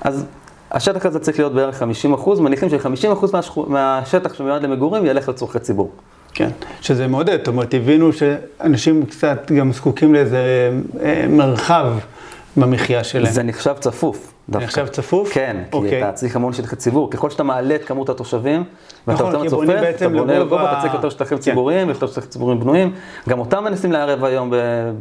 אז 0.00 0.24
השטח 0.70 1.06
הזה 1.06 1.18
צריך 1.18 1.38
להיות 1.38 1.54
בערך 1.54 1.76
50 1.78 2.14
אחוז, 2.14 2.40
מניחים 2.40 2.68
ש-50 2.68 3.12
אחוז 3.12 3.32
מהשכו- 3.32 3.66
מהשטח 3.68 4.34
שמיועד 4.34 4.62
למגורים 4.62 5.06
ילך 5.06 5.28
לצורכי 5.28 5.58
ציבור. 5.58 5.90
כן, 6.34 6.50
שזה 6.80 7.06
מעודד, 7.06 7.38
זאת 7.38 7.48
אומרת, 7.48 7.74
הבינו 7.74 8.10
שאנשים 8.12 9.06
קצת 9.06 9.52
גם 9.58 9.72
זקוקים 9.72 10.14
לאיזה 10.14 10.70
אה, 11.00 11.24
מרחב 11.28 11.86
במחיה 12.56 13.04
שלהם. 13.04 13.32
זה 13.32 13.42
נחשב 13.42 13.74
צפוף. 13.80 14.32
דווקא. 14.50 14.64
נחשב 14.66 14.86
צפוף? 14.86 15.32
כן, 15.32 15.56
כי 15.70 15.76
אוקיי. 15.76 16.02
אתה 16.02 16.12
צריך 16.12 16.36
המון 16.36 16.52
שטחי 16.52 16.76
ציבור. 16.76 17.10
ככל 17.10 17.30
שאתה 17.30 17.42
מעלה 17.42 17.74
את 17.74 17.84
כמות 17.84 18.08
התושבים, 18.08 18.64
ואתה 19.06 19.22
נכון, 19.22 19.34
יותר 19.34 19.44
מצופף, 19.46 19.82
אתה 19.96 20.08
בונה 20.08 20.38
לגובה- 20.38 20.72
אתה 20.72 20.78
צריך 20.80 20.94
יותר 20.94 21.10
שטחים 21.10 21.38
כן. 21.38 21.42
ציבוריים, 21.44 21.88
ויותר 21.88 22.06
שטחים 22.06 22.28
ציבוריים 22.30 22.60
בנויים. 22.60 22.92
גם 23.28 23.38
אותם 23.38 23.64
מנסים 23.64 23.92
לערב 23.92 24.24
היום 24.24 24.52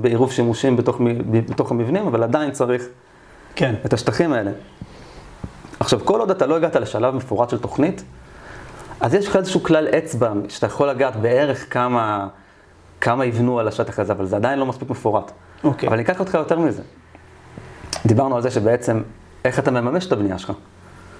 בעירוב 0.01 0.31
שימושים 0.31 0.77
בתוך 0.77 1.01
בתוך 1.49 1.71
המבנים, 1.71 2.07
אבל 2.07 2.23
עדיין 2.23 2.51
צריך 2.51 2.87
כן, 3.55 3.75
את 3.85 3.93
השטחים 3.93 4.33
האלה. 4.33 4.51
עכשיו, 5.79 5.99
כל 6.03 6.19
עוד 6.19 6.31
אתה 6.31 6.45
לא 6.45 6.55
הגעת 6.55 6.75
לשלב 6.75 7.15
מפורט 7.15 7.49
של 7.49 7.57
תוכנית, 7.57 8.03
אז 8.99 9.13
יש 9.13 9.27
לך 9.27 9.35
איזשהו 9.35 9.63
כלל 9.63 9.87
אצבע, 9.87 10.31
שאתה 10.49 10.65
יכול 10.65 10.89
לגעת 10.89 11.15
בערך 11.15 11.73
כמה, 11.73 12.27
כמה 13.01 13.25
יבנו 13.25 13.59
על 13.59 13.67
השטח 13.67 13.99
הזה, 13.99 14.13
אבל 14.13 14.25
זה 14.25 14.35
עדיין 14.35 14.59
לא 14.59 14.65
מספיק 14.65 14.89
מפורט. 14.89 15.31
אוקיי. 15.63 15.87
אבל 15.87 15.95
אני 15.97 16.03
אקח 16.05 16.19
אותך 16.19 16.33
יותר 16.33 16.59
מזה. 16.59 16.81
דיברנו 18.05 18.35
על 18.35 18.41
זה 18.41 18.51
שבעצם, 18.51 19.01
איך 19.45 19.59
אתה 19.59 19.71
מממש 19.71 20.07
את 20.07 20.11
הבנייה 20.11 20.37
שלך. 20.37 20.51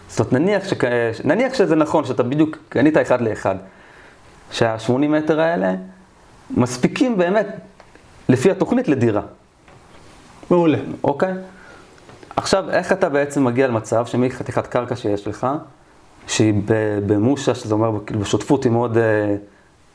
זאת 0.10 0.20
אומרת, 0.20 0.34
נניח, 0.34 0.68
שכ... 0.68 0.84
נניח 1.24 1.54
שזה 1.54 1.76
נכון, 1.76 2.06
שאתה 2.06 2.24
בדיוק 2.24 2.58
קנית 2.70 2.98
אחד 2.98 3.22
לאחד, 3.22 3.56
שה-80 4.52 4.92
מטר 4.92 5.40
האלה 5.40 5.74
מספיקים 6.52 7.18
באמת, 7.18 7.48
לפי 8.30 8.52
התוכנית, 8.52 8.88
לדירה. 8.88 9.22
מעולה. 10.50 10.78
אוקיי? 11.04 11.34
עכשיו, 12.36 12.70
איך 12.70 12.92
אתה 12.92 13.10
בעצם 13.10 13.44
מגיע 13.44 13.68
למצב 13.68 14.06
שמחתיכת 14.06 14.68
קרקע 14.68 14.96
שיש 14.96 15.28
לך, 15.28 15.48
שהיא 16.28 16.54
במושה, 17.06 17.56
שזה 17.56 17.74
אומר 17.74 18.00
כאילו 18.06 18.20
בשותפות 18.20 18.66
עם 18.66 18.74
עוד 18.74 18.98
אה, 18.98 19.36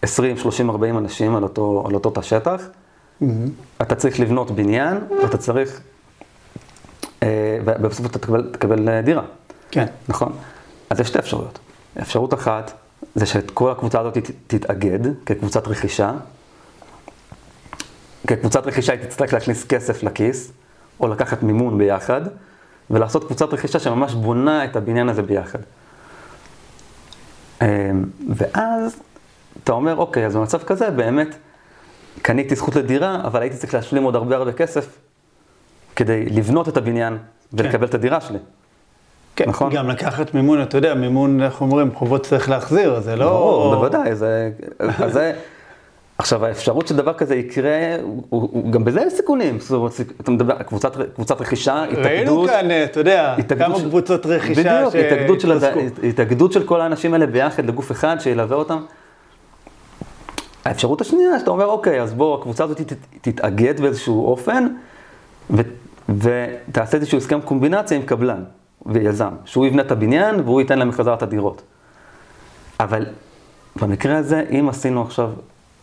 20, 0.02 0.36
30, 0.36 0.70
40 0.70 0.98
אנשים 0.98 1.36
על 1.36 1.42
אותו, 1.42 1.84
על 1.86 1.94
אותו 1.94 2.10
תא 2.10 2.22
שטח, 2.22 2.62
מהמם. 3.20 3.48
אתה 3.82 3.94
צריך 3.94 4.20
לבנות 4.20 4.50
בניין, 4.50 4.98
ואתה 5.22 5.38
צריך, 5.38 5.80
ובסוף 7.64 8.06
אתה 8.06 8.18
תקבל, 8.18 8.48
תקבל 8.52 8.88
אה, 8.88 9.02
דירה, 9.02 9.22
כן, 9.70 9.86
נכון? 10.08 10.32
אז 10.90 11.00
יש 11.00 11.08
שתי 11.08 11.18
אפשרויות. 11.18 11.58
אפשרות 12.02 12.34
אחת, 12.34 12.72
זה 13.14 13.26
שאת 13.26 13.50
כל 13.50 13.70
הקבוצה 13.70 14.00
הזאת 14.00 14.18
ת- 14.18 14.30
תתאגד 14.46 14.98
כקבוצת 15.26 15.68
רכישה. 15.68 16.12
כקבוצת 18.26 18.66
רכישה 18.66 18.92
היא 18.92 19.02
תצטרך 19.02 19.32
להכניס 19.32 19.64
כסף 19.64 20.02
לכיס, 20.02 20.52
או 21.00 21.08
לקחת 21.08 21.42
מימון 21.42 21.78
ביחד, 21.78 22.20
ולעשות 22.90 23.24
קבוצת 23.26 23.52
רכישה 23.52 23.78
שממש 23.78 24.14
בונה 24.14 24.64
את 24.64 24.76
הבניין 24.76 25.08
הזה 25.08 25.22
ביחד. 25.22 25.58
אה, 27.62 27.90
ואז 28.34 28.96
אתה 29.64 29.72
אומר, 29.72 29.96
אוקיי, 29.96 30.26
אז 30.26 30.36
במצב 30.36 30.62
כזה 30.62 30.90
באמת 30.90 31.28
קניתי 32.22 32.54
זכות 32.54 32.76
לדירה, 32.76 33.20
אבל 33.24 33.40
הייתי 33.42 33.56
צריך 33.56 33.74
להשלים 33.74 34.02
עוד 34.02 34.16
הרבה 34.16 34.36
הרבה 34.36 34.52
כסף 34.52 34.86
כדי 35.96 36.24
לבנות 36.26 36.68
את 36.68 36.76
הבניין 36.76 37.18
ולקבל 37.52 37.86
את 37.86 37.94
הדירה 37.94 38.20
שלי. 38.20 38.38
כן, 39.36 39.48
נכון? 39.48 39.72
גם 39.72 39.90
לקחת 39.90 40.34
מימון, 40.34 40.62
אתה 40.62 40.78
יודע, 40.78 40.94
מימון, 40.94 41.42
איך 41.42 41.60
אומרים, 41.60 41.94
חובות 41.94 42.26
צריך 42.26 42.50
להחזיר, 42.50 43.00
זה 43.00 43.16
לא... 43.16 43.24
ברור, 43.30 43.74
בוודאי, 43.74 44.14
זה... 44.14 44.50
זה... 45.08 45.32
עכשיו, 46.18 46.44
האפשרות 46.46 46.88
שדבר 46.88 47.12
כזה 47.12 47.34
יקרה, 47.34 47.96
הוא, 48.02 48.22
הוא, 48.28 48.72
גם 48.72 48.84
בזה 48.84 49.00
יש 49.06 49.12
סיכונים. 49.12 49.60
זאת 49.60 49.70
אומרת, 49.70 49.92
אתה 50.20 50.30
מדבר, 50.30 50.62
קבוצת, 50.62 50.92
קבוצת 51.14 51.40
רכישה, 51.40 51.84
התאגדות. 51.84 52.06
ראינו 52.06 52.46
כאן, 52.46 52.68
אתה 52.84 53.00
יודע, 53.00 53.36
כמה 53.58 53.78
של- 53.78 53.88
קבוצות 53.88 54.26
רכישה 54.26 54.86
בדיוק, 54.88 54.94
התאגדות 55.06 55.40
של. 55.40 55.52
התאגדות 56.08 56.52
של 56.52 56.66
כל 56.66 56.80
האנשים 56.80 57.12
האלה 57.14 57.26
ביחד 57.26 57.66
לגוף 57.66 57.92
אחד 57.92 58.16
שילווה 58.20 58.56
אותם. 58.56 58.82
האפשרות 60.64 61.00
השנייה, 61.00 61.38
שאתה 61.38 61.50
אומר, 61.50 61.66
אוקיי, 61.66 62.02
אז 62.02 62.14
בוא, 62.14 62.38
הקבוצה 62.38 62.64
הזאת 62.64 62.80
תת, 62.80 62.96
תתאגד 63.20 63.80
באיזשהו 63.80 64.26
אופן, 64.26 64.66
ו, 65.50 65.60
ותעשה 66.08 66.96
איזשהו 66.96 67.18
הסכם 67.18 67.40
קומבינציה 67.40 67.96
עם 67.96 68.02
קבלן 68.02 68.44
ויזם, 68.86 69.30
שהוא 69.44 69.66
יבנה 69.66 69.82
את 69.82 69.92
הבניין 69.92 70.40
והוא 70.40 70.60
ייתן 70.60 70.78
להם 70.78 70.90
בחזרה 70.90 71.14
את 71.14 71.22
הדירות. 71.22 71.62
אבל 72.80 73.06
במקרה 73.76 74.18
הזה, 74.18 74.44
אם 74.50 74.68
עשינו 74.68 75.02
עכשיו, 75.02 75.30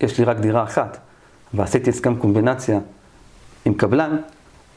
יש 0.01 0.19
לי 0.19 0.25
רק 0.25 0.37
דירה 0.37 0.63
אחת, 0.63 0.97
ועשיתי 1.53 1.89
הסכם 1.89 2.15
קומבינציה 2.15 2.79
עם 3.65 3.73
קבלן, 3.73 4.17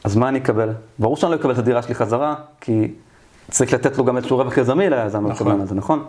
אז 0.03 0.15
מה 0.15 0.29
אני 0.29 0.39
אקבל? 0.39 0.69
ברור 0.99 1.17
שאני 1.17 1.31
לא 1.31 1.35
אקבל 1.35 1.51
את 1.51 1.57
הדירה 1.57 1.81
שלי 1.81 1.95
חזרה, 1.95 2.35
כי 2.61 2.93
צריך 3.51 3.73
לתת 3.73 3.97
לו 3.97 4.05
גם 4.05 4.17
איזשהו 4.17 4.37
רווח 4.37 4.57
יזמי 4.57 4.89
ליזם 4.89 5.27
נכון. 5.27 5.31
לקבלן 5.31 5.61
הזה, 5.61 5.75
נכון? 5.75 6.05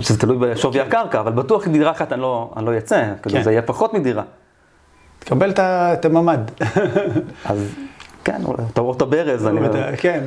שזה 0.00 0.18
תלוי 0.18 0.36
בשווי 0.38 0.80
הקרקע, 0.80 1.20
אבל 1.20 1.32
בטוח 1.32 1.68
דירה 1.68 1.90
אחת 1.90 2.12
אני 2.12 2.20
לא, 2.20 2.54
לא 2.56 2.78
אצא, 2.78 3.12
כאילו 3.22 3.36
כן. 3.36 3.42
זה 3.42 3.50
יהיה 3.50 3.62
פחות 3.62 3.94
מדירה. 3.94 4.22
תקבל 5.26 5.52
את 5.58 6.04
הממ"ד. 6.04 6.50
אז 7.44 7.68
כן, 8.24 8.40
אולי 8.44 8.62
תעבור 8.74 8.92
את 8.92 9.02
הברז, 9.02 9.46
אני 9.46 9.60
יודע. 9.60 9.96
כן. 9.96 10.20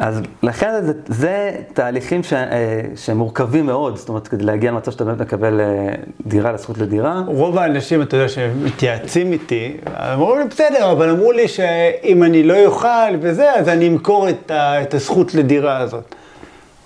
אז 0.00 0.20
לכן 0.42 0.70
זה, 0.82 0.92
זה 1.06 1.52
תהליכים 1.72 2.22
ש, 2.22 2.32
אה, 2.32 2.80
שהם 2.96 3.16
מורכבים 3.16 3.66
מאוד, 3.66 3.96
זאת 3.96 4.08
אומרת, 4.08 4.28
כדי 4.28 4.44
להגיע 4.44 4.70
למצב 4.70 4.92
שאתה 4.92 5.04
באמת 5.04 5.20
מקבל 5.20 5.60
אה, 5.60 5.94
דירה 6.26 6.52
לזכות 6.52 6.78
לדירה. 6.78 7.22
רוב 7.26 7.58
האנשים, 7.58 8.02
אתה 8.02 8.16
יודע, 8.16 8.28
שמתייעצים 8.28 9.32
איתי, 9.32 9.76
אמרו 10.14 10.36
לי, 10.36 10.44
בסדר, 10.44 10.92
אבל 10.92 11.10
אמרו 11.10 11.32
לי 11.32 11.48
שאם 11.48 12.22
אני 12.22 12.42
לא 12.42 12.64
אוכל 12.66 13.14
וזה, 13.20 13.52
אז 13.54 13.68
אני 13.68 13.88
אמכור 13.88 14.28
את, 14.28 14.50
ה, 14.50 14.82
את 14.82 14.94
הזכות 14.94 15.34
לדירה 15.34 15.78
הזאת, 15.78 16.14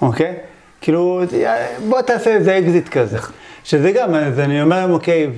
אוקיי? 0.03 0.35
כאילו, 0.81 1.23
בוא 1.89 2.01
תעשה 2.01 2.31
איזה 2.31 2.59
אקזיט 2.59 2.89
כזה. 2.89 3.19
שזה 3.69 3.93
גם, 3.93 4.15
אז 4.15 4.39
אני 4.39 4.63
אומר 4.63 4.77
להם, 4.77 4.91
אוקיי, 4.91 5.31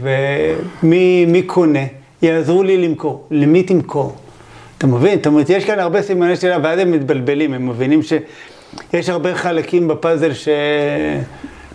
ומי 0.83 1.27
מי 1.27 1.43
קונה? 1.43 1.79
יעזרו 2.23 2.63
לי 2.63 2.89
למכור. 2.89 3.27
למי 3.31 3.63
תמכור? 3.63 4.17
אתה 4.79 4.87
מבין? 4.87 5.17
זאת 5.17 5.27
אומרת, 5.27 5.51
יש 5.51 5.65
כאן 5.65 5.79
הרבה 5.79 6.03
סימני 6.03 6.37
שאלה, 6.37 6.59
ואז 6.63 6.79
הם 6.79 6.93
מתבלבלים, 6.93 7.55
הם 7.55 7.69
מבינים 7.69 8.01
שיש 8.03 9.09
הרבה 9.09 9.35
חלקים 9.35 9.89
בפאזל 9.89 10.33
ש... 10.33 10.49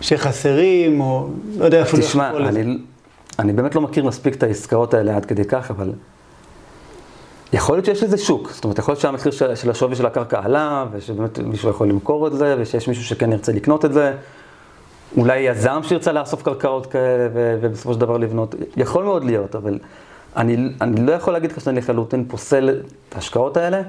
שחסרים, 0.00 1.00
או 1.00 1.28
לא 1.58 1.64
יודע 1.64 1.82
אפילו 1.82 2.02
איך 2.02 2.10
תשמע. 2.10 2.30
אני, 2.36 2.78
אני 3.38 3.52
באמת 3.52 3.74
לא 3.74 3.80
מכיר 3.80 4.04
מספיק 4.04 4.34
את 4.34 4.42
העסקאות 4.42 4.94
האלה 4.94 5.16
עד 5.16 5.24
כדי 5.24 5.44
כך, 5.44 5.70
אבל 5.70 5.92
יכול 7.52 7.76
להיות 7.76 7.84
שיש 7.84 8.02
לזה 8.02 8.18
שוק. 8.18 8.50
זאת 8.52 8.64
אומרת, 8.64 8.78
יכול 8.78 8.92
להיות 8.92 9.00
שהמחיר 9.00 9.32
של, 9.32 9.54
של 9.54 9.70
השווי 9.70 9.96
של 9.96 10.06
הקרקע 10.06 10.40
עלה, 10.44 10.84
ושבאמת 10.92 11.38
מישהו 11.38 11.70
יכול 11.70 11.88
למכור 11.88 12.26
את 12.26 12.32
זה, 12.32 12.56
ושיש 12.58 12.88
מישהו 12.88 13.04
שכן 13.04 13.32
ירצה 13.32 13.52
לקנות 13.52 13.84
את 13.84 13.92
זה. 13.92 14.12
אולי 15.16 15.38
יזם 15.38 15.80
שירצה 15.82 16.12
לאסוף 16.12 16.42
קרקעות 16.42 16.86
כאלה, 16.86 17.28
ו, 17.34 17.58
ובסופו 17.60 17.94
של 17.94 18.00
דבר 18.00 18.16
לבנות. 18.16 18.54
יכול 18.76 19.04
מאוד 19.04 19.24
להיות, 19.24 19.54
אבל 19.56 19.78
אני, 20.36 20.56
אני 20.80 21.06
לא 21.06 21.12
יכול 21.12 21.32
להגיד 21.32 21.52
לך 21.52 21.60
שאני 21.60 21.78
לחלוטין 21.78 22.24
פוסל 22.28 22.70
את 23.08 23.14
ההשקעות 23.14 23.56
האלה. 23.56 23.82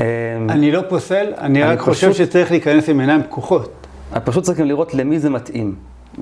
אמ, 0.00 0.04
אני 0.48 0.72
לא 0.72 0.82
פוסל, 0.88 1.32
אני 1.38 1.62
אני 1.64 1.72
רק 1.72 1.78
חושב 1.80 2.10
פשוט- 2.10 2.26
שצריך 2.26 2.50
להיכנס 2.50 2.88
עם 2.88 3.00
עיניים 3.00 3.22
פקוחות. 3.22 3.86
פשוט 4.24 4.44
צריכים 4.44 4.66
לראות 4.66 4.94
למי 4.94 5.18
זה 5.18 5.30
מתאים. 5.30 5.74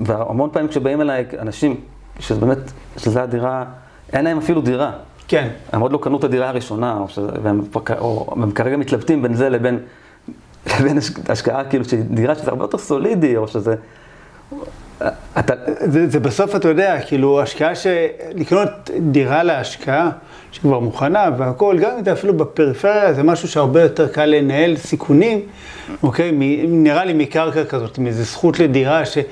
והמון 0.05 0.49
פעמים 0.53 0.67
כשבאים 0.69 1.01
אליי 1.01 1.25
אנשים, 1.39 1.75
שזה 2.19 2.39
באמת, 2.39 2.57
שזו 2.97 3.19
הדירה, 3.19 3.65
אין 4.13 4.25
להם 4.25 4.37
אפילו 4.37 4.61
דירה. 4.61 4.91
כן. 5.27 5.47
הם 5.71 5.81
עוד 5.81 5.91
לא 5.91 5.99
קנו 6.01 6.17
את 6.17 6.23
הדירה 6.23 6.49
הראשונה, 6.49 6.97
או, 6.99 7.09
שזה, 7.09 7.27
והם, 7.43 7.61
או 7.99 8.33
הם 8.41 8.51
כרגע 8.51 8.77
מתלבטים 8.77 9.21
בין 9.21 9.33
זה 9.33 9.49
לבין, 9.49 9.79
לבין 10.79 10.97
הש- 10.97 11.11
השקעה, 11.29 11.63
כאילו, 11.65 11.85
שהיא 11.85 12.01
דירה 12.09 12.35
שזה 12.35 12.49
הרבה 12.51 12.63
יותר 12.63 12.77
סולידי, 12.77 13.37
או 13.37 13.47
שזה... 13.47 13.75
אתה, 15.39 15.53
זה, 15.79 16.09
זה 16.09 16.19
בסוף, 16.19 16.55
אתה 16.55 16.67
יודע, 16.67 17.01
כאילו, 17.07 17.41
השקעה 17.41 17.75
ש... 17.75 17.87
לקנות 18.35 18.69
דירה 18.99 19.43
להשקעה, 19.43 20.09
שכבר 20.51 20.79
מוכנה 20.79 21.29
והכול, 21.37 21.79
גם 21.79 21.91
אם 21.97 22.03
זה 22.03 22.11
אפילו 22.11 22.33
בפריפריה, 22.33 23.13
זה 23.13 23.23
משהו 23.23 23.47
שהרבה 23.47 23.81
יותר 23.81 24.07
קל 24.07 24.25
לנהל 24.25 24.77
סיכונים, 24.77 25.41
אוקיי? 26.03 26.31
מ, 26.31 26.39
נראה 26.83 27.05
לי 27.05 27.13
מקרקע 27.13 27.65
כזאת, 27.65 27.99
מאיזו 27.99 28.23
זכות 28.23 28.59
לדירה, 28.59 29.05
שיש 29.05 29.25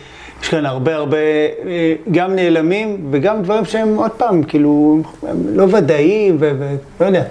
כאן 0.49 0.65
הרבה 0.65 0.95
הרבה, 0.95 1.17
אה, 1.17 1.93
גם 2.11 2.35
נעלמים, 2.35 3.07
וגם 3.11 3.41
דברים 3.41 3.65
שהם, 3.65 3.95
עוד 3.95 4.11
פעם, 4.11 4.43
כאילו, 4.43 5.01
הם 5.23 5.37
לא 5.53 5.63
ודאיים, 5.63 6.37
ולא 6.39 7.05
יודע. 7.05 7.23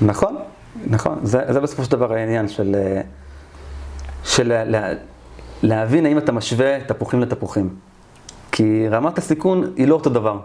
נכון, 0.00 0.36
נכון. 0.86 1.18
זה, 1.22 1.40
זה 1.48 1.60
בסופו 1.60 1.84
של 1.84 1.90
דבר 1.90 2.12
העניין 2.12 2.48
של, 2.48 2.76
אה, 2.78 3.00
של 4.24 4.64
לה, 4.66 4.92
להבין 5.66 6.06
האם 6.06 6.18
אתה 6.18 6.32
משווה 6.32 6.80
תפוחים 6.80 7.20
לתפוחים. 7.20 7.68
כי 8.52 8.88
רמת 8.88 9.18
הסיכון 9.18 9.72
היא 9.76 9.88
לא 9.88 9.94
אותו 9.94 10.10
דבר 10.10 10.38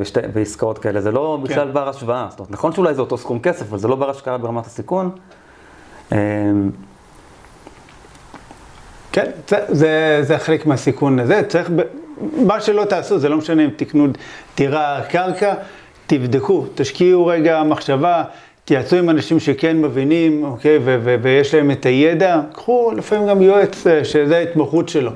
בשתי, 0.00 0.20
בעסקאות 0.34 0.78
כאלה, 0.78 1.00
זה 1.00 1.10
לא 1.10 1.38
בכלל 1.42 1.70
בר 1.70 1.88
השוואה. 1.88 2.26
זאת 2.30 2.38
אומרת, 2.38 2.50
נכון 2.50 2.72
שאולי 2.72 2.94
זה 2.94 3.00
אותו 3.00 3.18
סכום 3.18 3.38
כסף, 3.38 3.68
אבל 3.68 3.78
זה 3.78 3.88
לא 3.88 3.96
בר 3.96 4.10
השקעה 4.10 4.38
ברמת 4.38 4.66
הסיכון. 4.66 5.10
אה, 6.12 6.18
כן, 9.12 9.30
זה, 9.48 9.64
זה, 9.68 10.18
זה 10.22 10.38
חלק 10.38 10.66
מהסיכון 10.66 11.18
הזה. 11.18 11.42
צריך, 11.48 11.70
מה 12.36 12.60
שלא 12.60 12.84
תעשו, 12.84 13.18
זה 13.18 13.28
לא 13.28 13.36
משנה 13.36 13.64
אם 13.64 13.70
תקנו 13.76 14.06
דירה, 14.56 15.00
קרקע, 15.08 15.54
תבדקו, 16.06 16.66
תשקיעו 16.74 17.26
רגע 17.26 17.62
מחשבה, 17.62 18.24
תייעצו 18.64 18.96
עם 18.96 19.10
אנשים 19.10 19.40
שכן 19.40 19.76
מבינים, 19.82 20.44
אוקיי, 20.44 20.78
ו- 20.78 20.98
ו- 21.04 21.16
ויש 21.22 21.54
להם 21.54 21.70
את 21.70 21.86
הידע, 21.86 22.40
קחו 22.52 22.92
לפעמים 22.96 23.28
גם 23.28 23.42
יועץ 23.42 23.86
אה, 23.86 24.04
שזה 24.04 24.38
ההתמחות 24.38 24.88
שלו. 24.88 25.10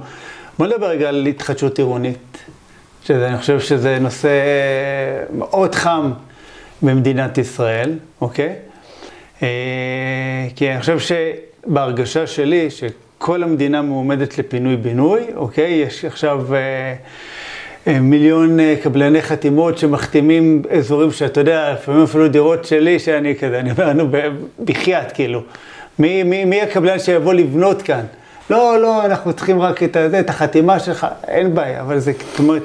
בוא 0.59 0.67
נדבר 0.67 0.87
רגע 0.87 1.09
על 1.09 1.27
התחדשות 1.27 1.79
עירונית, 1.79 2.39
שאני 3.03 3.39
חושב 3.39 3.61
שזה 3.61 3.99
נושא 3.99 4.29
מאוד 5.33 5.75
חם 5.75 6.13
במדינת 6.83 7.39
ישראל, 7.39 7.99
אוקיי? 8.21 8.55
אה, 9.43 9.49
כי 10.57 10.71
אני 10.71 10.81
חושב 10.81 10.99
שבהרגשה 10.99 12.27
שלי, 12.27 12.69
שכל 12.71 13.43
המדינה 13.43 13.83
מועמדת 13.83 14.39
לפינוי-בינוי, 14.39 15.27
אוקיי? 15.35 15.73
יש 15.73 16.05
עכשיו 16.05 16.55
אה, 16.55 16.59
אה, 16.59 16.95
מיליון 17.87 18.61
אה, 18.61 18.75
קבלני 18.83 19.23
חתימות 19.23 19.79
שמחתימים 19.79 20.63
אזורים 20.71 21.13
שאתה 21.13 21.41
יודע, 21.41 21.73
לפעמים 21.73 22.03
אפילו 22.03 22.29
דירות 22.29 22.65
שלי, 22.65 22.99
שאני 22.99 23.35
כזה, 23.37 23.61
אני 23.61 23.71
אומר, 23.71 23.93
נו, 23.93 24.09
בחייאת, 24.65 25.13
כאילו. 25.13 25.43
מי, 25.99 26.23
מי, 26.23 26.45
מי 26.45 26.63
הקבלן 26.63 26.99
שיבוא 26.99 27.35
לבנות 27.35 27.83
כאן? 27.83 28.05
לא, 28.51 28.79
לא, 28.83 29.05
אנחנו 29.05 29.33
צריכים 29.33 29.61
רק 29.61 29.83
את, 29.83 29.97
הזה, 29.97 30.21
את 30.21 30.31
החתימה 30.31 30.79
שלך, 30.79 31.07
אין 31.29 31.55
בעיה, 31.55 31.81
אבל 31.81 31.99
זה, 31.99 32.13
זאת 32.31 32.39
אומרת, 32.39 32.63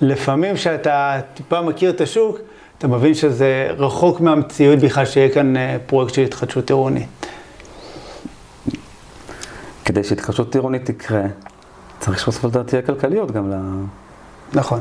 לפעמים 0.00 0.54
כשאתה 0.54 1.20
טיפה 1.34 1.62
מכיר 1.62 1.90
את 1.90 2.00
השוק, 2.00 2.38
אתה 2.78 2.88
מבין 2.88 3.14
שזה 3.14 3.68
רחוק 3.78 4.20
מהמציאות 4.20 4.78
בכלל 4.78 5.04
שיהיה 5.04 5.28
כאן 5.28 5.56
אה, 5.56 5.76
פרויקט 5.86 6.14
של 6.14 6.22
התחדשות 6.22 6.70
עירונית. 6.70 7.08
כדי 9.84 10.04
שהתחדשות 10.04 10.54
עירונית 10.54 10.84
תקרה, 10.84 11.22
צריך 12.00 12.18
שבסופו 12.18 12.48
של 12.48 12.54
דבר 12.54 12.62
תהיה 12.62 12.82
כלכליות 12.82 13.30
גם 13.30 13.50
ל... 13.50 13.54
נכון. 14.52 14.80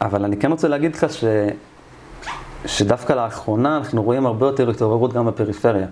אבל 0.00 0.24
אני 0.24 0.36
כן 0.36 0.50
רוצה 0.50 0.68
להגיד 0.68 0.94
לך 0.94 1.06
ש... 1.12 1.24
שדווקא 2.66 3.12
לאחרונה 3.12 3.76
אנחנו 3.76 4.02
רואים 4.02 4.26
הרבה 4.26 4.46
יותר 4.46 4.70
התעוררות 4.70 5.12
גם 5.12 5.26
בפריפריה. 5.26 5.86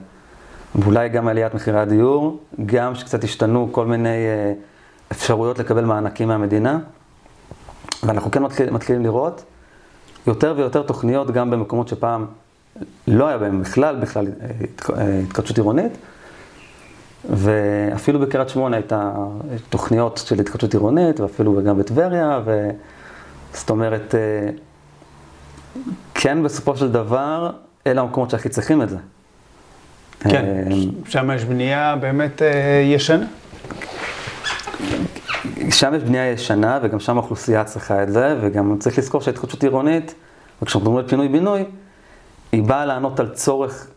ואולי 0.74 1.08
גם 1.08 1.28
עליית 1.28 1.54
מחירי 1.54 1.80
הדיור, 1.80 2.40
גם 2.66 2.94
שקצת 2.94 3.24
השתנו 3.24 3.68
כל 3.72 3.86
מיני 3.86 4.08
אה, 4.08 4.52
אפשרויות 5.12 5.58
לקבל 5.58 5.84
מענקים 5.84 6.28
מהמדינה. 6.28 6.78
ואנחנו 8.02 8.30
כן 8.30 8.42
מתחיל, 8.42 8.70
מתחילים 8.70 9.02
לראות 9.02 9.44
יותר 10.26 10.54
ויותר 10.56 10.82
תוכניות 10.82 11.30
גם 11.30 11.50
במקומות 11.50 11.88
שפעם 11.88 12.26
לא 13.08 13.26
היה 13.26 13.38
בהם 13.38 13.60
בכלל, 13.60 13.96
בכלל 13.96 14.26
אה, 14.26 14.46
אה, 14.98 15.20
התחדשות 15.28 15.56
עירונית. 15.56 15.92
ואפילו 17.30 18.20
בקריית 18.20 18.48
שמונה 18.48 18.76
הייתה 18.76 19.12
תוכניות 19.68 20.22
של 20.26 20.40
התחדשות 20.40 20.74
עירונית, 20.74 21.20
ואפילו 21.20 21.62
גם 21.64 21.78
בטבריה, 21.78 22.40
ו... 22.44 22.70
זאת 23.54 23.70
אומרת, 23.70 24.14
אה, 24.14 24.50
כן, 26.14 26.42
בסופו 26.42 26.76
של 26.76 26.92
דבר, 26.92 27.50
אלה 27.86 28.00
המקומות 28.00 28.30
שהכי 28.30 28.48
צריכים 28.48 28.82
את 28.82 28.88
זה. 28.88 28.96
כן, 30.20 30.44
אה, 30.44 30.76
שם 31.08 31.30
יש 31.34 31.44
בנייה 31.44 31.96
באמת 31.96 32.42
אה, 32.42 32.82
ישנה. 32.84 33.26
שם 35.70 35.94
יש 35.96 36.02
בנייה 36.02 36.30
ישנה, 36.30 36.78
וגם 36.82 37.00
שם 37.00 37.18
האוכלוסייה 37.18 37.64
צריכה 37.64 38.02
את 38.02 38.12
זה, 38.12 38.36
וגם 38.40 38.78
צריך 38.78 38.98
לזכור 38.98 39.20
שההתחדשות 39.20 39.62
עירונית, 39.62 40.14
וכשאנחנו 40.62 40.80
מדברים 40.80 41.04
על 41.04 41.10
פינוי-בינוי, 41.10 41.64
היא 42.52 42.62
באה 42.62 42.86
לענות 42.86 43.20
על 43.20 43.28
צורך 43.28 43.88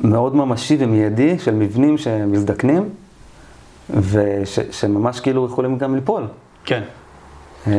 מאוד 0.00 0.36
ממשי 0.36 0.76
ומיידי 0.80 1.38
של 1.38 1.54
מבנים 1.54 1.98
שמזדקנים, 1.98 2.88
ושממש 3.90 5.20
כאילו 5.20 5.46
יכולים 5.46 5.78
גם 5.78 5.94
ליפול. 5.94 6.22
כן. 6.64 6.82
אה, 7.66 7.72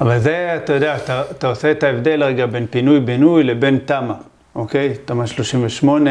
אבל 0.00 0.18
זה, 0.18 0.58
אתה 0.64 0.72
יודע, 0.72 0.96
אתה, 0.96 1.22
אתה 1.30 1.48
עושה 1.48 1.70
את 1.70 1.82
ההבדל 1.82 2.24
רגע 2.24 2.46
בין 2.46 2.66
פינוי-בינוי 2.70 3.44
לבין 3.44 3.78
תמ"א, 3.84 4.14
אוקיי? 4.54 4.94
תמ"א 5.04 5.26
38, 5.26 6.10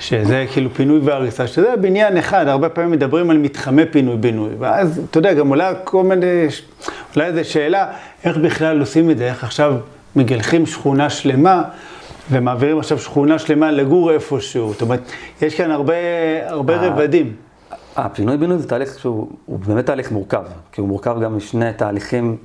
שזה 0.00 0.46
כאילו 0.52 0.70
פינוי 0.74 1.00
והריסה, 1.04 1.46
שזה 1.46 1.74
בניין 1.80 2.16
אחד, 2.16 2.48
הרבה 2.48 2.68
פעמים 2.68 2.90
מדברים 2.90 3.30
על 3.30 3.38
מתחמי 3.38 3.86
פינוי-בינוי, 3.86 4.50
ואז, 4.58 5.00
אתה 5.10 5.18
יודע, 5.18 5.34
גם 5.34 5.48
עולה 5.48 5.74
כל 5.74 6.02
מיני, 6.02 6.46
אולי 7.16 7.26
איזו 7.26 7.50
שאלה, 7.50 7.86
איך 8.24 8.36
בכלל 8.36 8.80
עושים 8.80 9.10
את 9.10 9.18
זה, 9.18 9.26
איך 9.26 9.44
עכשיו 9.44 9.74
מגלחים 10.16 10.66
שכונה 10.66 11.10
שלמה, 11.10 11.62
ומעבירים 12.30 12.78
עכשיו 12.78 12.98
שכונה 12.98 13.38
שלמה 13.38 13.70
לגור 13.70 14.12
איפשהו, 14.12 14.72
זאת 14.72 14.82
אומרת, 14.82 15.00
יש 15.42 15.54
כאן 15.54 15.70
הרבה, 15.70 15.94
הרבה 16.48 16.76
רבדים. 16.76 17.36
הפינוי-בינוי 17.96 18.58
זה 18.58 18.68
תהליך 18.68 18.98
שהוא 18.98 19.28
באמת 19.48 19.86
תהליך 19.86 20.12
מורכב, 20.12 20.44
כי 20.72 20.80
הוא 20.80 20.88
מורכב 20.88 21.16
גם 21.20 21.36
משני 21.36 21.72
תהליכים 21.72 22.36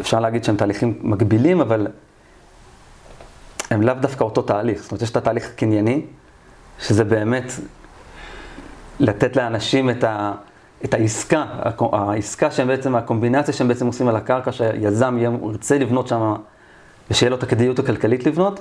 אפשר 0.00 0.20
להגיד 0.20 0.44
שהם 0.44 0.56
תהליכים 0.56 0.98
מקבילים, 1.00 1.60
אבל 1.60 1.86
הם 3.70 3.82
לאו 3.82 3.94
דווקא 3.94 4.24
אותו 4.24 4.42
תהליך. 4.42 4.82
זאת 4.82 4.90
אומרת, 4.90 5.02
יש 5.02 5.10
את 5.10 5.16
התהליך 5.16 5.48
הקנייני, 5.48 6.02
שזה 6.78 7.04
באמת 7.04 7.52
לתת 9.00 9.36
לאנשים 9.36 9.90
את, 9.90 10.04
ה, 10.04 10.32
את 10.84 10.94
העסקה, 10.94 11.44
העסקה 11.92 12.50
שהם 12.50 12.68
בעצם, 12.68 12.96
הקומבינציה 12.96 13.54
שהם 13.54 13.68
בעצם 13.68 13.86
עושים 13.86 14.08
על 14.08 14.16
הקרקע, 14.16 14.52
שהיזם 14.52 15.18
ירצה 15.18 15.78
לבנות 15.78 16.08
שם, 16.08 16.34
ושיהיה 17.10 17.30
לו 17.30 17.36
את 17.36 17.42
הכדאיות 17.42 17.78
הכלכלית 17.78 18.26
לבנות, 18.26 18.60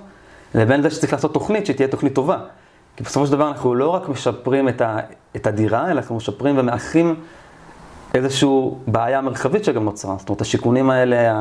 לבין 0.55 0.81
זה 0.81 0.89
שצריך 0.89 1.13
לעשות 1.13 1.33
תוכנית 1.33 1.65
שתהיה 1.65 1.87
תוכנית 1.87 2.15
טובה. 2.15 2.37
כי 2.95 3.03
בסופו 3.03 3.25
של 3.25 3.31
דבר 3.31 3.47
אנחנו 3.47 3.75
לא 3.75 3.89
רק 3.89 4.09
משפרים 4.09 4.69
את, 4.69 4.81
ה, 4.81 4.97
את 5.35 5.47
הדירה, 5.47 5.91
אלא 5.91 5.99
אנחנו 5.99 6.15
משפרים 6.15 6.57
ומאחים 6.57 7.15
איזושהי 8.13 8.49
בעיה 8.87 9.21
מרחבית 9.21 9.63
שגם 9.63 9.83
נוצרה. 9.83 10.15
זאת 10.19 10.29
אומרת, 10.29 10.41
השיכונים 10.41 10.89
האלה 10.89 11.33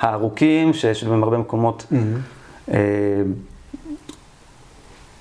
הארוכים, 0.00 0.74
שיש 0.74 1.04
בהם 1.04 1.22
הרבה 1.22 1.38
מקומות, 1.38 1.86
mm-hmm. 1.92 2.70
אה, 2.72 2.76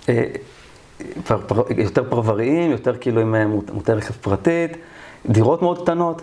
אה, 0.09 0.23
פר, 1.27 1.37
פר, 1.47 1.63
יותר 1.77 2.03
פרבריים, 2.09 2.71
יותר 2.71 2.97
כאילו 2.97 3.21
עם 3.21 3.35
אה, 3.35 3.47
מוטי 3.47 3.91
רכב 3.91 4.13
פרטית, 4.13 4.71
דירות 5.25 5.61
מאוד 5.61 5.81
קטנות, 5.81 6.21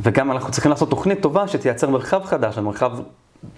וגם 0.00 0.32
אנחנו 0.32 0.52
צריכים 0.52 0.70
לעשות 0.70 0.90
תוכנית 0.90 1.20
טובה 1.20 1.48
שתייצר 1.48 1.90
מרחב 1.90 2.24
חדש, 2.24 2.58
מרחב 2.58 2.92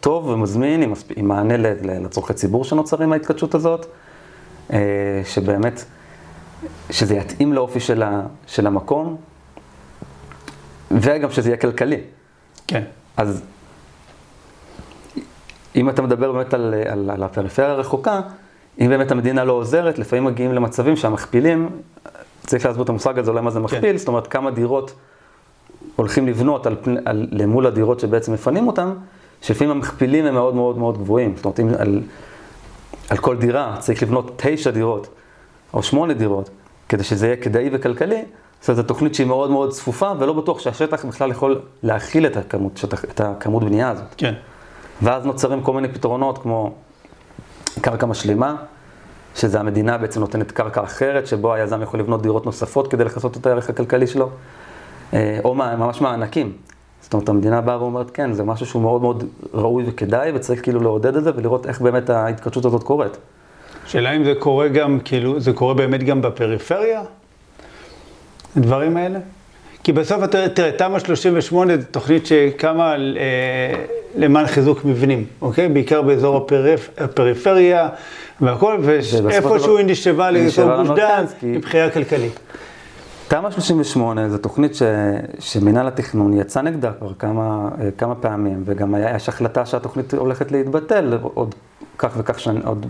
טוב 0.01 0.27
ומזמין, 0.27 0.83
עם, 0.83 0.93
עם 1.17 1.29
מענה 1.29 1.57
לצורכי 1.83 2.35
ציבור 2.35 2.65
שנוצרים 2.65 3.09
מההתקדשות 3.09 3.55
הזאת, 3.55 3.87
שבאמת, 5.25 5.85
שזה 6.91 7.15
יתאים 7.15 7.53
לאופי 7.53 7.81
של, 7.81 8.03
ה, 8.03 8.23
של 8.47 8.67
המקום. 8.67 9.17
וגם 10.91 11.31
שזה 11.31 11.49
יהיה 11.49 11.57
כלכלי. 11.57 12.01
כן. 12.67 12.83
אז 13.17 13.43
אם 15.77 15.89
אתה 15.89 16.03
מדבר 16.03 16.33
באמת 16.33 16.55
על, 16.55 16.75
על, 16.89 17.11
על 17.11 17.23
הפריפריה 17.23 17.71
הרחוקה, 17.71 18.21
אם 18.81 18.89
באמת 18.89 19.11
המדינה 19.11 19.45
לא 19.45 19.53
עוזרת, 19.53 19.99
לפעמים 19.99 20.25
מגיעים 20.25 20.53
למצבים 20.53 20.97
שהמכפילים, 20.97 21.69
צריך 22.47 22.67
להסביר 22.67 22.85
את 22.85 22.89
המושג 22.89 23.19
הזה, 23.19 23.31
אולי 23.31 23.43
מה 23.43 23.51
זה 23.51 23.61
מכפיל, 23.61 23.93
כן. 23.93 23.97
זאת 23.97 24.09
אומרת 24.09 24.27
כמה 24.27 24.51
דירות 24.51 24.95
הולכים 25.97 26.27
לבנות 26.27 26.67
על, 26.67 26.77
על, 27.05 27.27
למול 27.33 27.67
הדירות 27.67 28.01
שבעצם 28.01 28.33
מפנים 28.33 28.67
אותם, 28.67 28.93
שלפעמים 29.43 29.71
המכפילים 29.71 30.27
הם 30.27 30.35
מאוד 30.35 30.55
מאוד 30.55 30.79
מאוד 30.79 30.99
גבוהים. 30.99 31.37
זאת 31.37 31.45
אומרת, 31.45 31.61
אם 31.61 31.69
על, 31.79 32.03
על 33.11 33.17
כל 33.17 33.37
דירה 33.37 33.77
צריך 33.79 34.03
לבנות 34.03 34.33
תשע 34.37 34.71
דירות, 34.71 35.09
או 35.75 35.83
שמונה 35.83 36.15
דירות, 36.15 36.51
כדי 36.89 37.05
שזה 37.05 37.27
יהיה 37.27 37.37
כדאי 37.37 37.71
וכלכלי, 37.73 38.25
זאת 38.61 38.69
אומרת, 38.69 38.77
זו 38.77 38.89
תוכנית 38.89 39.15
שהיא 39.15 39.27
מאוד 39.27 39.51
מאוד 39.51 39.71
צפופה, 39.71 40.13
ולא 40.19 40.33
בטוח 40.33 40.59
שהשטח 40.59 41.05
בכלל 41.05 41.31
יכול 41.31 41.61
להכיל 41.83 42.27
את 42.27 42.37
הכמות, 42.37 42.77
שטח, 42.77 43.05
את 43.05 43.21
הכמות 43.21 43.65
בנייה 43.65 43.91
הזאת. 43.91 44.15
כן. 44.17 44.35
ואז 45.03 45.27
נוצרים 45.27 45.63
כל 45.63 45.73
מיני 45.73 45.89
פתרונות 45.89 46.39
כמו 46.39 46.75
קרקע 47.81 48.07
משלימה, 48.07 48.55
שזה 49.35 49.61
המדינה 49.61 49.99
בעצם 49.99 50.21
נותנת 50.21 50.53
קרקע 50.53 50.85
אחרת, 50.85 51.27
שבו 51.27 51.55
היזם 51.55 51.83
יכול 51.83 52.01
לבנות 52.01 52.23
דירות 52.23 52.47
נוספות 52.47 52.89
כדי 52.89 53.05
לכסות 53.05 53.37
את 53.37 53.47
הערך 53.47 53.71
הכלכלי 53.71 54.07
שלו, 54.07 54.31
אה, 55.15 55.39
או 55.45 55.55
ממש 55.55 56.01
מענקים. 56.01 56.53
זאת 57.07 57.13
אומרת, 57.13 57.29
המדינה 57.29 57.61
באה 57.61 57.83
ואומרת, 57.83 58.11
כן, 58.11 58.33
זה 58.33 58.45
משהו 58.45 58.67
שהוא 58.67 58.83
מאוד 58.83 59.01
מאוד 59.03 59.25
ראוי 59.55 59.85
וכדאי, 59.87 60.33
וצריך 60.35 60.63
כאילו 60.63 60.81
לעודד 60.81 61.17
את 61.17 61.25
זה 61.25 61.31
ולראות 61.37 61.67
איך 61.67 61.81
באמת 61.81 62.11
ההתקדשות 62.11 62.65
הזאת 62.65 62.83
קורית. 62.83 63.17
שאלה 63.87 64.17
אם 64.17 64.25
זה 64.25 64.33
קורה 64.39 64.69
גם, 64.69 64.99
כאילו, 65.05 65.41
זה 65.41 65.53
קורה 65.53 65.75
באמת 65.75 66.03
גם 66.03 66.23
בפריפריה? 66.23 67.03
הדברים 68.57 68.97
האלה? 68.97 69.19
כי 69.85 69.93
בסוף, 69.93 70.25
תראה, 70.55 70.73
תמ"א 70.73 70.99
38 70.99 71.77
זו 71.77 71.83
תוכנית 71.91 72.27
שקמה 72.27 72.95
אה, 72.95 72.97
למען 74.17 74.47
חיזוק 74.47 74.85
מבנים, 74.85 75.25
אוקיי? 75.41 75.69
בעיקר 75.69 76.03
באזור 76.03 76.37
הפריפ, 76.37 76.91
הפריפריה 76.99 77.89
והכל, 78.41 78.79
ואיפשהו 78.83 79.79
היא 79.79 79.87
נשאבה 79.87 80.31
לאזור 80.31 80.77
גוש 80.77 80.89
דן 80.89 81.25
מבחינה 81.43 81.91
כלכלית. 81.91 82.39
תמ"א 83.29 83.51
38 83.51 84.29
זו 84.29 84.39
תוכנית 84.39 84.75
ש, 84.75 84.83
שמינהל 85.39 85.89
התכנון 85.89 86.33
יצא 86.33 86.63
נגדה 86.63 86.93
כבר 86.99 87.13
כמה, 87.19 87.69
כמה 87.99 88.15
פעמים, 88.15 88.63
וגם 88.65 88.95
היה, 88.95 89.17
יש 89.17 89.29
החלטה 89.29 89.67
שהתוכנית 89.67 90.15
הולכת 90.15 90.53
להתבטל 90.53 91.19
עוד 91.23 91.55
כך 91.99 92.13
וכך 92.17 92.41
שנים, 92.41 92.63
עוד, 92.65 92.87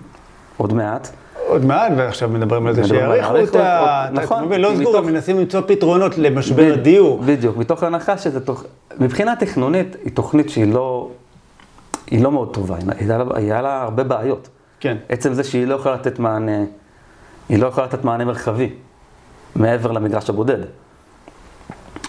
עוד 0.56 0.72
מעט. 0.72 1.08
עוד 1.46 1.64
מעט, 1.64 1.92
ועכשיו 1.96 2.28
מדברים 2.28 2.66
על 2.66 2.74
זה 2.74 2.84
שיאריכו 2.84 3.36
אותה, 3.38 4.06
נכון, 4.12 4.52
לא 4.52 4.72
סגור, 4.76 5.00
מנסים 5.00 5.38
למצוא 5.38 5.60
פתרונות 5.66 6.18
למשבר 6.18 6.72
הדיור. 6.72 7.22
בדיוק, 7.26 7.56
מתוך 7.56 7.82
הנחה 7.82 8.18
שזה, 8.18 8.40
מבחינה 9.00 9.36
תכנונית, 9.36 9.96
היא 10.04 10.12
תוכנית 10.12 10.50
שהיא 10.50 10.72
לא, 10.72 11.10
היא 12.10 12.22
לא 12.22 12.32
מאוד 12.32 12.54
טובה, 12.54 12.76
היה 13.34 13.62
לה 13.62 13.82
הרבה 13.82 14.04
בעיות. 14.04 14.48
כן. 14.80 14.96
עצם 15.08 15.32
זה 15.34 15.44
שהיא 15.44 15.66
לא 15.66 15.74
יכולה 15.74 15.94
לתת 15.94 16.18
מענה, 16.18 16.64
היא 17.48 17.58
לא 17.58 17.66
יכולה 17.66 17.86
לתת 17.86 18.04
מענה 18.04 18.24
מרחבי, 18.24 18.70
מעבר 19.56 19.92
למגרש 19.92 20.30
הבודד. 20.30 20.58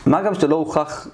מה 0.05 0.21
גם 0.21 0.33
שלא 0.33 0.55
הוכח 0.55 1.07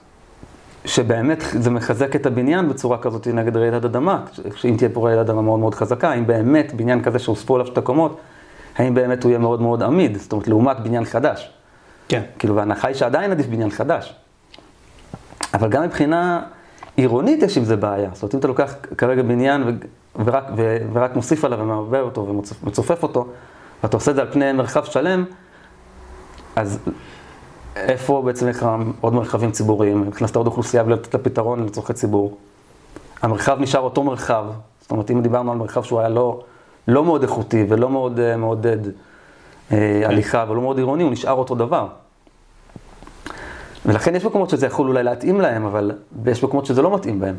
שבאמת 0.85 1.43
זה 1.59 1.69
מחזק 1.69 2.15
את 2.15 2.25
הבניין 2.25 2.69
בצורה 2.69 2.97
כזאת 2.97 3.27
נגד 3.27 3.57
רעידת 3.57 3.85
אדמה, 3.85 4.23
שאם 4.55 4.75
תהיה 4.77 4.89
פה 4.93 5.07
רעידת 5.07 5.29
אדמה 5.29 5.41
מאוד 5.41 5.59
מאוד 5.59 5.75
חזקה, 5.75 6.09
האם 6.09 6.27
באמת 6.27 6.73
בניין 6.73 7.03
כזה 7.03 7.19
שהוספו 7.19 7.55
עליו 7.55 7.67
שתי 7.67 7.81
קומות, 7.81 8.19
האם 8.75 8.93
באמת 8.93 9.23
הוא 9.23 9.29
יהיה 9.29 9.39
מאוד 9.39 9.61
מאוד 9.61 9.83
עמיד, 9.83 10.17
זאת 10.17 10.31
אומרת 10.31 10.47
לעומת 10.47 10.79
בניין 10.79 11.05
חדש. 11.05 11.53
כן. 12.07 12.21
כאילו, 12.39 12.55
וההנחה 12.55 12.87
היא 12.87 12.95
שעדיין 12.95 13.31
עדיף 13.31 13.47
בניין 13.47 13.69
חדש. 13.69 14.15
אבל 15.53 15.69
גם 15.69 15.83
מבחינה 15.83 16.41
עירונית 16.95 17.43
יש 17.43 17.57
עם 17.57 17.63
זה 17.63 17.75
בעיה. 17.75 18.09
זאת 18.13 18.23
אומרת, 18.23 18.33
אם 18.33 18.39
אתה 18.39 18.47
לוקח 18.47 18.75
כרגע 18.97 19.21
בניין 19.21 19.63
ו- 19.63 20.23
ורק, 20.25 20.43
ו- 20.57 20.77
ורק 20.93 21.15
מוסיף 21.15 21.45
עליו 21.45 21.59
ומערבב 21.59 22.01
אותו 22.01 22.27
ומצופף 22.63 23.03
אותו, 23.03 23.27
ואתה 23.83 23.97
עושה 23.97 24.11
את 24.11 24.15
זה 24.15 24.21
על 24.21 24.31
פני 24.31 24.51
מרחב 24.51 24.83
שלם, 24.83 25.25
אז 26.55 26.79
איפה 27.75 28.21
בעצם 28.25 28.49
יש 28.49 28.57
עוד 29.01 29.13
מרחבים 29.13 29.51
ציבוריים, 29.51 30.07
הכנסת 30.07 30.35
עוד 30.35 30.47
אוכלוסייה 30.47 30.83
בלי 30.83 30.93
לתת 30.93 31.13
לה 31.13 31.19
פתרון 31.19 31.65
לצורכי 31.65 31.93
ציבור. 31.93 32.37
המרחב 33.21 33.57
נשאר 33.61 33.81
אותו 33.81 34.03
מרחב, 34.03 34.45
זאת 34.81 34.91
אומרת, 34.91 35.11
אם 35.11 35.21
דיברנו 35.21 35.51
על 35.51 35.57
מרחב 35.57 35.83
שהוא 35.83 35.99
היה 35.99 36.09
לא, 36.09 36.43
לא 36.87 37.03
מאוד 37.03 37.21
איכותי 37.21 37.65
ולא 37.69 37.89
מאוד 37.89 38.19
uh, 38.19 38.37
מעודד 38.37 38.77
uh, 38.87 39.73
הליכה 40.05 40.45
ולא 40.49 40.61
מאוד 40.61 40.77
עירוני, 40.77 41.03
הוא 41.03 41.11
נשאר 41.11 41.33
אותו 41.33 41.55
דבר. 41.55 41.87
ולכן 43.85 44.15
יש 44.15 44.25
מקומות 44.25 44.49
שזה 44.49 44.65
יכול 44.65 44.87
אולי 44.87 45.03
להתאים 45.03 45.41
להם, 45.41 45.65
אבל 45.65 45.91
יש 46.25 46.43
מקומות 46.43 46.65
שזה 46.65 46.81
לא 46.81 46.95
מתאים 46.95 47.19
בהם. 47.19 47.35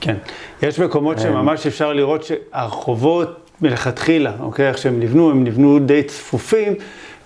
כן, 0.00 0.16
יש 0.62 0.80
מקומות 0.80 1.18
שממש 1.18 1.66
אפשר 1.66 1.92
לראות 1.92 2.24
שהרחובות 2.24 3.50
מלכתחילה, 3.60 4.32
אוקיי, 4.40 4.68
איך 4.68 4.78
שהם 4.78 5.00
נבנו, 5.00 5.30
הם 5.30 5.44
נבנו 5.44 5.78
די 5.78 6.02
צפופים. 6.02 6.72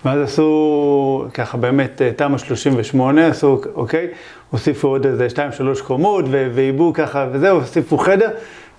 ואז 0.05 0.21
עשו 0.21 1.25
ככה 1.33 1.57
באמת 1.57 2.01
אה, 2.01 2.11
תמ"א 2.15 2.37
38, 2.37 3.27
עשו, 3.27 3.61
אוקיי, 3.75 4.07
הוסיפו 4.49 4.87
עוד 4.87 5.05
איזה 5.05 5.27
2-3 5.79 5.83
קומות 5.83 6.25
ועיבו 6.29 6.93
ככה 6.93 7.27
וזהו, 7.31 7.59
הוסיפו 7.59 7.97
חדר, 7.97 8.29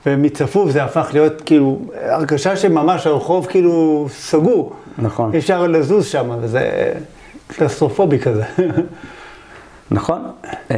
ומצפוף 0.06 0.70
זה 0.70 0.84
הפך 0.84 1.10
להיות 1.12 1.40
כאילו 1.40 1.80
הרגשה 1.94 2.56
שממש 2.56 3.06
הרחוב 3.06 3.46
כאילו 3.46 4.06
סגור. 4.10 4.72
נכון. 4.98 5.32
אי 5.32 5.38
אפשר 5.38 5.66
לזוז 5.66 6.06
שם, 6.06 6.30
וזה 6.40 6.92
קלסטרופובי 7.46 8.18
כזה. 8.18 8.44
נכון. 9.90 10.22
אה, 10.70 10.76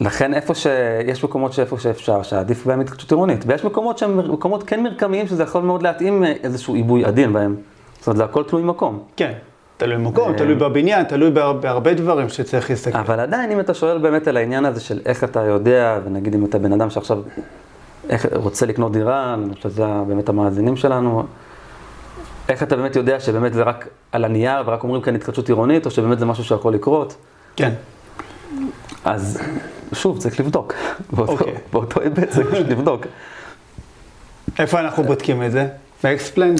לכן 0.00 0.34
איפה 0.34 0.54
שיש 0.54 1.24
מקומות 1.24 1.52
שאיפה 1.52 1.78
שאפשר, 1.78 2.22
שעדיף 2.22 2.66
בהם 2.66 2.80
התחדשות 2.80 3.10
עירונית, 3.10 3.44
ויש 3.46 3.64
מקומות 3.64 3.98
שהם 3.98 4.32
מקומות 4.32 4.62
כן 4.62 4.82
מרקמיים, 4.82 5.26
שזה 5.26 5.42
יכול 5.42 5.62
מאוד 5.62 5.82
להתאים 5.82 6.24
איזשהו 6.24 6.74
עיבוי 6.74 7.04
עדין 7.04 7.32
בהם. 7.32 7.56
זאת 7.98 8.06
אומרת, 8.06 8.16
זה 8.16 8.24
הכל 8.24 8.42
תלוי 8.44 8.62
מקום. 8.62 8.98
כן. 9.16 9.32
תלוי 9.76 9.96
במקום, 9.96 10.32
תלוי 10.36 10.54
בבניין, 10.54 11.04
תלוי 11.04 11.30
בהרבה 11.30 11.94
דברים 11.94 12.28
שצריך 12.28 12.70
להסתכל. 12.70 12.98
אבל 12.98 13.20
עדיין, 13.20 13.50
אם 13.50 13.60
אתה 13.60 13.74
שואל 13.74 13.98
באמת 13.98 14.28
על 14.28 14.36
העניין 14.36 14.64
הזה 14.64 14.80
של 14.80 15.00
איך 15.06 15.24
אתה 15.24 15.40
יודע, 15.40 15.98
ונגיד 16.04 16.34
אם 16.34 16.44
אתה 16.44 16.58
בן 16.58 16.72
אדם 16.72 16.90
שעכשיו 16.90 17.18
איך, 18.08 18.26
רוצה 18.32 18.66
לקנות 18.66 18.92
דירה, 18.92 19.34
אני 19.34 19.54
חושב 19.54 19.70
שזה 19.70 19.86
באמת 20.08 20.28
המאזינים 20.28 20.76
שלנו, 20.76 21.22
איך 22.48 22.62
אתה 22.62 22.76
באמת 22.76 22.96
יודע 22.96 23.20
שבאמת 23.20 23.52
זה 23.52 23.62
רק 23.62 23.88
על 24.12 24.24
הנייר 24.24 24.62
ורק 24.66 24.84
אומרים 24.84 25.02
כאן 25.02 25.14
התחדשות 25.14 25.48
עירונית, 25.48 25.86
או 25.86 25.90
שבאמת 25.90 26.18
זה 26.18 26.26
משהו 26.26 26.44
שיכול 26.44 26.74
לקרות? 26.74 27.16
כן. 27.56 27.72
אז 29.04 29.40
שוב, 29.92 30.18
צריך 30.18 30.40
לבדוק. 30.40 30.74
באותו, 31.12 31.32
okay. 31.32 31.40
אוקיי. 31.40 31.54
באותו 31.72 32.00
היבט 32.00 32.28
צריך 32.28 32.52
לבדוק. 32.68 33.06
איפה 34.58 34.80
אנחנו 34.80 35.02
בודקים 35.02 35.42
את 35.42 35.52
זה? 35.52 35.66
באקספלן? 36.02 36.54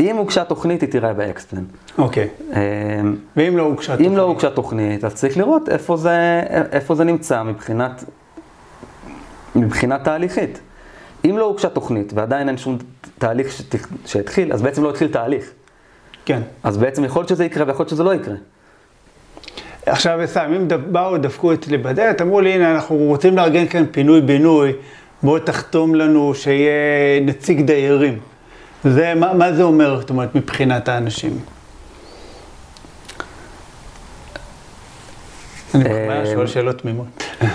אם 0.00 0.16
הוגשה 0.16 0.44
תוכנית, 0.44 0.80
היא 0.80 0.88
תיראה 0.90 1.12
באקספלן. 1.12 1.64
אוקיי. 1.98 2.28
אמ, 2.50 3.16
ואם 3.36 3.56
לא 3.56 3.62
הוגשה 3.62 3.92
תוכנית? 3.92 4.10
אם 4.10 4.16
לא 4.16 4.22
הוגשה 4.22 4.50
תוכנית, 4.50 5.04
אז 5.04 5.14
צריך 5.14 5.36
לראות 5.36 5.68
איפה 5.68 5.96
זה, 5.96 6.42
איפה 6.72 6.94
זה 6.94 7.04
נמצא 7.04 7.42
מבחינת, 7.42 8.04
מבחינת 9.54 10.04
תהליכית. 10.04 10.60
אם 11.24 11.38
לא 11.38 11.44
הוגשה 11.44 11.68
תוכנית 11.68 12.12
ועדיין 12.14 12.48
אין 12.48 12.58
שום 12.58 12.78
תהליך 13.18 13.62
שהתחיל, 14.06 14.52
אז 14.52 14.62
בעצם 14.62 14.82
לא 14.82 14.90
התחיל 14.90 15.08
תהליך. 15.08 15.50
כן. 16.24 16.40
אז 16.62 16.78
בעצם 16.78 17.04
יכול 17.04 17.20
להיות 17.20 17.28
שזה 17.28 17.44
יקרה 17.44 17.64
ויכול 17.66 17.82
להיות 17.82 17.90
שזה 17.90 18.04
לא 18.04 18.14
יקרה. 18.14 18.34
עכשיו, 19.86 20.20
סתם, 20.26 20.52
אם 20.56 20.68
באו, 20.92 21.18
דפקו 21.18 21.52
אותי 21.52 21.76
בדלת, 21.76 22.22
אמרו 22.22 22.40
לי, 22.40 22.52
הנה, 22.52 22.74
אנחנו 22.74 22.96
רוצים 22.96 23.36
לארגן 23.36 23.66
כאן 23.66 23.84
פינוי-בינוי, 23.90 24.72
בוא 25.22 25.38
תחתום 25.38 25.94
לנו 25.94 26.34
שיהיה 26.34 27.20
נציג 27.20 27.60
דיירים. 27.60 28.18
זה, 28.84 29.14
מה, 29.14 29.34
מה 29.34 29.52
זה 29.52 29.62
אומר, 29.62 30.00
זאת 30.00 30.10
אומרת, 30.10 30.34
מבחינת 30.34 30.88
האנשים? 30.88 31.38
אני 35.74 35.84
בכוונה 35.84 36.26
שואל 36.26 36.46
שאלות 36.46 36.78
תמימות. 36.78 37.06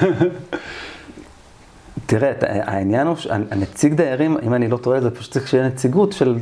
תראה, 2.05 2.31
העניין 2.41 3.07
הוא, 3.07 3.17
הנציג 3.29 3.93
דיירים, 3.93 4.37
אם 4.43 4.53
אני 4.53 4.67
לא 4.67 4.77
טועה, 4.77 5.01
זה 5.01 5.09
פשוט 5.11 5.31
צריך 5.31 5.47
שיהיה 5.47 5.67
נציגות 5.67 6.13
של... 6.13 6.35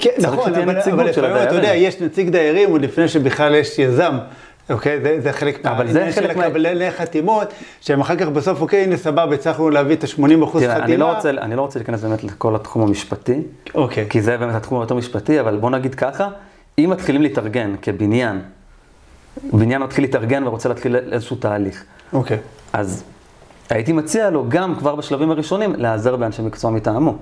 כן, 0.00 0.10
נכון, 0.20 0.54
אבל 0.54 0.78
לפעמים 0.78 1.06
אתה 1.08 1.54
יודע, 1.54 1.74
יש 1.74 2.00
נציג 2.00 2.30
דיירים 2.30 2.70
עוד 2.70 2.82
לפני 2.82 3.08
שבכלל 3.08 3.54
יש 3.54 3.78
יזם. 3.78 4.18
אוקיי, 4.70 5.00
זה, 5.00 5.20
זה 5.20 5.32
חלק 5.32 5.64
מהעניין 5.64 6.12
של 6.12 6.30
הקבלי 6.30 6.86
מה... 6.86 6.90
חתימות, 6.90 7.48
שהם 7.80 8.00
אחר 8.00 8.16
כך 8.16 8.28
בסוף, 8.28 8.60
אוקיי, 8.60 8.84
הנה 8.84 8.96
סבבה, 8.96 9.34
הצלחנו 9.34 9.70
להביא 9.70 9.96
את 9.96 10.04
ה-80% 10.04 10.46
חתימה. 10.46 10.76
אני 10.76 10.96
לא, 10.96 11.12
רוצה, 11.12 11.30
אני 11.30 11.56
לא 11.56 11.62
רוצה 11.62 11.78
להיכנס 11.78 12.04
באמת 12.04 12.24
לכל 12.24 12.56
התחום 12.56 12.82
המשפטי, 12.82 13.42
אוקיי. 13.74 14.06
כי 14.08 14.22
זה 14.22 14.36
באמת 14.36 14.54
התחום 14.54 14.80
היותר 14.80 14.94
משפטי, 14.94 15.40
אבל 15.40 15.56
בוא 15.56 15.70
נגיד 15.70 15.94
ככה, 15.94 16.28
אם 16.78 16.90
מתחילים 16.90 17.22
להתארגן 17.22 17.74
כבניין, 17.82 18.40
בניין 19.52 19.82
מתחיל 19.82 20.04
להתארגן 20.04 20.46
ורוצה 20.46 20.68
להתחיל 20.68 20.96
איזשהו 20.96 21.36
תהליך, 21.36 21.84
אוקיי. 22.12 22.38
אז 22.72 23.04
הייתי 23.70 23.92
מציע 23.92 24.30
לו 24.30 24.44
גם 24.48 24.74
כבר 24.76 24.94
בשלבים 24.94 25.30
הראשונים 25.30 25.74
להיעזר 25.76 26.16
באנשי 26.16 26.42
מקצוע 26.42 26.70
מטעמו, 26.70 27.16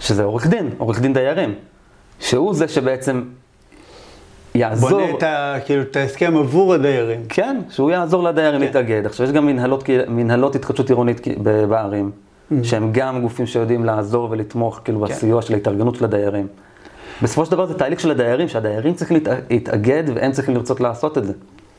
שזה 0.00 0.24
עורך 0.24 0.46
דין, 0.46 0.70
עורך 0.78 1.00
דין 1.00 1.12
דיירים, 1.12 1.54
שהוא 2.20 2.54
זה 2.54 2.68
שבעצם 2.68 3.22
יעזור... 4.58 4.90
בונה 4.90 5.10
את, 5.10 5.22
ה, 5.22 5.54
כאילו, 5.66 5.82
את 5.82 5.96
ההסכם 5.96 6.36
עבור 6.36 6.74
הדיירים. 6.74 7.20
כן, 7.28 7.60
שהוא 7.70 7.90
יעזור 7.90 8.22
לדיירים 8.22 8.60
כן. 8.60 8.66
להתאגד. 8.66 9.06
עכשיו, 9.06 9.26
יש 9.26 9.32
גם 9.32 9.46
מנהלות, 9.46 9.84
מנהלות 10.08 10.54
התחדשות 10.54 10.88
עירונית 10.88 11.20
בערים, 11.68 12.10
mm-hmm. 12.10 12.54
שהם 12.62 12.90
גם 12.92 13.22
גופים 13.22 13.46
שיודעים 13.46 13.84
לעזור 13.84 14.28
ולתמוך 14.30 14.80
כאילו 14.84 15.00
כן. 15.00 15.12
בסיוע 15.12 15.42
של 15.42 15.54
ההתארגנות 15.54 15.94
של 15.94 16.04
הדיירים. 16.04 16.46
בסופו 17.22 17.44
של 17.44 17.50
דבר 17.50 17.66
זה 17.66 17.74
תהליך 17.74 18.00
של 18.00 18.10
הדיירים, 18.10 18.48
שהדיירים 18.48 18.94
צריכים 18.94 19.20
להתאגד 19.50 20.04
והם 20.14 20.32
צריכים 20.32 20.54
לרצות 20.54 20.80
לעשות 20.80 21.18
את 21.18 21.24
זה. 21.24 21.32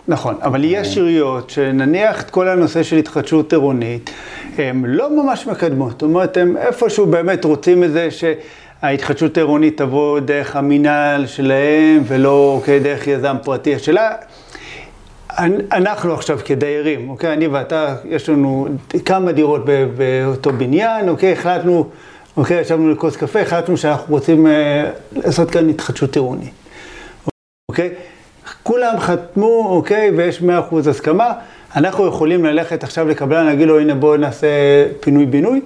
נכון, 0.07 0.35
אבל 0.41 0.61
יש 0.63 0.97
עיריות 0.97 1.49
שנניח 1.49 2.21
את 2.21 2.29
כל 2.29 2.47
הנושא 2.47 2.83
של 2.83 2.95
התחדשות 2.95 3.53
עירונית, 3.53 4.09
הן 4.57 4.85
לא 4.85 5.23
ממש 5.23 5.47
מקדמות. 5.47 5.91
זאת 5.91 6.01
אומרת, 6.01 6.37
הם 6.37 6.57
איפשהו 6.57 7.05
באמת 7.05 7.45
רוצים 7.45 7.83
את 7.83 7.91
זה 7.91 8.11
שההתחדשות 8.81 9.37
העירונית 9.37 9.77
תבוא 9.77 10.19
דרך 10.19 10.55
המינהל 10.55 11.27
שלהם, 11.27 12.03
ולא 12.07 12.61
כדרך 12.65 13.07
יזם 13.07 13.35
פרטי. 13.43 13.75
השאלה, 13.75 14.11
אנחנו 15.71 16.13
עכשיו 16.13 16.39
כדיירים, 16.45 17.09
אוקיי? 17.09 17.33
אני 17.33 17.47
ואתה, 17.47 17.95
יש 18.05 18.29
לנו 18.29 18.67
כמה 19.05 19.31
דירות 19.31 19.61
באותו 19.97 20.53
בניין, 20.53 21.09
אוקיי? 21.09 21.33
החלטנו, 21.33 21.89
אוקיי? 22.37 22.61
ישבנו 22.61 22.91
לכוס 22.91 23.17
קפה, 23.17 23.39
החלטנו 23.39 23.77
שאנחנו 23.77 24.13
רוצים 24.13 24.47
אה, 24.47 24.91
לעשות 25.15 25.51
כאן 25.51 25.69
התחדשות 25.69 26.15
עירונית, 26.15 26.53
אוקיי? 27.69 27.89
כולם 28.63 28.99
חתמו, 28.99 29.67
אוקיי, 29.69 30.11
ויש 30.17 30.41
100% 30.41 30.89
הסכמה, 30.89 31.33
אנחנו 31.75 32.07
יכולים 32.07 32.45
ללכת 32.45 32.83
עכשיו 32.83 33.07
לקבלן, 33.07 33.45
להגיד 33.45 33.67
לו, 33.67 33.79
הנה 33.79 33.95
בואו 33.95 34.17
נעשה 34.17 34.47
פינוי-בינוי? 34.99 35.61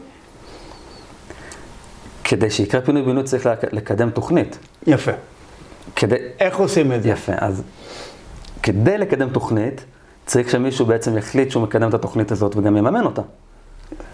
כדי 2.33 2.49
שיקרה 2.49 2.81
פינוי-בינוי 2.81 3.23
צריך 3.23 3.49
לקדם 3.71 4.09
תוכנית. 4.09 4.57
יפה. 4.87 5.11
כדי... 5.95 6.15
איך 6.39 6.57
עושים 6.57 6.91
את 6.91 7.03
זה? 7.03 7.09
יפה, 7.09 7.31
אז 7.37 7.63
כדי 8.63 8.97
לקדם 8.97 9.29
תוכנית, 9.29 9.85
צריך 10.25 10.49
שמישהו 10.49 10.85
בעצם 10.85 11.17
יחליט 11.17 11.51
שהוא 11.51 11.63
מקדם 11.63 11.89
את 11.89 11.93
התוכנית 11.93 12.31
הזאת 12.31 12.55
וגם 12.55 12.77
יממן 12.77 13.05
אותה. 13.05 13.21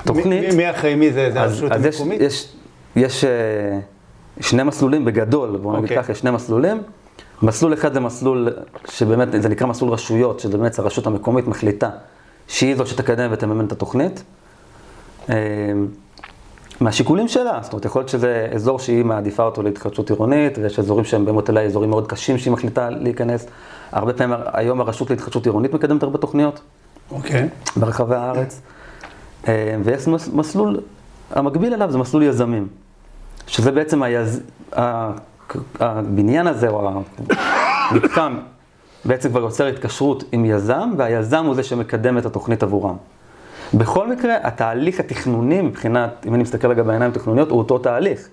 תוכנית... 0.04 0.54
מי 0.54 0.70
אחראי 0.70 0.96
מי 0.96 1.14
זה? 1.14 1.32
זה 1.32 1.42
הרשות 1.42 1.72
המקומית? 1.72 2.22
יש, 2.22 2.54
יש, 2.96 3.24
יש 3.24 3.24
uh, 3.24 4.44
שני 4.44 4.64
מסלולים 4.64 5.06
בגדול, 5.06 5.58
בואו 5.58 5.74
נגיד 5.74 5.84
אוקיי. 5.84 6.04
ככה, 6.04 6.12
יש 6.12 6.20
שני 6.20 6.32
מסלולים. 6.32 6.82
מסלול 7.42 7.74
אחד 7.74 7.94
זה 7.94 8.00
מסלול 8.00 8.50
שבאמת, 8.90 9.28
זה 9.42 9.50
נקרא 9.50 9.68
מסלול 9.68 9.92
רשויות, 9.92 10.40
שזה 10.40 10.58
באמת 10.58 10.80
הרשות 10.80 11.08
המקומית 11.08 11.48
מחליטה 11.48 11.90
שהיא 12.48 12.76
זו 12.76 12.86
שתקדם 12.86 13.30
ותממן 13.32 13.66
את 13.66 13.72
התוכנית. 13.72 14.24
מהשיקולים 16.82 17.28
שלה, 17.28 17.60
זאת 17.62 17.74
אומרת, 17.74 17.86
יכול 17.86 18.00
להיות 18.00 18.10
שזה 18.10 18.48
אזור 18.54 18.80
שהיא 18.80 19.06
מעדיפה 19.06 19.44
אותו 19.44 19.64
להתחדשות 19.64 20.10
עירונית, 20.10 20.58
ויש 20.58 20.80
אזורים 20.80 21.06
שהם 21.06 21.26
באמת 21.26 21.50
אולי 21.50 21.66
אזורים 21.66 21.90
מאוד 21.90 22.08
קשים 22.08 22.38
שהיא 22.38 22.54
מחליטה 22.54 22.90
להיכנס. 22.90 23.48
הרבה 23.92 24.14
פעמים 24.14 24.38
היום 24.54 24.82
הרשות 24.82 25.10
להתחדשות 25.10 25.46
עירונית 25.46 25.74
מקדמת 25.74 26.04
הרבה 26.04 26.18
תוכניות. 26.18 26.60
אוקיי. 27.12 27.50
Okay. 27.66 27.80
ברחבי 27.80 28.16
הארץ. 28.16 28.62
אה, 29.48 29.76
ויש 29.84 30.08
מסלול, 30.34 30.80
המקביל 31.32 31.74
אליו 31.74 31.92
זה 31.92 31.98
מסלול 31.98 32.24
יזמים, 32.24 32.68
שזה 33.48 33.72
בעצם 33.72 34.04
היז... 34.04 34.42
הבניין 35.80 36.48
הזה, 36.48 36.70
או 36.70 36.92
המתקם, 37.92 38.38
בעצם 39.06 39.30
כבר 39.30 39.40
יוצר 39.40 39.68
התקשרות 39.68 40.24
עם 40.32 40.46
יזם, 40.46 40.90
והיזם 40.98 41.46
הוא 41.46 41.56
זה 41.56 41.64
שמקדם 41.64 42.18
את 42.18 42.26
התוכנית 42.26 42.64
עבורם. 42.64 42.96
בכל 43.74 44.12
מקרה, 44.12 44.36
התהליך 44.44 45.00
התכנוני 45.00 45.62
מבחינת, 45.62 46.26
אם 46.28 46.34
אני 46.34 46.44
מסתכל 46.44 46.68
רגע 46.68 46.84
בעיניים 46.84 47.12
תכנוניות, 47.12 47.50
הוא 47.50 47.60
אותו 47.60 47.78
תהליך. 47.78 48.28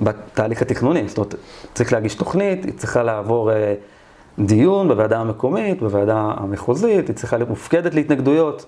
בתהליך 0.00 0.62
התכנוני, 0.62 1.08
זאת 1.08 1.18
אומרת, 1.18 1.34
צריך 1.74 1.92
להגיש 1.92 2.14
תוכנית, 2.14 2.64
היא 2.64 2.72
צריכה 2.76 3.02
לעבור 3.02 3.52
אה, 3.52 3.74
דיון 4.38 4.88
בוועדה 4.88 5.18
המקומית, 5.18 5.82
בוועדה 5.82 6.32
המחוזית, 6.36 7.08
היא 7.08 7.16
צריכה 7.16 7.36
להיות 7.36 7.48
מופקדת 7.48 7.94
להתנגדויות, 7.94 8.66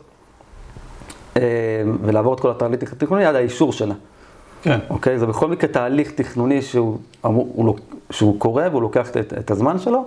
אה, 1.36 1.42
ולעבור 2.02 2.34
את 2.34 2.40
כל 2.40 2.50
התהליך 2.50 2.92
התכנוני 2.92 3.24
עד 3.24 3.34
האישור 3.34 3.72
שלה. 3.72 3.94
כן. 4.62 4.78
אוקיי? 4.90 5.18
זה 5.18 5.26
בכל 5.26 5.48
מקרה 5.48 5.70
תהליך 5.70 6.10
תכנוני 6.10 6.62
שהוא, 6.62 6.98
הוא, 7.20 7.76
שהוא 8.10 8.40
קורה 8.40 8.68
והוא 8.70 8.82
לוקח 8.82 9.10
את, 9.10 9.16
את 9.16 9.50
הזמן 9.50 9.78
שלו. 9.78 10.04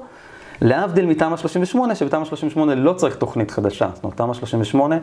להבדיל 0.62 1.06
מתמ"א 1.06 1.38
38, 1.38 1.95
שבתמ"א 1.95 2.26
38 2.26 2.76
לא 2.76 2.93
צריך 2.93 3.16
תוכנית 3.16 3.51
חדשה. 3.51 3.89
זאת 3.93 4.03
אומרת, 4.03 4.18
תמ"א 4.18 4.34
38 4.34 4.97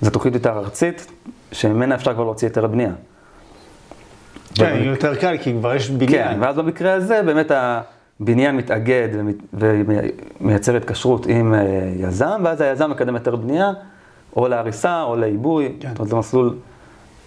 זה 0.00 0.10
תוכנית 0.10 0.34
יותר 0.34 0.58
ארצית, 0.58 1.06
שממנה 1.52 1.94
אפשר 1.94 2.14
כבר 2.14 2.24
להוציא 2.24 2.48
היתר 2.48 2.64
הבנייה. 2.64 2.92
כן, 4.54 4.74
במק... 4.76 4.86
יותר 4.86 5.14
קל, 5.14 5.36
כי 5.38 5.52
כבר 5.52 5.74
יש 5.74 5.90
בניין. 5.90 6.32
כן, 6.32 6.38
ואז 6.40 6.56
במקרה 6.56 6.92
הזה 6.92 7.22
באמת 7.22 7.50
הבניין 8.20 8.56
מתאגד 8.56 9.08
ומייצר 9.52 10.76
התקשרות 10.76 11.26
עם 11.26 11.54
אה, 11.54 11.60
יזם, 11.96 12.40
ואז 12.44 12.60
היזם 12.60 12.90
מקדם 12.90 13.14
היתר 13.14 13.36
בנייה, 13.36 13.70
או 14.36 14.48
להריסה 14.48 15.02
או 15.02 15.16
לעיבוי, 15.16 15.72
כן. 15.80 15.88
זאת 15.88 15.98
אומרת, 15.98 16.10
זה 16.10 16.16
מסלול... 16.16 16.54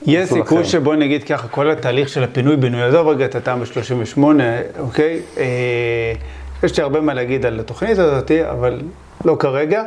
יש 0.05 0.29
סיכוי 0.29 0.65
שבוא 0.65 0.95
נגיד 0.95 1.23
ככה, 1.23 1.47
כל 1.47 1.69
התהליך 1.69 2.09
של 2.09 2.23
הפינוי-בינוי, 2.23 2.83
עזוב 2.83 3.07
רגע 3.07 3.25
את 3.25 3.35
התמ"א 3.35 3.65
38, 3.65 4.43
אוקיי? 4.79 5.19
אה, 5.37 6.13
יש 6.63 6.77
לי 6.77 6.83
הרבה 6.83 7.01
מה 7.01 7.13
להגיד 7.13 7.45
על 7.45 7.59
התוכנית 7.59 7.99
הזאת, 7.99 8.31
אבל 8.31 8.81
לא 9.25 9.35
כרגע. 9.39 9.83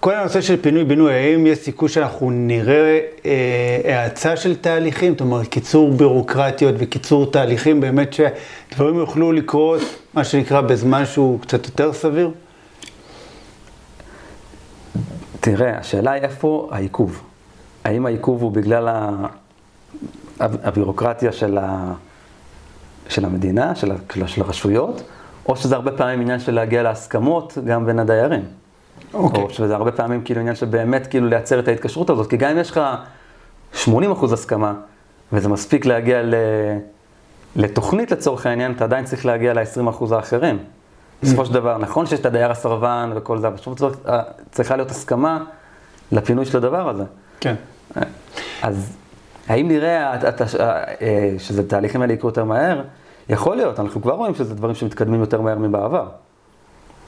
כל 0.00 0.14
הנושא 0.14 0.40
של 0.40 0.62
פינוי-בינוי, 0.62 1.14
האם 1.14 1.46
יש 1.46 1.58
סיכוי 1.58 1.88
שאנחנו 1.88 2.30
נראה 2.30 3.00
אה, 3.26 4.02
האצה 4.02 4.36
של 4.36 4.56
תהליכים, 4.56 5.12
זאת 5.12 5.20
אומרת, 5.20 5.46
קיצור 5.46 5.92
בירוקרטיות 5.92 6.74
וקיצור 6.78 7.30
תהליכים, 7.30 7.80
באמת 7.80 8.12
שדברים 8.12 8.98
יוכלו 8.98 9.32
לקרות, 9.32 9.80
מה 10.14 10.24
שנקרא, 10.24 10.60
בזמן 10.60 11.06
שהוא 11.06 11.40
קצת 11.40 11.66
יותר 11.66 11.92
סביר? 11.92 12.30
תראה, 15.40 15.78
השאלה 15.78 16.10
היא 16.10 16.22
איפה 16.22 16.68
העיכוב. 16.72 17.22
האם 17.84 18.06
העיכוב 18.06 18.42
הוא 18.42 18.52
בגלל 18.52 18.88
הבירוקרטיה 20.40 21.32
של, 21.32 21.58
ה... 21.58 21.92
של 23.08 23.24
המדינה, 23.24 23.74
של, 23.74 23.92
ה... 23.92 24.26
של 24.26 24.42
הרשויות, 24.42 25.02
או 25.48 25.56
שזה 25.56 25.74
הרבה 25.74 25.92
פעמים 25.92 26.20
עניין 26.20 26.40
של 26.40 26.54
להגיע 26.54 26.82
להסכמות 26.82 27.58
גם 27.64 27.86
בין 27.86 27.98
הדיירים. 27.98 28.59
אוקיי. 29.14 29.42
או 29.42 29.50
שזה 29.50 29.74
הרבה 29.74 29.92
פעמים 29.92 30.22
כאילו 30.24 30.40
עניין 30.40 30.54
של 30.56 30.66
באמת 30.66 31.06
כאילו 31.06 31.28
לייצר 31.28 31.58
את 31.58 31.68
ההתקשרות 31.68 32.10
הזאת, 32.10 32.30
כי 32.30 32.36
גם 32.36 32.50
אם 32.50 32.58
יש 32.58 32.70
לך 32.70 32.80
80 33.72 34.10
אחוז 34.12 34.32
הסכמה, 34.32 34.74
וזה 35.32 35.48
מספיק 35.48 35.86
להגיע 35.86 36.22
ל... 36.22 36.34
לתוכנית 37.56 38.10
לצורך 38.10 38.46
העניין, 38.46 38.72
אתה 38.72 38.84
עדיין 38.84 39.04
צריך 39.04 39.26
להגיע 39.26 39.52
ל-20 39.54 39.90
אחוז 39.90 40.12
האחרים. 40.12 40.58
בסופו 41.22 41.44
של 41.46 41.54
דבר, 41.54 41.78
נכון 41.78 42.06
שיש 42.06 42.20
את 42.20 42.26
הדייר 42.26 42.50
הסרבן 42.50 43.10
וכל 43.14 43.38
זה, 43.38 43.46
אבל 43.46 43.56
בסופו 43.56 43.76
של 43.76 43.82
דבר 43.82 43.92
אה, 44.08 44.22
צריכה 44.52 44.76
להיות 44.76 44.90
הסכמה 44.90 45.44
לפינוי 46.12 46.44
של 46.46 46.56
הדבר 46.56 46.88
הזה. 46.88 47.04
כן. 47.40 47.54
אז 48.62 48.96
האם 49.48 49.68
נראה 49.68 50.14
את- 50.14 50.24
את- 50.24 50.60
אה, 50.60 50.84
שזה 51.38 51.68
תהליכים 51.68 52.02
האלה 52.02 52.12
יקרו 52.12 52.28
יותר 52.28 52.44
מהר? 52.44 52.82
יכול 53.28 53.56
להיות, 53.56 53.80
אנחנו 53.80 54.02
כבר 54.02 54.12
רואים 54.12 54.34
שזה 54.34 54.54
דברים 54.54 54.74
שמתקדמים 54.74 55.20
יותר 55.20 55.40
מהר 55.40 55.58
מבעבר. 55.58 56.06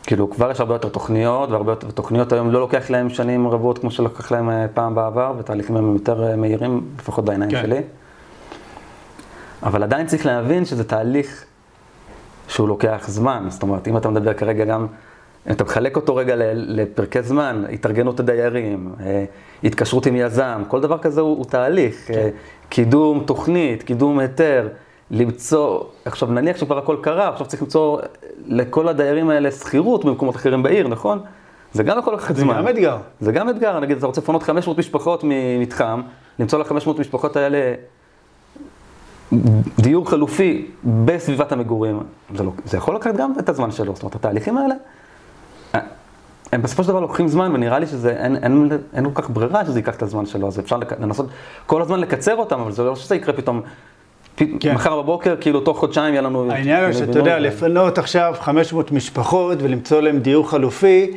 כאילו, 0.03 0.31
כבר 0.31 0.51
יש 0.51 0.61
הרבה 0.61 0.75
יותר 0.75 0.89
תוכניות, 0.89 1.51
והרבה 1.51 1.73
יותר, 1.73 1.89
ותוכניות 1.89 2.33
היום 2.33 2.51
לא 2.51 2.61
לוקח 2.61 2.91
להם 2.91 3.11
שנים 3.11 3.49
רבות 3.49 3.79
כמו 3.79 3.91
שלקח 3.91 4.33
להם 4.33 4.51
אה, 4.51 4.67
פעם 4.75 4.95
בעבר, 4.95 5.35
ותהליכים 5.39 5.77
הם 5.77 5.93
יותר 5.93 6.25
אה, 6.25 6.37
מהירים, 6.37 6.81
לפחות 6.99 7.25
בעיניים 7.25 7.51
כן. 7.51 7.63
שלי. 7.63 7.81
אבל 9.63 9.83
עדיין 9.83 10.07
צריך 10.07 10.27
להבין 10.27 10.65
שזה 10.65 10.85
תהליך 10.85 11.45
שהוא 12.49 12.69
לוקח 12.69 13.05
זמן. 13.09 13.47
זאת 13.49 13.63
אומרת, 13.63 13.89
אם 13.89 13.97
אתה 13.97 14.09
מדבר 14.09 14.35
כרגע 14.35 14.65
גם, 14.65 14.87
אם 15.47 15.53
אתה 15.53 15.65
מחלק 15.65 15.97
אותו 15.97 16.17
רגע 16.17 16.35
לפרקי 16.55 17.23
זמן, 17.23 17.65
התארגנות 17.73 18.21
הדיירים, 18.21 18.93
אה, 19.01 19.25
התקשרות 19.65 20.07
עם 20.07 20.17
יזם, 20.17 20.63
כל 20.69 20.81
דבר 20.81 20.99
כזה 20.99 21.21
הוא, 21.21 21.37
הוא 21.37 21.45
תהליך. 21.45 22.11
אה, 22.11 22.29
קידום 22.69 23.23
תוכנית, 23.27 23.83
קידום 23.83 24.19
היתר, 24.19 24.69
למצוא, 25.13 25.81
עכשיו 26.05 26.29
נניח 26.29 26.57
שכבר 26.57 26.79
הכל 26.79 26.97
קרה, 27.01 27.29
עכשיו 27.29 27.47
צריך 27.47 27.63
למצוא 27.63 27.99
לכל 28.47 28.89
הדיירים 28.89 29.31
האלה 29.31 29.51
שכירות 29.51 30.05
במקומות 30.05 30.37
אחרים 30.37 30.63
בעיר, 30.63 30.89
נכון? 30.89 31.21
זה 31.73 31.83
גם 31.83 31.99
לקחת 31.99 32.35
זה 32.37 32.41
זמן. 32.41 32.59
גם 32.59 32.69
אתגר. 32.69 32.97
זה 33.21 33.33
גם 33.33 33.49
אתגר, 33.49 33.81
נגיד, 33.81 33.97
אתה 33.97 34.07
רוצה 34.07 34.21
לפנות 34.21 34.43
500 34.43 34.79
משפחות 34.79 35.25
ממתחם, 35.25 36.03
למצוא 36.39 36.59
ל-500 36.59 37.01
משפחות 37.01 37.37
האלה 37.37 37.75
דיור 39.79 40.11
חלופי 40.11 40.67
בסביבת 41.05 41.53
המגורים, 41.53 42.01
זה, 42.35 42.45
לא, 42.45 42.53
זה 42.65 42.77
יכול 42.77 42.95
לקחת 42.95 43.17
גם 43.17 43.33
את 43.39 43.49
הזמן 43.49 43.71
שלו, 43.71 43.95
זאת 43.95 44.03
אומרת, 44.03 44.15
התהליכים 44.15 44.59
האלה, 44.59 44.75
הם 46.53 46.63
בסופו 46.63 46.83
של 46.83 46.89
דבר 46.89 47.01
לוקחים 47.01 47.29
זמן, 47.29 47.55
ונראה 47.55 47.79
לי 47.79 47.87
שזה, 47.87 48.11
אין, 48.11 48.37
אין, 48.37 48.69
אין 48.95 49.11
כל 49.13 49.23
כך 49.23 49.31
ברירה 49.31 49.65
שזה 49.65 49.79
ייקח 49.79 49.95
את 49.95 50.03
הזמן 50.03 50.27
שלו, 50.27 50.49
אז 50.49 50.59
אפשר 50.59 50.77
לק, 50.77 51.01
לנסות 51.01 51.27
כל 51.67 51.83
הזמן 51.83 52.01
לקצר 52.01 52.37
אותם, 52.37 52.61
אבל 52.61 52.73
זה 52.73 52.83
לא 52.83 52.97
שזה 52.97 53.17
יקרה 53.17 53.35
פתאום, 53.35 53.63
כן. 54.61 54.75
מחר 54.75 55.03
בבוקר, 55.03 55.37
כאילו 55.41 55.61
תוך 55.61 55.79
חודשיים 55.79 56.15
יהיה 56.15 56.23
לנו... 56.23 56.53
העניין 56.53 56.85
הוא 56.85 56.93
פינוי 56.93 57.07
שאתה 57.07 57.19
יודע, 57.19 57.35
בינוי. 57.35 57.49
לפנות 57.49 57.99
עכשיו 57.99 58.35
500 58.41 58.93
משפחות 58.93 59.59
ולמצוא 59.63 60.01
להם 60.01 60.19
דיור 60.19 60.51
חלופי, 60.51 61.11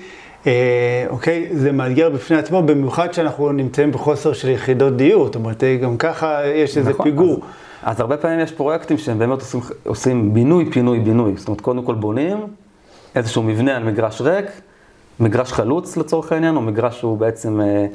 אה, 0.48 1.06
אוקיי, 1.10 1.48
זה 1.52 1.72
מאתגר 1.72 2.10
בפני 2.10 2.38
עצמו, 2.38 2.64
במיוחד 2.64 3.14
שאנחנו 3.14 3.52
נמצאים 3.52 3.92
בחוסר 3.92 4.34
של 4.34 4.50
יחידות 4.50 4.98
דיור, 4.98 5.26
זאת 5.26 5.36
אומרת, 5.36 5.64
אה, 5.64 5.76
גם 5.76 5.98
ככה 5.98 6.48
יש 6.48 6.78
איזה 6.78 6.90
נכון, 6.90 7.06
פיגור. 7.06 7.34
אז, 7.84 7.96
אז 7.96 8.00
הרבה 8.00 8.18
פעמים 8.18 8.40
יש 8.40 8.52
פרויקטים 8.52 8.98
שהם 8.98 9.20
באמת 9.20 9.40
עושים, 9.40 9.62
עושים 9.86 10.34
בינוי, 10.34 10.72
פינוי, 10.72 11.00
בינוי. 11.00 11.34
זאת 11.36 11.48
אומרת, 11.48 11.62
קודם 11.62 11.84
כל 11.84 11.94
בונים 11.96 12.38
איזשהו 13.16 13.44
מבנה 13.44 13.76
על 13.76 13.84
מגרש 13.84 14.22
ריק, 14.22 14.46
מגרש 15.20 15.54
חלוץ 15.54 15.98
לצורך 15.98 16.32
העניין, 16.32 16.56
או 16.56 16.62
מגרש 16.62 17.00
שהוא 17.00 17.18
בעצם 17.18 17.62
אה, 17.62 17.86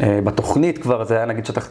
בתוכנית 0.00 0.78
כבר, 0.78 1.04
זה 1.04 1.16
היה 1.16 1.24
נגיד 1.24 1.46
שטח 1.46 1.68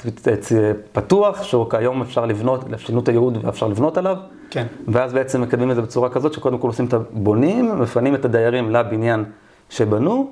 פתוח, 0.91 1.43
שהוא 1.43 1.69
כיום 1.69 2.01
אפשר 2.01 2.25
לבנות, 2.25 2.65
שינו 2.77 2.99
את 2.99 3.07
הייעוד 3.07 3.45
ואפשר 3.45 3.67
לבנות 3.67 3.97
עליו. 3.97 4.17
כן. 4.49 4.65
ואז 4.87 5.13
בעצם 5.13 5.41
מקדמים 5.41 5.71
את 5.71 5.75
זה 5.75 5.81
בצורה 5.81 6.09
כזאת, 6.09 6.33
שקודם 6.33 6.57
כל 6.57 6.67
עושים 6.67 6.85
את 6.85 6.93
הבונים, 6.93 7.79
מפנים 7.79 8.15
את 8.15 8.25
הדיירים 8.25 8.71
לבניין 8.71 9.23
שבנו, 9.69 10.31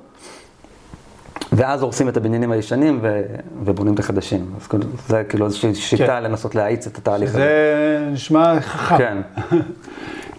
ואז 1.52 1.82
הורסים 1.82 2.08
את 2.08 2.16
הבניינים 2.16 2.52
הישנים 2.52 2.98
ו... 3.02 3.22
ובונים 3.64 3.94
את 3.94 3.98
החדשים. 3.98 4.52
אז 4.56 4.68
זה 5.08 5.24
כאילו 5.24 5.46
איזושהי 5.46 5.74
שיטה 5.74 6.06
כן. 6.06 6.22
לנסות 6.22 6.54
להאיץ 6.54 6.86
את 6.86 6.98
התהליך 6.98 7.30
הזה. 7.30 7.38
זה 7.38 8.08
נשמע 8.12 8.60
חכם. 8.60 8.96
כן, 8.98 9.18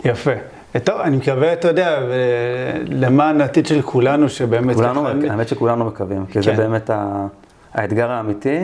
יפה. 0.09 0.56
טוב, 0.83 1.01
אני 1.01 1.17
מקווה, 1.17 1.53
אתה 1.53 1.67
יודע, 1.67 1.99
למען 2.87 3.41
העתיד 3.41 3.65
של 3.67 3.81
כולנו, 3.81 4.29
שבאמת 4.29 4.75
כולנו, 4.75 5.03
ככה- 5.03 5.31
האמת 5.31 5.47
שכולנו 5.47 5.85
מקווים, 5.85 6.25
כי 6.25 6.41
זה 6.41 6.51
כן. 6.51 6.57
באמת 6.57 6.89
ה... 6.89 7.27
האתגר 7.73 8.11
האמיתי, 8.11 8.63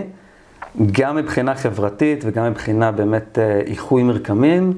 גם 0.91 1.15
מבחינה 1.15 1.55
חברתית 1.55 2.23
וגם 2.27 2.45
מבחינה 2.51 2.91
באמת 2.91 3.39
אה, 3.39 3.59
איחוי 3.65 4.03
מרקמים, 4.03 4.73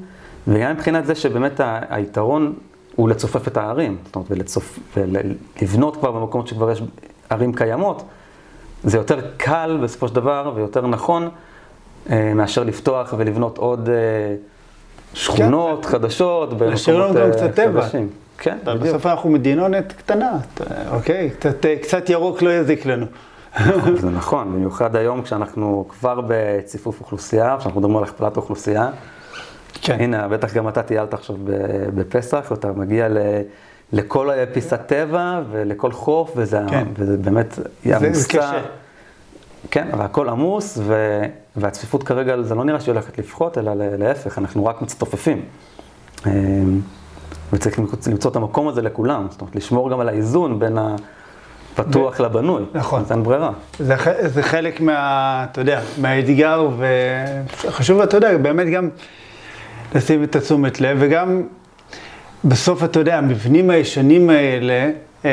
וגם 0.47 0.71
מבחינת 0.71 1.05
זה 1.05 1.15
שבאמת 1.15 1.59
היתרון 1.89 2.53
הוא 2.95 3.09
לצופף 3.09 3.47
את 3.47 3.57
הערים, 3.57 3.97
זאת 4.05 4.15
אומרת, 4.15 4.31
ולצופ... 4.31 4.79
ולבנות 4.97 5.97
כבר 5.97 6.11
במקומות 6.11 6.47
שכבר 6.47 6.71
יש 6.71 6.81
ערים 7.29 7.53
קיימות, 7.53 8.03
זה 8.83 8.97
יותר 8.97 9.19
קל 9.37 9.79
בסופו 9.83 10.07
של 10.07 10.15
דבר 10.15 10.51
ויותר 10.55 10.87
נכון 10.87 11.29
אה, 12.09 12.33
מאשר 12.35 12.63
לפתוח 12.63 13.13
ולבנות 13.17 13.57
עוד 13.57 13.89
אה, 13.89 13.95
שכונות 15.15 15.85
חדשות 15.85 16.53
להשאיר 16.61 16.95
לנו 16.97 17.13
במקומות 17.13 17.35
גם 17.35 17.43
אה, 17.43 17.47
קצת 17.49 17.55
טבע. 17.55 17.81
חדשים. 17.81 18.09
כן, 18.37 18.57
בדיוק. 18.63 18.83
בסוף 18.83 19.05
אנחנו 19.05 19.29
מדינונת 19.29 19.93
קטנה, 19.93 20.31
אתה- 20.53 20.63
אוקיי? 20.91 21.29
קצת, 21.29 21.65
קצת 21.81 22.09
ירוק 22.09 22.41
לא 22.41 22.49
יזיק 22.53 22.85
לנו. 22.85 23.05
זה 24.01 24.09
נכון, 24.09 24.53
במיוחד 24.53 24.95
היום 24.95 25.21
כשאנחנו 25.21 25.85
כבר 25.89 26.19
בציפוף 26.27 26.99
אוכלוסייה, 26.99 27.55
כשאנחנו 27.59 27.79
מדברים 27.81 27.97
על 27.97 28.03
הכפלת 28.03 28.37
אוכלוסייה. 28.37 28.89
כן. 29.81 29.97
הנה, 29.99 30.27
בטח 30.27 30.53
גם 30.53 30.67
אתה 30.67 30.83
טיילת 30.83 31.13
עכשיו 31.13 31.35
בפסח, 31.95 32.47
ואתה 32.51 32.67
מגיע 32.71 33.07
ל... 33.09 33.17
לכל 33.93 34.29
פיסת 34.53 34.79
טבע 34.85 35.41
ולכל 35.51 35.91
חוף, 35.91 36.31
וזה, 36.35 36.59
כן. 36.69 36.87
וזה 36.97 37.17
באמת. 37.17 37.59
קשה. 38.27 38.51
כן, 39.71 39.87
אבל 39.93 40.05
הכל 40.05 40.29
עמוס, 40.29 40.77
ו... 40.81 41.21
והצפיפות 41.55 42.03
כרגע, 42.03 42.41
זה 42.41 42.55
לא 42.55 42.63
נראה 42.63 42.79
שהיא 42.79 42.93
הולכת 42.93 43.17
לפחות, 43.17 43.57
אלא 43.57 43.71
להפך, 43.75 44.37
אנחנו 44.37 44.65
רק 44.65 44.81
מצטופפים. 44.81 45.41
אמ, 46.27 46.31
וצריך 47.53 47.79
למצוא- 47.79 48.31
את 48.31 48.35
המקום 48.35 48.67
הזה 48.67 48.81
לכולם, 48.81 49.27
זאת 49.29 49.41
אומרת, 49.41 49.55
לשמור 49.55 49.89
גם 49.91 49.99
על 49.99 50.09
האיזון 50.09 50.59
בין 50.59 50.77
הפתוח 51.77 52.19
לבנוי. 52.19 52.63
נכון. 52.73 53.01
אז 53.01 53.11
אין 53.11 53.23
ברירה. 53.23 53.51
זה, 53.79 53.97
ח- 53.97 54.27
זה 54.27 54.43
חלק 54.43 54.81
מה, 54.81 54.95
אתה 55.51 55.61
יודע, 55.61 55.81
מהאתגר, 56.01 56.67
וחשוב, 57.65 58.01
אתה 58.01 58.17
יודע, 58.17 58.37
באמת 58.37 58.67
גם 58.67 58.89
לשים 59.95 60.23
את 60.23 60.35
התשומת 60.35 60.81
לב, 60.81 60.97
וגם 60.99 61.41
בסוף, 62.45 62.83
אתה 62.83 62.99
יודע, 62.99 63.17
המבנים 63.17 63.69
הישנים 63.69 64.29
האלה, 64.29 64.89
אה, 65.25 65.31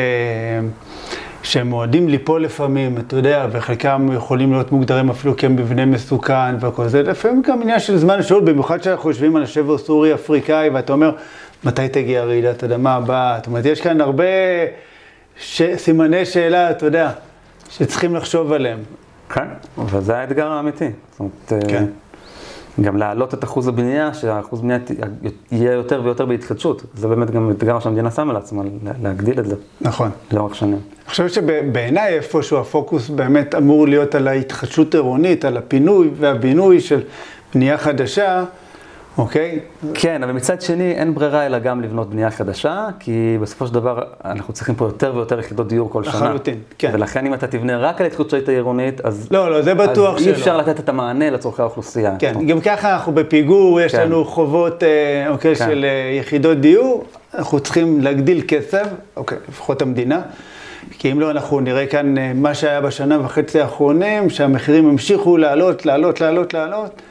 שהם 1.43 1.67
מועדים 1.67 2.09
ליפול 2.09 2.45
לפעמים, 2.45 2.99
אתה 2.99 3.17
יודע, 3.17 3.47
וחלקם 3.53 4.09
יכולים 4.15 4.53
להיות 4.53 4.73
מוגדרים 4.73 5.11
אפילו 5.11 5.37
כמבנה 5.37 5.87
מסוכן 5.87 6.55
וכל 6.61 6.89
זה, 6.89 7.03
לפעמים 7.03 7.43
גם 7.43 7.63
עניין 7.63 7.81
של 7.81 7.97
זמן 7.97 8.23
שאול, 8.23 8.45
במיוחד 8.45 8.79
כשאנחנו 8.79 9.11
יושבים 9.11 9.37
על 9.37 9.43
השבר 9.43 9.79
סורי-אפריקאי, 9.79 10.69
ואתה 10.69 10.93
אומר, 10.93 11.13
מתי 11.65 11.89
תגיע 11.89 12.25
רעידת 12.25 12.65
אדמה 12.65 12.95
הבאה? 12.95 13.37
זאת 13.39 13.47
אומרת, 13.47 13.65
יש 13.65 13.81
כאן 13.81 14.01
הרבה 14.01 14.25
ש... 15.37 15.63
סימני 15.77 16.25
שאלה, 16.27 16.71
אתה 16.71 16.87
יודע, 16.87 17.11
שצריכים 17.71 18.15
לחשוב 18.17 18.53
עליהם. 18.53 18.79
כן, 19.31 19.45
וזה 19.79 20.17
האתגר 20.19 20.47
האמיתי. 20.49 20.89
זאת 21.11 21.21
אומרת, 21.21 21.65
כן. 21.69 21.77
אה, 22.79 22.85
גם 22.85 22.97
להעלות 22.97 23.35
את 23.35 23.45
אחוז 23.45 23.69
הבנייה, 23.69 24.15
שהאחוז 24.15 24.61
בנייה 24.61 24.79
ת- 24.79 24.91
יהיה 25.53 25.73
יותר 25.73 26.01
ויותר 26.05 26.27
בהתחדשות. 26.27 26.83
זה 26.95 27.09
באמת 27.09 27.31
גם 27.31 27.51
אתגר 27.51 27.81
שהמדינה 27.81 28.11
שמה 28.11 28.33
לעצמה, 28.33 28.63
לה- 28.85 28.93
להגדיל 29.03 29.41
את 29.41 29.47
זה 29.47 29.55
נכון. 29.81 30.11
לאורך 30.33 30.55
שנים. 30.55 30.79
אני 31.03 31.11
חושב 31.11 31.29
שבעיניי 31.29 32.15
איפשהו 32.15 32.59
הפוקוס 32.59 33.09
באמת 33.09 33.55
אמור 33.55 33.89
להיות 33.89 34.15
על 34.15 34.29
ההתחדשות 34.29 34.95
עירונית, 34.95 35.45
על 35.45 35.57
הפינוי 35.57 36.11
והבינוי 36.17 36.81
של 36.81 37.01
בנייה 37.55 37.79
חדשה, 37.79 38.45
אוקיי? 39.19 39.59
כן, 39.95 40.23
אבל 40.23 40.33
מצד 40.33 40.61
שני 40.61 40.93
אין 40.93 41.15
ברירה 41.15 41.47
אלא 41.47 41.59
גם 41.59 41.81
לבנות 41.81 42.11
בנייה 42.11 42.31
חדשה, 42.31 42.87
כי 43.01 43.39
בסופו 43.41 43.67
של 43.67 43.75
דבר 43.75 44.03
אנחנו 44.25 44.55
צריכים 44.55 44.75
פה 44.75 44.85
יותר 44.85 45.13
ויותר 45.15 45.39
יחידות 45.39 45.69
דיור 45.69 45.91
כל 45.91 46.05
שנה. 46.05 46.13
לחלוטין, 46.13 46.59
כן. 46.79 46.91
ולכן 46.93 47.27
אם 47.27 47.35
אתה 47.35 47.47
תבנה 47.47 47.79
רק 47.79 48.01
על 48.01 48.07
התחדשות 48.07 48.49
העירונית, 48.49 49.01
אז, 49.01 49.29
לא, 49.31 49.51
לא, 49.51 49.63
זה 49.63 49.75
בטוח 49.75 50.15
אז 50.15 50.21
אי 50.21 50.25
שלא. 50.25 50.33
אפשר 50.33 50.57
לתת 50.57 50.81
את 50.81 50.89
המענה 50.89 51.31
לצורכי 51.31 51.63
האוכלוסייה. 51.63 52.17
כן, 52.19 52.47
גם 52.47 52.61
ככה 52.61 52.93
אנחנו 52.93 53.13
בפיגור, 53.13 53.81
יש 53.81 53.93
כן. 53.93 54.03
לנו 54.03 54.25
חובות, 54.25 54.83
אה, 54.83 55.29
אוקיי, 55.29 55.55
כן. 55.55 55.67
של 55.67 55.85
אה, 55.89 56.19
יחידות 56.19 56.59
דיור, 56.59 57.05
אנחנו 57.35 57.61
צריכים 57.61 58.01
להגדיל 58.01 58.43
כסף, 58.49 58.87
אוקיי, 59.17 59.39
לפחות 59.49 59.83
המדינה, 59.83 60.21
כי 60.99 61.13
אם 61.13 61.21
לא, 61.21 61.31
אנחנו 61.31 61.61
נראה 61.61 61.87
כאן 61.87 62.19
אה, 62.19 62.33
מה 62.35 62.55
שהיה 62.55 62.81
בשנה 62.81 63.21
וחצי 63.25 63.61
האחרונים, 63.61 64.31
שהמחירים 64.31 64.89
המשיכו 64.89 65.37
לעלות, 65.37 65.87
לעלות, 65.87 66.21
לעלות, 66.21 66.55
לעלות, 66.55 67.03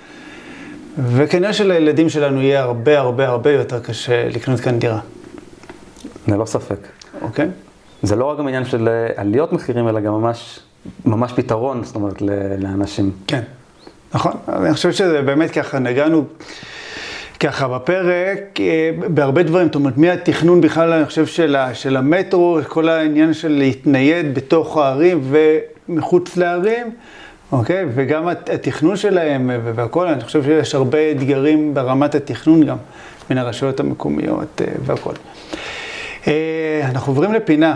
וכנראה 0.98 1.54
שלילדים 1.54 2.10
שלנו 2.10 2.42
יהיה 2.42 2.62
הרבה 2.62 3.00
הרבה 3.00 3.28
הרבה 3.28 3.52
יותר 3.52 3.80
קשה 3.80 4.30
לקנות 4.30 4.60
כאן 4.60 4.80
דירה, 4.80 5.00
ללא 6.28 6.46
ספק. 6.46 6.88
אוקיי? 7.22 7.48
זה 8.04 8.16
לא 8.16 8.26
רק 8.26 8.38
גם 8.38 8.48
עניין 8.48 8.66
של 8.66 8.88
אה, 8.88 9.22
עליות 9.22 9.54
מחירים, 9.54 9.88
אלא 9.88 10.00
גם 10.00 10.14
ממש, 10.14 10.60
ממש 11.06 11.34
פתרון, 11.36 11.84
זאת 11.84 11.96
אומרת, 11.96 12.22
לאנשים. 12.60 13.12
כן, 13.28 13.42
נכון. 14.14 14.32
אני 14.50 14.74
חושב 14.74 14.92
שזה 14.92 15.22
באמת 15.22 15.52
ככה, 15.52 15.80
נגענו 15.80 16.26
ככה 17.42 17.68
בפרק, 17.68 18.60
אה, 18.60 18.92
בהרבה 19.08 19.44
דברים, 19.44 19.66
זאת 19.68 19.76
אומרת, 19.76 19.98
מהתכנון 19.98 20.62
בכלל, 20.62 20.92
אני 20.94 21.06
חושב, 21.06 21.26
של, 21.26 21.56
ה, 21.56 21.74
של 21.74 21.98
המטרו, 21.98 22.60
כל 22.68 22.90
העניין 22.90 23.34
של 23.34 23.52
להתנייד 23.52 24.36
בתוך 24.36 24.78
הערים 24.78 25.22
ומחוץ 25.90 26.38
לערים, 26.38 26.92
אוקיי? 27.52 27.86
וגם 27.96 28.28
התכנון 28.28 28.96
שלהם 28.96 29.52
והכל, 29.76 30.08
אני 30.08 30.24
חושב 30.24 30.44
שיש 30.44 30.76
הרבה 30.76 31.12
אתגרים 31.12 31.74
ברמת 31.74 32.16
התכנון 32.16 32.66
גם, 32.66 32.78
בין 33.30 33.38
הרשויות 33.38 33.80
המקומיות 33.80 34.62
והכל. 34.86 35.14
אנחנו 36.84 37.12
עוברים 37.12 37.34
לפינה, 37.34 37.76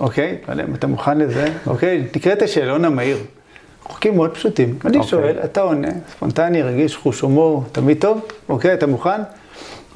אוקיי? 0.00 0.38
לא 0.48 0.62
אם 0.68 0.74
אתה 0.74 0.86
מוכן 0.86 1.18
לזה, 1.18 1.46
אוקיי? 1.66 2.04
תקרא 2.10 2.32
את 2.32 2.42
השאלון 2.42 2.84
המהיר. 2.84 3.18
חוקים 3.90 4.16
מאוד 4.16 4.34
פשוטים. 4.34 4.68
אני 4.68 4.76
okay. 4.80 4.84
אוקיי. 4.86 5.02
שואל, 5.02 5.36
אתה 5.44 5.60
עונה, 5.60 5.88
ספונטני, 6.10 6.62
רגיש, 6.62 6.96
חוש 6.96 7.20
הומור, 7.20 7.64
תמיד 7.72 8.00
טוב? 8.00 8.20
אוקיי, 8.48 8.74
אתה 8.74 8.86
מוכן? 8.86 9.22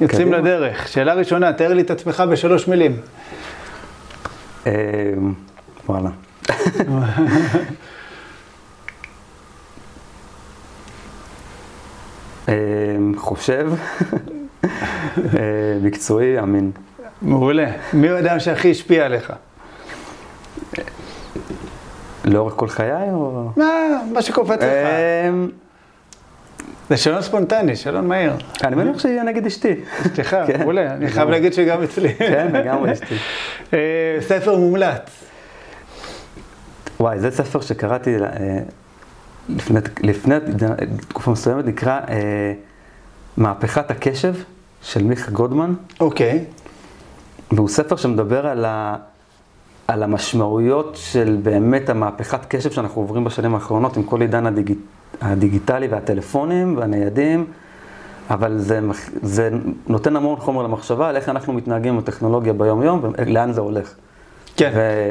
יוצאים 0.00 0.28
קדימה. 0.28 0.38
לדרך. 0.38 0.88
שאלה 0.88 1.14
ראשונה, 1.14 1.52
תאר 1.52 1.74
לי 1.74 1.82
את 1.82 1.90
עצמך 1.90 2.22
בשלוש 2.30 2.68
מילים. 2.68 2.96
אמ, 4.66 4.72
וואלה. 5.88 6.10
אמ, 12.48 12.52
חושב, 13.16 13.72
אה, 14.64 14.70
מקצועי, 15.82 16.38
אמין. 16.38 16.70
מעולה. 17.22 17.70
מי 17.92 18.08
האדם 18.08 18.40
שהכי 18.40 18.70
השפיע 18.70 19.06
עליך? 19.06 19.32
לאורך 22.24 22.54
כל 22.56 22.68
חיי 22.68 23.10
או... 23.10 23.48
מה, 23.56 23.64
מה 24.12 24.22
שקופץ 24.22 24.56
לך. 24.56 24.88
אמ, 25.28 25.48
זה 26.90 26.96
שאלון 26.96 27.22
ספונטני, 27.22 27.76
שאלון 27.76 28.08
מהיר. 28.08 28.32
אני 28.64 28.76
מניח 28.76 28.98
שיהיה 28.98 29.22
נגד 29.22 29.46
אשתי. 29.46 29.74
אשתך, 30.02 30.36
כן. 30.46 30.60
מעולה. 30.60 30.94
אני 30.94 31.08
חייב 31.08 31.28
להגיד 31.28 31.52
שגם 31.52 31.82
אצלי. 31.82 32.14
כן, 32.14 32.48
לגמרי 32.52 32.92
אשתי. 32.92 33.14
אה, 33.74 33.78
ספר 34.20 34.56
מומלץ. 34.56 35.24
וואי, 37.00 37.20
זה 37.20 37.30
ספר 37.30 37.60
שקראתי 37.60 38.16
אה, 38.16 38.58
לפני 40.02 40.34
תקופה 41.08 41.30
מסוימת, 41.30 41.66
נקרא 41.66 42.00
אה, 42.08 42.52
מהפכת 43.36 43.90
הקשב 43.90 44.34
של 44.82 45.04
מיכה 45.04 45.30
גודמן. 45.30 45.74
אוקיי. 46.00 46.44
והוא 47.52 47.68
ספר 47.68 47.96
שמדבר 47.96 48.46
על 48.46 48.64
ה... 48.64 48.96
על 49.88 50.02
המשמעויות 50.02 50.92
של 50.94 51.38
באמת 51.42 51.88
המהפכת 51.88 52.44
קשב 52.48 52.70
שאנחנו 52.70 53.02
עוברים 53.02 53.24
בשנים 53.24 53.54
האחרונות 53.54 53.96
עם 53.96 54.02
כל 54.02 54.20
עידן 54.20 54.46
הדיג... 54.46 54.74
הדיגיטלי 55.20 55.86
והטלפונים 55.86 56.76
והניידים, 56.76 57.46
אבל 58.30 58.58
זה, 58.58 58.80
זה 59.22 59.50
נותן 59.86 60.16
המון 60.16 60.36
חומר 60.36 60.62
למחשבה 60.62 61.08
על 61.08 61.16
איך 61.16 61.28
אנחנו 61.28 61.52
מתנהגים 61.52 61.92
עם 61.92 61.98
הטכנולוגיה 61.98 62.52
ביום-יום 62.52 63.00
ולאן 63.02 63.52
זה 63.52 63.60
הולך. 63.60 63.94
כן. 64.56 64.70
ו... 64.74 65.10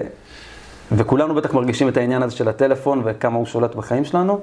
וכולנו 0.91 1.36
בטח 1.36 1.53
מרגישים 1.53 1.88
את 1.88 1.97
העניין 1.97 2.24
הזה 2.24 2.36
של 2.36 2.49
הטלפון 2.49 3.01
וכמה 3.05 3.38
הוא 3.38 3.45
שולט 3.45 3.76
בחיים 3.76 4.05
שלנו. 4.05 4.39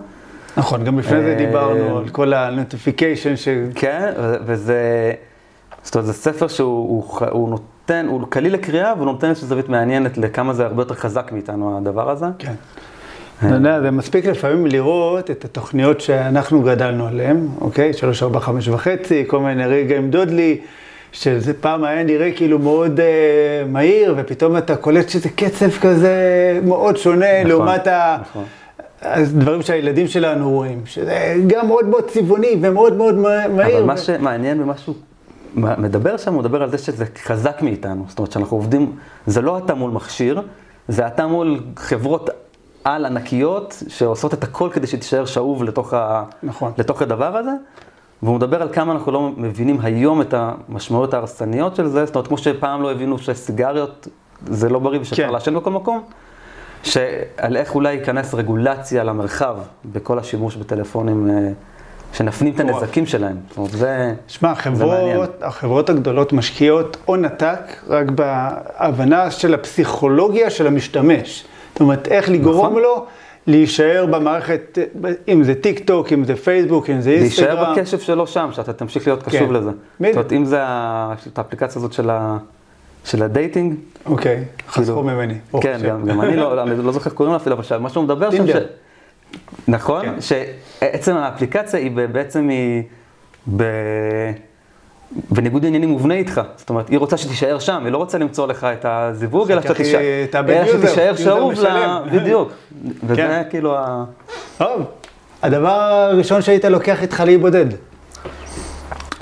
נכון, 0.56 0.84
גם 0.84 0.98
לפני 0.98 1.22
זה 1.22 1.34
דיברנו 1.38 1.98
על 1.98 2.08
כל 2.08 2.34
ה 2.34 2.42
notification 2.42 3.36
ש... 3.36 3.48
כן, 3.74 4.12
וזה... 4.46 5.12
זאת 5.82 5.94
אומרת, 5.94 6.06
זה 6.06 6.12
ספר 6.12 6.48
שהוא 6.48 6.88
הוא, 6.88 7.26
הוא 7.30 7.58
נותן, 7.90 8.06
הוא 8.08 8.20
קליל 8.28 8.54
לקריאה, 8.54 8.92
והוא 8.96 9.06
נותן 9.06 9.28
איזושהי 9.28 9.48
זווית 9.48 9.68
מעניינת 9.68 10.18
לכמה 10.18 10.54
זה 10.54 10.64
הרבה 10.64 10.82
יותר 10.82 10.94
חזק 10.94 11.32
מאיתנו 11.32 11.78
הדבר 11.78 12.10
הזה. 12.10 12.26
כן. 12.38 12.52
אתה 13.38 13.54
יודע, 13.54 13.80
זה 13.80 13.90
מספיק 13.90 14.26
לפעמים 14.26 14.66
לראות 14.66 15.30
את 15.30 15.44
התוכניות 15.44 16.00
שאנחנו 16.00 16.62
גדלנו 16.62 17.06
עליהן, 17.06 17.48
אוקיי? 17.60 17.92
שלוש, 17.92 18.22
ארבע, 18.22 18.40
חמש 18.40 18.68
וחצי, 18.68 19.24
כל 19.26 19.40
מיני 19.40 19.66
רגע 19.66 19.96
עם 19.96 20.10
דודלי, 20.10 20.60
שזה 21.12 21.54
פעם 21.54 21.84
היה 21.84 22.02
נראה 22.02 22.30
כאילו 22.36 22.58
מאוד 22.58 23.00
אה, 23.00 23.68
מהיר, 23.68 24.14
ופתאום 24.18 24.56
אתה 24.56 24.76
קולט 24.76 25.08
שזה 25.08 25.28
קצב 25.28 25.70
כזה 25.70 26.14
מאוד 26.64 26.96
שונה 26.96 27.44
נכון, 27.44 27.48
לעומת 27.48 27.86
ה... 27.86 28.18
נכון. 28.20 28.44
הדברים 29.02 29.62
שהילדים 29.62 30.06
שלנו 30.06 30.50
רואים, 30.50 30.82
שזה 30.84 31.34
גם 31.46 31.66
מאוד 31.66 31.88
מאוד 31.88 32.10
צבעוני 32.10 32.56
ומאוד 32.60 32.96
מאוד 32.96 33.14
מהיר. 33.14 33.78
אבל 33.78 33.84
מה 33.84 33.96
שמעניין 33.96 34.58
במשהו 34.58 34.94
מדבר 35.54 36.16
שם, 36.16 36.32
הוא 36.34 36.40
מדבר 36.40 36.62
על 36.62 36.70
זה 36.70 36.78
שזה 36.78 37.04
חזק 37.24 37.62
מאיתנו. 37.62 38.04
זאת 38.08 38.18
אומרת 38.18 38.32
שאנחנו 38.32 38.56
עובדים, 38.56 38.96
זה 39.26 39.40
לא 39.40 39.58
אתה 39.58 39.74
מול 39.74 39.90
מכשיר, 39.90 40.42
זה 40.88 41.06
אתה 41.06 41.26
מול 41.26 41.60
חברות 41.76 42.30
על 42.84 43.06
ענקיות 43.06 43.82
שעושות 43.88 44.34
את 44.34 44.44
הכל 44.44 44.68
כדי 44.72 44.86
שתישאר 44.86 45.24
שאוב 45.24 45.64
לתוך, 45.64 45.94
ה, 45.94 46.24
נכון. 46.42 46.72
לתוך 46.78 47.02
הדבר 47.02 47.36
הזה. 47.36 47.50
והוא 48.22 48.36
מדבר 48.36 48.62
על 48.62 48.68
כמה 48.72 48.92
אנחנו 48.92 49.12
לא 49.12 49.30
מבינים 49.36 49.78
היום 49.82 50.20
את 50.20 50.34
המשמעויות 50.34 51.14
ההרסניות 51.14 51.76
של 51.76 51.86
זה, 51.86 52.04
זאת 52.06 52.14
אומרת, 52.14 52.28
כמו 52.28 52.38
שפעם 52.38 52.82
לא 52.82 52.92
הבינו 52.92 53.18
שסיגריות 53.18 54.08
זה 54.46 54.68
לא 54.68 54.78
בריא 54.78 55.00
ושאפשר 55.00 55.26
כן. 55.26 55.32
לעשן 55.32 55.54
בכל 55.54 55.70
מקום, 55.70 56.02
שעל 56.82 57.56
איך 57.56 57.74
אולי 57.74 57.92
ייכנס 57.92 58.34
רגולציה 58.34 59.04
למרחב 59.04 59.56
בכל 59.84 60.18
השימוש 60.18 60.56
בטלפונים. 60.56 61.30
שנפנים 62.12 62.54
את 62.54 62.60
הנזקים 62.60 63.06
שלהם. 63.06 63.36
זאת 63.48 63.56
אומרת, 63.56 63.70
זה, 63.70 64.14
שמע, 64.28 64.50
החברות, 64.50 65.42
החברות 65.42 65.90
הגדולות 65.90 66.32
משקיעות 66.32 66.96
הון 67.04 67.24
עתק 67.24 67.58
רק 67.88 68.06
בהבנה 68.10 69.30
של 69.30 69.54
הפסיכולוגיה 69.54 70.50
של 70.50 70.66
המשתמש. 70.66 71.44
זאת 71.72 71.80
אומרת, 71.80 72.08
איך 72.08 72.28
לגרום 72.28 72.66
נכון. 72.66 72.82
לו 72.82 73.06
להישאר 73.46 74.06
במערכת, 74.06 74.78
אם 75.28 75.44
זה 75.44 75.54
טיק 75.54 75.78
טוק, 75.78 76.12
אם 76.12 76.24
זה 76.24 76.36
פייסבוק, 76.36 76.90
אם 76.90 77.00
זה 77.00 77.10
אינסטגרם. 77.10 77.56
להישאר 77.56 77.72
בקשב 77.72 77.98
שלו 77.98 78.26
שם, 78.26 78.48
שאתה 78.52 78.72
תמשיך 78.72 79.06
להיות 79.06 79.22
קשוב 79.22 79.48
כן. 79.48 79.52
לזה. 79.52 79.70
זאת 79.70 80.14
אומרת, 80.14 80.32
אם 80.32 80.44
זה 80.44 80.58
האפליקציה 80.62 81.78
הזאת 81.78 81.92
של, 81.92 82.10
ה, 82.10 82.38
של 83.04 83.22
ה 83.22 83.29
dating. 83.29 83.74
אוקיי, 84.06 84.44
כאילו, 84.58 84.72
חסכו 84.72 85.02
ממני. 85.02 85.34
כן, 85.60 85.78
גם, 85.88 86.06
גם 86.06 86.20
אני 86.20 86.36
לא, 86.36 86.62
אני 86.62 86.84
לא 86.84 86.92
זוכר 86.92 87.10
איך 87.10 87.14
קוראים 87.14 87.32
לה 87.32 87.36
אפילו, 87.36 87.56
אבל 87.56 87.78
מה 87.78 87.88
שהוא 87.88 88.04
מדבר 88.04 88.30
שם. 88.30 88.44
נכון? 89.68 90.04
כן. 90.06 90.14
שעצם 90.20 91.16
האפליקציה 91.16 91.80
היא 91.80 91.90
בעצם 91.90 92.48
היא 92.48 92.82
ב... 93.56 93.62
בניגוד 95.30 95.64
עניינים 95.64 95.88
מובנה 95.88 96.14
איתך. 96.14 96.40
זאת 96.56 96.70
אומרת, 96.70 96.88
היא 96.88 96.98
רוצה 96.98 97.16
שתישאר 97.16 97.58
שם, 97.58 97.80
היא 97.84 97.92
לא 97.92 97.98
רוצה 97.98 98.18
למצוא 98.18 98.46
לך 98.46 98.64
את 98.64 98.84
הזיווג, 98.88 99.50
אלא 99.50 99.62
שתישאר 100.66 101.16
שאוב 101.16 101.52
ל... 101.52 101.66
בדיוק. 102.12 102.52
וזה 103.06 103.16
כן. 103.16 103.42
כאילו 103.50 103.76
ה... 103.76 104.04
טוב, 104.58 104.82
הדבר 105.42 105.70
הראשון 105.70 106.42
שהיית 106.42 106.64
לוקח 106.64 107.02
איתך 107.02 107.22
להיבודד. 107.26 107.66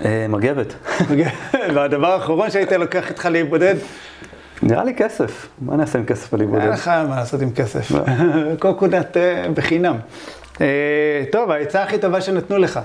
אה, 0.04 0.26
מגבת. 0.28 0.74
והדבר 1.74 2.12
האחרון 2.12 2.50
שהיית 2.50 2.72
לוקח 2.72 3.08
איתך 3.08 3.24
להיבודד? 3.26 3.74
נראה 4.62 4.84
לי 4.84 4.94
כסף. 4.94 5.48
מה 5.60 5.76
נעשה 5.76 5.98
עם 5.98 6.04
כסף 6.04 6.34
על 6.34 6.40
עיבודים? 6.40 6.62
אין 6.62 6.70
לך 6.70 6.88
מה 6.88 7.16
לעשות 7.16 7.40
עם 7.42 7.50
כסף. 7.50 7.90
לא. 7.90 8.00
קוקונט 8.62 9.16
אה, 9.16 9.46
בחינם. 9.54 9.96
אה, 10.60 11.24
טוב, 11.32 11.50
העצה 11.50 11.82
הכי 11.82 11.98
טובה 11.98 12.20
שנתנו 12.20 12.58
לך. 12.58 12.80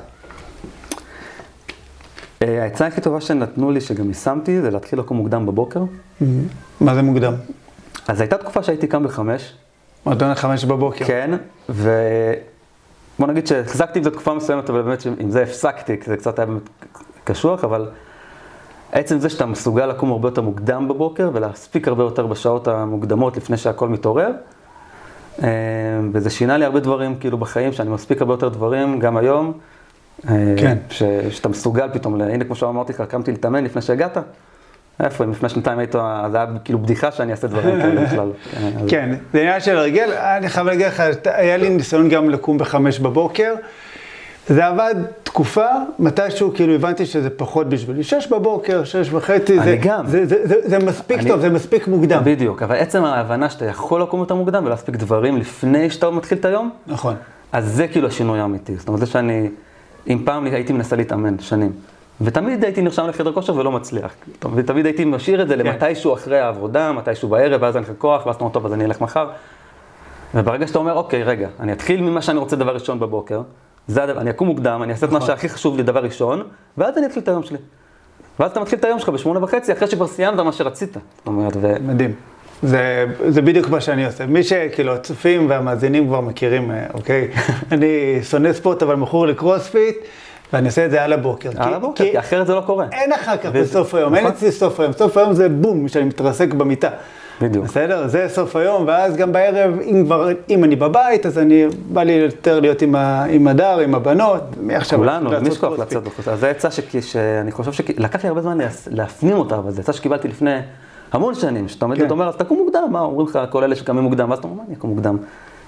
אה, 2.43 2.63
העצה 2.63 2.87
הכי 2.87 3.01
טובה 3.01 3.21
שנתנו 3.21 3.71
לי, 3.71 3.81
שגם 3.81 4.07
יישמתי, 4.07 4.61
זה 4.61 4.71
להתחיל 4.71 4.99
לקום 4.99 5.17
מוקדם 5.17 5.45
בבוקר. 5.45 5.79
Mm-hmm. 5.79 6.25
מה 6.81 6.95
זה 6.95 7.01
מוקדם? 7.01 7.33
אז 8.07 8.21
הייתה 8.21 8.37
תקופה 8.37 8.63
שהייתי 8.63 8.87
קם 8.87 9.03
בחמש. 9.03 9.53
מועדון 10.05 10.31
לחמש 10.31 10.65
בבוקר. 10.65 11.05
כן, 11.05 11.31
ובוא 11.69 13.27
נגיד 13.27 13.47
שהחזקתי 13.47 13.99
עם 13.99 14.03
זה 14.03 14.11
תקופה 14.11 14.33
מסוימת, 14.33 14.69
אבל 14.69 14.81
באמת 14.81 15.05
עם 15.19 15.31
זה 15.31 15.43
הפסקתי, 15.43 15.97
כי 15.97 16.09
זה 16.09 16.17
קצת 16.17 16.39
היה 16.39 16.45
באמת 16.45 16.69
קשוח, 17.23 17.63
אבל 17.63 17.89
עצם 18.93 19.19
זה 19.19 19.29
שאתה 19.29 19.45
מסוגל 19.45 19.85
לקום 19.85 20.11
הרבה 20.11 20.27
יותר 20.27 20.41
מוקדם 20.41 20.87
בבוקר 20.87 21.29
ולהספיק 21.33 21.87
הרבה 21.87 22.03
יותר 22.03 22.27
בשעות 22.27 22.67
המוקדמות 22.67 23.37
לפני 23.37 23.57
שהכל 23.57 23.89
מתעורר. 23.89 24.31
אה, 25.43 25.47
וזה 26.13 26.29
שינה 26.29 26.57
לי 26.57 26.65
הרבה 26.65 26.79
דברים 26.79 27.15
כאילו 27.15 27.37
בחיים, 27.37 27.73
שאני 27.73 27.89
מספיק 27.89 28.21
הרבה 28.21 28.33
יותר 28.33 28.49
דברים, 28.49 28.99
גם 28.99 29.17
היום. 29.17 29.53
אה, 30.29 30.53
כן. 30.57 30.77
ש, 30.89 31.03
שאתה 31.29 31.49
מסוגל 31.49 31.89
פתאום, 31.93 32.21
הנה 32.21 32.43
כמו 32.43 32.55
שאמרתי 32.55 32.93
לך, 32.93 33.01
קמתי 33.01 33.31
להתאמן 33.31 33.63
לפני 33.63 33.81
שהגעת. 33.81 34.17
איפה, 34.99 35.23
אם 35.23 35.31
לפני 35.31 35.49
שנתיים 35.49 35.79
היית, 35.79 35.91
זה 36.31 36.37
היה 36.37 36.45
כאילו 36.63 36.79
בדיחה 36.79 37.11
שאני 37.11 37.31
אעשה 37.31 37.47
דברים 37.47 37.81
כאלה 37.81 38.01
בכלל. 38.05 38.29
כן, 38.87 39.15
זה 39.33 39.39
עניין 39.41 39.59
של 39.59 39.77
הרגל, 39.77 40.11
אני 40.37 40.49
חייב 40.49 40.67
להגיד 40.67 40.85
לך, 40.85 41.03
היה 41.25 41.57
לי 41.57 41.69
ניסיון 41.69 42.09
גם 42.09 42.29
לקום 42.29 42.57
בחמש 42.57 42.99
בבוקר. 42.99 43.53
זה 44.47 44.67
עבד 44.67 44.95
תקופה, 45.23 45.67
מתישהו 45.99 46.53
כאילו 46.53 46.73
הבנתי 46.73 47.05
שזה 47.05 47.29
פחות 47.29 47.69
בשבילי. 47.69 48.03
שש 48.03 48.27
בבוקר, 48.27 48.83
שש 48.83 49.13
וחצי, 49.13 49.59
זה, 49.59 49.77
גם. 49.81 50.07
זה, 50.07 50.25
זה, 50.25 50.47
זה, 50.47 50.55
זה 50.63 50.79
מספיק 50.79 51.19
אני, 51.19 51.29
טוב, 51.29 51.39
זה 51.39 51.49
מספיק 51.49 51.87
מוקדם. 51.87 52.21
בדיוק, 52.23 52.63
אבל 52.63 52.75
עצם 52.75 53.03
ההבנה 53.03 53.49
שאתה 53.49 53.65
יכול 53.65 54.01
לקום 54.01 54.19
יותר 54.19 54.35
מוקדם 54.35 54.65
ולהספיק 54.65 54.95
דברים 54.95 55.37
לפני 55.37 55.89
שאתה 55.89 56.09
מתחיל 56.09 56.37
את 56.37 56.45
היום, 56.45 56.69
נכון. 56.87 57.15
אז 57.51 57.75
זה 57.75 57.87
כאילו 57.87 58.07
השינוי 58.07 58.39
האמיתי. 58.39 58.75
זאת 58.75 58.87
אומרת, 58.87 58.99
זה 58.99 59.05
שאני, 59.05 59.49
אם 60.07 60.21
פעם 60.25 60.45
הייתי 60.45 60.73
מנסה 60.73 60.95
להתאמן 60.95 61.39
שנים, 61.39 61.71
ותמיד 62.21 62.63
הייתי 62.63 62.81
נרשם 62.81 63.07
לחדר 63.07 63.33
כושר 63.33 63.55
ולא 63.55 63.71
מצליח. 63.71 64.13
ותמיד 64.55 64.85
הייתי 64.85 65.05
משאיר 65.05 65.41
את 65.41 65.47
זה 65.47 65.55
כן. 65.55 65.65
למתישהו 65.65 66.13
אחרי 66.13 66.39
העבודה, 66.39 66.91
מתישהו 66.91 67.29
בערב, 67.29 67.61
ואז 67.61 67.75
אין 67.75 67.83
לך 67.83 67.91
כוח, 67.97 68.25
ואז 68.25 68.35
אתה 68.35 68.43
אומר, 68.43 68.53
טוב, 68.53 68.65
אז 68.65 68.73
אני 68.73 68.85
אלך 68.85 69.01
מחר. 69.01 69.27
וברגע 70.35 70.67
שאתה 70.67 70.79
אומר, 70.79 70.93
אוקיי, 70.93 71.23
רגע, 71.23 71.47
אני 71.59 71.73
אתחיל 71.73 72.01
ממה 72.01 72.21
שאני 72.21 72.39
רוצה 72.39 72.55
דבר 72.55 72.73
ראשון 72.73 72.99
בבוקר, 72.99 73.41
זה 73.87 74.03
הדבר, 74.03 74.21
אני 74.21 74.29
אקום 74.29 74.47
מוקדם, 74.47 74.79
אני 74.83 74.91
אעשה 74.91 75.05
את 75.05 75.11
מה 75.11 75.17
נכון. 75.17 75.27
שהכי 75.27 75.49
חשוב 75.49 75.77
לי 75.77 75.83
דבר 75.83 76.03
ראשון, 76.03 76.43
ואז 76.77 76.97
אני 76.97 77.05
אתחיל 77.05 77.23
את 77.23 77.27
היום 77.27 77.43
שלי. 77.43 77.57
ואז 78.39 78.51
אתה 78.51 78.59
מתחיל 78.59 78.79
את 78.79 78.85
היום 78.85 78.99
שלך 78.99 79.09
בשמונה 79.09 79.43
וחצי, 79.43 79.73
אחרי 79.73 79.87
שכבר 79.87 80.07
סיימת 80.07 80.39
מה 80.39 80.51
שרצית. 80.51 80.97
אומרת, 81.27 81.53
ו... 81.61 81.75
מדהים. 81.81 82.13
זה, 82.63 83.05
זה 83.27 83.41
בדיוק 83.41 83.69
מה 83.69 83.81
שאני 83.81 84.05
עושה. 84.05 84.25
מי 84.25 84.43
שכאילו 84.43 84.93
הצופים 84.93 85.49
והמאזינים 85.49 86.07
כבר 86.07 86.21
מכירים, 86.21 86.71
אה, 86.71 86.85
אוקיי? 86.93 87.27
אני 87.71 88.19
שונא 88.23 88.53
ספורט 88.53 88.83
אבל 88.83 88.95
מכור 88.95 89.27
לקרוספיט, 89.27 89.95
ואני 90.53 90.67
עושה 90.67 90.85
את 90.85 90.91
זה 90.91 91.03
על 91.03 91.13
הבוקר. 91.13 91.49
על 91.57 91.69
כי- 91.69 91.75
הבוקר, 91.75 92.03
כי 92.03 92.11
כי 92.11 92.19
אחרת 92.19 92.47
זה 92.47 92.55
לא 92.55 92.61
קורה. 92.65 92.85
אין 92.91 93.13
אחר 93.13 93.37
כך 93.37 93.49
בסוף 93.53 93.93
היום, 93.95 94.15
אין 94.15 94.23
נכון. 94.23 94.35
אצלי 94.37 94.51
סוף 94.51 94.79
היום. 94.79 94.93
סוף 94.93 95.17
היום 95.17 95.33
זה 95.33 95.49
בום, 95.49 95.87
שאני 95.87 96.05
מתרסק 96.05 96.53
במיטה. 96.53 96.89
בדיוק. 97.41 97.65
בסדר? 97.65 98.07
זה 98.07 98.25
סוף 98.29 98.55
היום, 98.55 98.83
ואז 98.87 99.15
גם 99.15 99.31
בערב, 99.31 99.79
אם 99.79 100.03
כבר, 100.05 100.29
אם 100.49 100.63
אני 100.63 100.75
בבית, 100.75 101.25
אז 101.25 101.37
אני, 101.37 101.65
בא 101.93 102.03
לי 102.03 102.11
יותר 102.11 102.59
להיות 102.59 102.81
עם, 102.81 102.95
ה, 102.95 103.23
עם 103.23 103.47
הדר, 103.47 103.79
עם 103.79 103.95
הבנות, 103.95 104.41
מעכשיו 104.61 104.99
כולנו, 104.99 105.25
לעשות 105.25 105.39
למי 105.39 105.49
יש 105.49 105.57
כוח 105.57 105.75
קרוספיט. 105.75 105.97
לצאת 105.97 106.03
בחוץ? 106.03 106.27
אז 106.27 106.39
זו 106.39 106.47
עצה 106.47 106.67
שאני 107.01 107.51
חושב 107.51 107.71
שלקח 107.71 108.23
לי 108.23 108.29
הרבה 108.29 108.41
זמן 108.41 108.57
להפנים 108.87 109.37
אותה, 109.37 109.57
אבל 109.57 109.71
זו 109.71 109.81
עצה 109.81 109.93
שקיבלתי 109.93 110.27
לפני 110.27 110.59
המון 111.11 111.35
שנים, 111.35 111.67
שאתה 111.67 111.85
עומד 111.85 111.97
כן. 111.97 112.03
ואתה 112.03 112.13
אומר, 112.13 112.27
אז 112.27 112.35
תקום 112.35 112.57
מוקדם, 112.57 112.83
מה 112.91 112.99
אומרים 112.99 113.27
לך 113.27 113.39
כל 113.49 113.63
אלה 113.63 113.75
שקמים 113.75 114.03
מוקדם, 114.03 114.29
ואז 114.29 114.39
אתה 114.39 114.47
אומר, 114.47 114.57
מה 114.57 114.63
אני 114.67 114.75
אקום 114.75 114.89
מוקדם? 114.89 115.17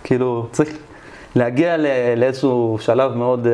כאילו, 0.03 0.47
צריך 0.51 0.70
להגיע 1.36 1.76
לאיזשהו 2.18 2.78
שלב 2.80 3.16
מאוד, 3.16 3.47
אה, 3.47 3.53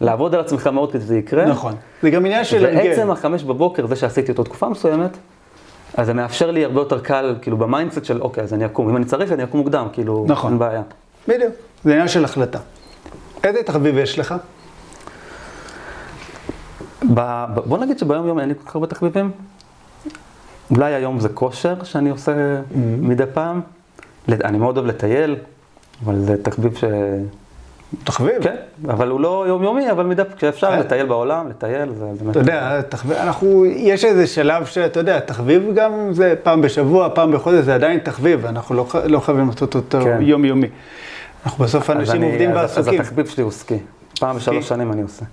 לעבוד 0.00 0.34
על 0.34 0.40
עצמך 0.40 0.66
מאוד 0.66 0.92
כדי 0.92 1.02
שזה 1.02 1.18
יקרה. 1.18 1.46
נכון. 1.46 1.74
זה 2.02 2.10
גם 2.10 2.26
עניין 2.26 2.44
של. 2.44 2.64
ועצם 2.64 3.10
החמש 3.10 3.44
בבוקר, 3.44 3.86
זה 3.86 3.96
שעשיתי 3.96 4.32
אותו 4.32 4.44
תקופה 4.44 4.68
מסוימת, 4.68 5.10
אז 5.94 6.06
זה 6.06 6.14
מאפשר 6.14 6.50
לי 6.50 6.64
הרבה 6.64 6.80
יותר 6.80 7.00
קל, 7.00 7.34
כאילו 7.42 7.56
ב 7.56 7.62
mindset 7.62 8.04
של, 8.04 8.22
אוקיי, 8.22 8.44
אז 8.44 8.54
אני 8.54 8.66
אקום, 8.66 8.88
אם 8.88 8.96
אני 8.96 9.04
צריך, 9.04 9.32
אני 9.32 9.44
אקום 9.44 9.60
מוקדם, 9.60 9.86
כאילו, 9.92 10.24
נכון. 10.28 10.50
אין 10.50 10.58
בעיה. 10.58 10.82
בדיוק, 11.28 11.52
זה 11.84 11.92
עניין 11.92 12.08
של 12.08 12.24
החלטה. 12.24 12.58
איזה 13.44 13.62
תחביב 13.62 13.98
יש 13.98 14.18
לך? 14.18 14.34
ב- 17.14 17.44
ב- 17.54 17.60
בוא 17.66 17.78
נגיד 17.78 17.98
שביום 17.98 18.26
יום 18.26 18.40
אין 18.40 18.48
לי 18.48 18.54
כל 18.54 18.68
כך 18.68 18.74
הרבה 18.74 18.86
תחביבים. 18.86 19.30
אולי 20.70 20.94
היום 20.94 21.20
זה 21.20 21.28
כושר 21.28 21.84
שאני 21.84 22.10
עושה 22.10 22.60
מדי 23.00 23.24
פעם. 23.34 23.60
אני 24.28 24.58
מאוד 24.58 24.76
אוהב 24.76 24.88
לטייל, 24.88 25.36
אבל 26.04 26.18
זה 26.18 26.42
תחביב 26.42 26.76
ש... 26.76 26.84
תחביב? 28.04 28.42
כן, 28.42 28.56
אבל 28.88 29.08
הוא 29.08 29.20
לא 29.20 29.44
יומיומי, 29.48 29.90
אבל 29.90 30.06
מדי 30.06 30.24
פעם, 30.24 30.36
כשאפשר 30.36 30.66
אה. 30.66 30.80
לטייל 30.80 31.06
בעולם, 31.06 31.48
לטייל, 31.48 31.88
זה 31.94 32.04
באמת... 32.20 32.30
אתה 32.30 32.38
יודע, 32.38 32.82
תחביב, 32.82 33.16
אנחנו, 33.16 33.66
יש 33.66 34.04
איזה 34.04 34.26
שלב 34.26 34.64
שאתה 34.64 35.00
יודע, 35.00 35.20
תחביב 35.20 35.62
גם 35.74 35.92
זה 36.12 36.34
פעם 36.42 36.60
בשבוע, 36.62 37.08
פעם 37.14 37.32
בחודש, 37.32 37.64
זה 37.64 37.74
עדיין 37.74 37.98
תחביב, 37.98 38.46
אנחנו 38.46 38.74
לא, 38.74 38.86
לא 39.04 39.18
חייבים 39.20 39.46
לעשות 39.48 39.74
אותו 39.74 39.98
כן. 40.00 40.18
יומיומי. 40.20 40.66
אנחנו 41.46 41.64
בסוף 41.64 41.90
אנשים 41.90 42.16
אני- 42.22 42.26
עובדים 42.30 42.50
אז- 42.52 42.78
אז. 42.78 42.88
התחביב 42.88 43.26
שלי 43.26 43.42
הוא 43.42 43.52
סקי. 43.52 43.78
פעם 44.20 44.36
בשלוש 44.36 44.68
שנים 44.68 44.92
אני 44.92 45.02
עושה. 45.02 45.24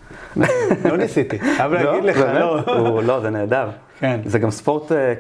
לא 0.86 0.98
ניסיתי, 0.98 1.40
חייב 1.58 1.74
להגיד 1.74 2.04
לך? 2.04 2.18
לא. 2.18 2.64
לא, 3.04 3.20
זה 3.20 3.30
נהדר. 3.30 3.70
כן. 4.00 4.20
זה 4.26 4.40
גם 4.40 4.52
ספורט, 4.52 4.92
אה, 4.92 5.14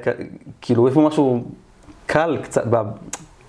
כאילו, 0.61 0.87
יש 0.87 0.93
בו 0.93 1.07
משהו 1.07 1.43
קל 2.05 2.37
קצת, 2.43 2.63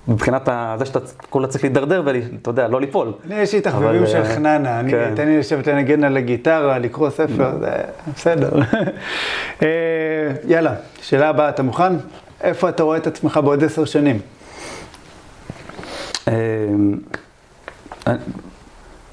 מבחינת 0.09 0.49
זה 0.79 0.85
שאתה 0.85 0.99
כולה 1.31 1.47
צריך 1.47 1.65
להידרדר 1.65 2.03
ואתה 2.05 2.51
יודע, 2.51 2.69
לא 2.69 2.81
ליפול. 2.81 3.13
אני 3.27 3.35
יש 3.35 3.55
לי 3.55 3.61
תחביבים 3.61 4.03
אבל, 4.03 4.07
של 4.07 4.23
אה, 4.23 4.35
חננה, 4.35 4.81
כן. 4.91 5.13
תן 5.17 5.29
לי 5.29 5.39
לשבת 5.39 5.67
לנגן 5.67 6.05
על 6.05 6.17
הגיטרה, 6.17 6.79
לקרוא 6.79 7.11
ספר, 7.11 7.59
זה 7.61 7.71
בסדר. 8.15 8.51
אה, 9.63 9.69
יאללה, 10.45 10.75
שאלה 11.03 11.29
הבאה, 11.29 11.49
אתה 11.49 11.63
מוכן? 11.63 11.93
איפה 12.41 12.69
אתה 12.69 12.83
רואה 12.83 12.97
את 12.97 13.07
עצמך 13.07 13.41
בעוד 13.45 13.65
עשר 13.65 13.85
שנים? 13.85 14.19
אה, 16.29 16.35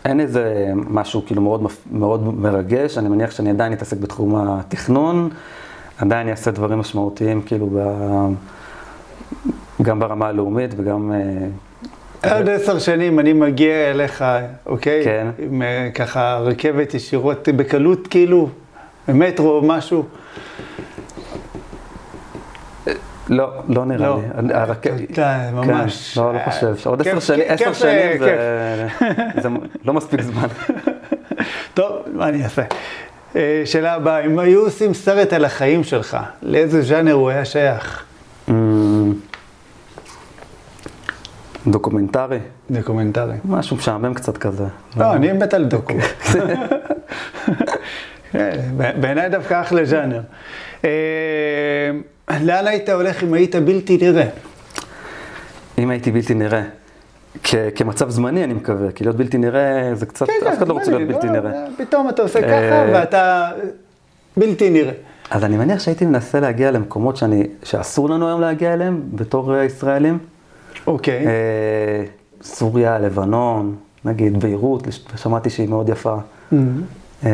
אין 0.05 0.19
איזה 0.19 0.71
משהו 0.75 1.25
כאילו 1.25 1.41
מאוד, 1.41 1.67
מאוד 1.91 2.39
מרגש, 2.39 2.97
אני 2.97 3.09
מניח 3.09 3.31
שאני 3.31 3.49
עדיין 3.49 3.73
אתעסק 3.73 3.97
בתחום 3.97 4.35
התכנון, 4.35 5.29
עדיין 5.97 6.29
אעשה 6.29 6.51
דברים 6.51 6.79
משמעותיים 6.79 7.41
כאילו 7.41 7.69
ב... 7.73 7.79
גם 9.85 9.99
ברמה 9.99 10.27
הלאומית 10.27 10.73
וגם... 10.77 11.11
אה, 12.23 12.37
עוד 12.37 12.49
עשר 12.49 12.79
שנים 12.79 13.19
אני 13.19 13.33
מגיע 13.33 13.91
אליך, 13.91 14.23
אוקיי? 14.65 15.03
כן. 15.03 15.27
עם 15.39 15.61
אה, 15.61 15.89
ככה 15.95 16.37
רכבת 16.37 16.93
ישירות 16.93 17.49
בקלות, 17.49 18.07
כאילו, 18.07 18.49
במטרו 19.07 19.51
או 19.51 19.61
משהו. 19.61 20.03
לא, 23.29 23.49
לא 23.69 23.85
נראה 23.85 24.07
לא. 24.07 24.19
לי. 24.97 25.05
די, 25.09 25.35
ממש. 25.53 26.13
כן, 26.13 26.21
לא, 26.21 26.33
לא 26.33 26.39
חושב. 26.45 26.75
עוד 26.85 27.01
כיף, 27.01 27.17
עשר 27.17 27.33
שנים, 27.33 27.45
עשר 27.47 27.73
שנים. 27.73 28.19
זה 28.19 28.87
זה 29.41 29.49
לא 29.85 29.93
מספיק 29.93 30.21
זמן. 30.21 30.47
טוב, 31.73 31.91
מה 32.13 32.29
אני 32.29 32.43
אעשה? 32.43 32.61
אה, 33.35 33.61
שאלה 33.65 33.93
הבאה, 33.93 34.25
אם 34.25 34.39
היו 34.39 34.61
עושים 34.61 34.93
סרט 34.93 35.33
על 35.33 35.45
החיים 35.45 35.83
שלך, 35.83 36.17
לאיזה 36.43 36.81
ז'אנר 36.81 37.13
הוא 37.13 37.29
היה 37.29 37.45
שייך? 37.45 38.05
דוקומנטרי, 41.67 42.39
דוקומנטרי. 42.71 43.33
משהו 43.45 43.75
משעמם 43.77 44.13
קצת 44.13 44.37
כזה. 44.37 44.63
לא, 44.97 45.13
אני 45.13 45.33
מת 45.33 45.53
על 45.53 45.65
דוקו. 45.65 45.93
כן, 48.31 48.59
ב- 48.77 49.01
בעיניי 49.01 49.29
דווקא 49.29 49.61
אחלה 49.61 49.85
ז'אנר. 49.85 50.21
אה, 50.85 50.89
לאן 52.41 52.67
היית 52.67 52.89
הולך 52.89 53.23
אם 53.23 53.33
היית 53.33 53.55
בלתי 53.55 53.97
נראה? 54.01 54.25
אם 55.77 55.89
הייתי 55.89 56.11
בלתי 56.11 56.33
נראה, 56.33 56.63
כ- 57.43 57.55
כמצב 57.75 58.09
זמני 58.09 58.43
אני 58.43 58.53
מקווה, 58.53 58.91
כי 58.91 59.03
להיות 59.03 59.15
בלתי 59.17 59.37
נראה 59.37 59.91
זה 59.93 60.05
קצת, 60.05 60.25
אף 60.29 60.57
אחד 60.57 60.67
לא 60.67 60.73
רוצה 60.73 60.91
להיות 60.91 61.07
בלתי 61.09 61.29
נראה. 61.29 61.51
פתאום 61.77 62.09
אתה 62.09 62.21
עושה 62.21 62.41
ככה 62.41 62.51
אה, 62.53 62.89
ואתה 62.93 63.49
בלתי 64.37 64.69
נראה. 64.69 64.93
אז 65.31 65.43
אני 65.43 65.57
מניח 65.57 65.79
שהייתי 65.79 66.05
מנסה 66.05 66.39
להגיע 66.39 66.71
למקומות 66.71 67.17
שאני, 67.17 67.43
שאסור 67.63 68.09
לנו 68.09 68.27
היום 68.27 68.41
להגיע 68.41 68.73
אליהם 68.73 69.01
בתור 69.13 69.55
אה, 69.55 69.63
ישראלים. 69.63 70.17
אוקיי. 70.87 71.27
אה, 71.27 71.31
סוריה, 72.41 72.99
לבנון, 72.99 73.75
נגיד 74.05 74.39
ביירות, 74.39 74.87
שמעתי 75.15 75.49
שהיא 75.49 75.69
מאוד 75.69 75.89
יפה. 75.89 76.15
אה, 77.25 77.29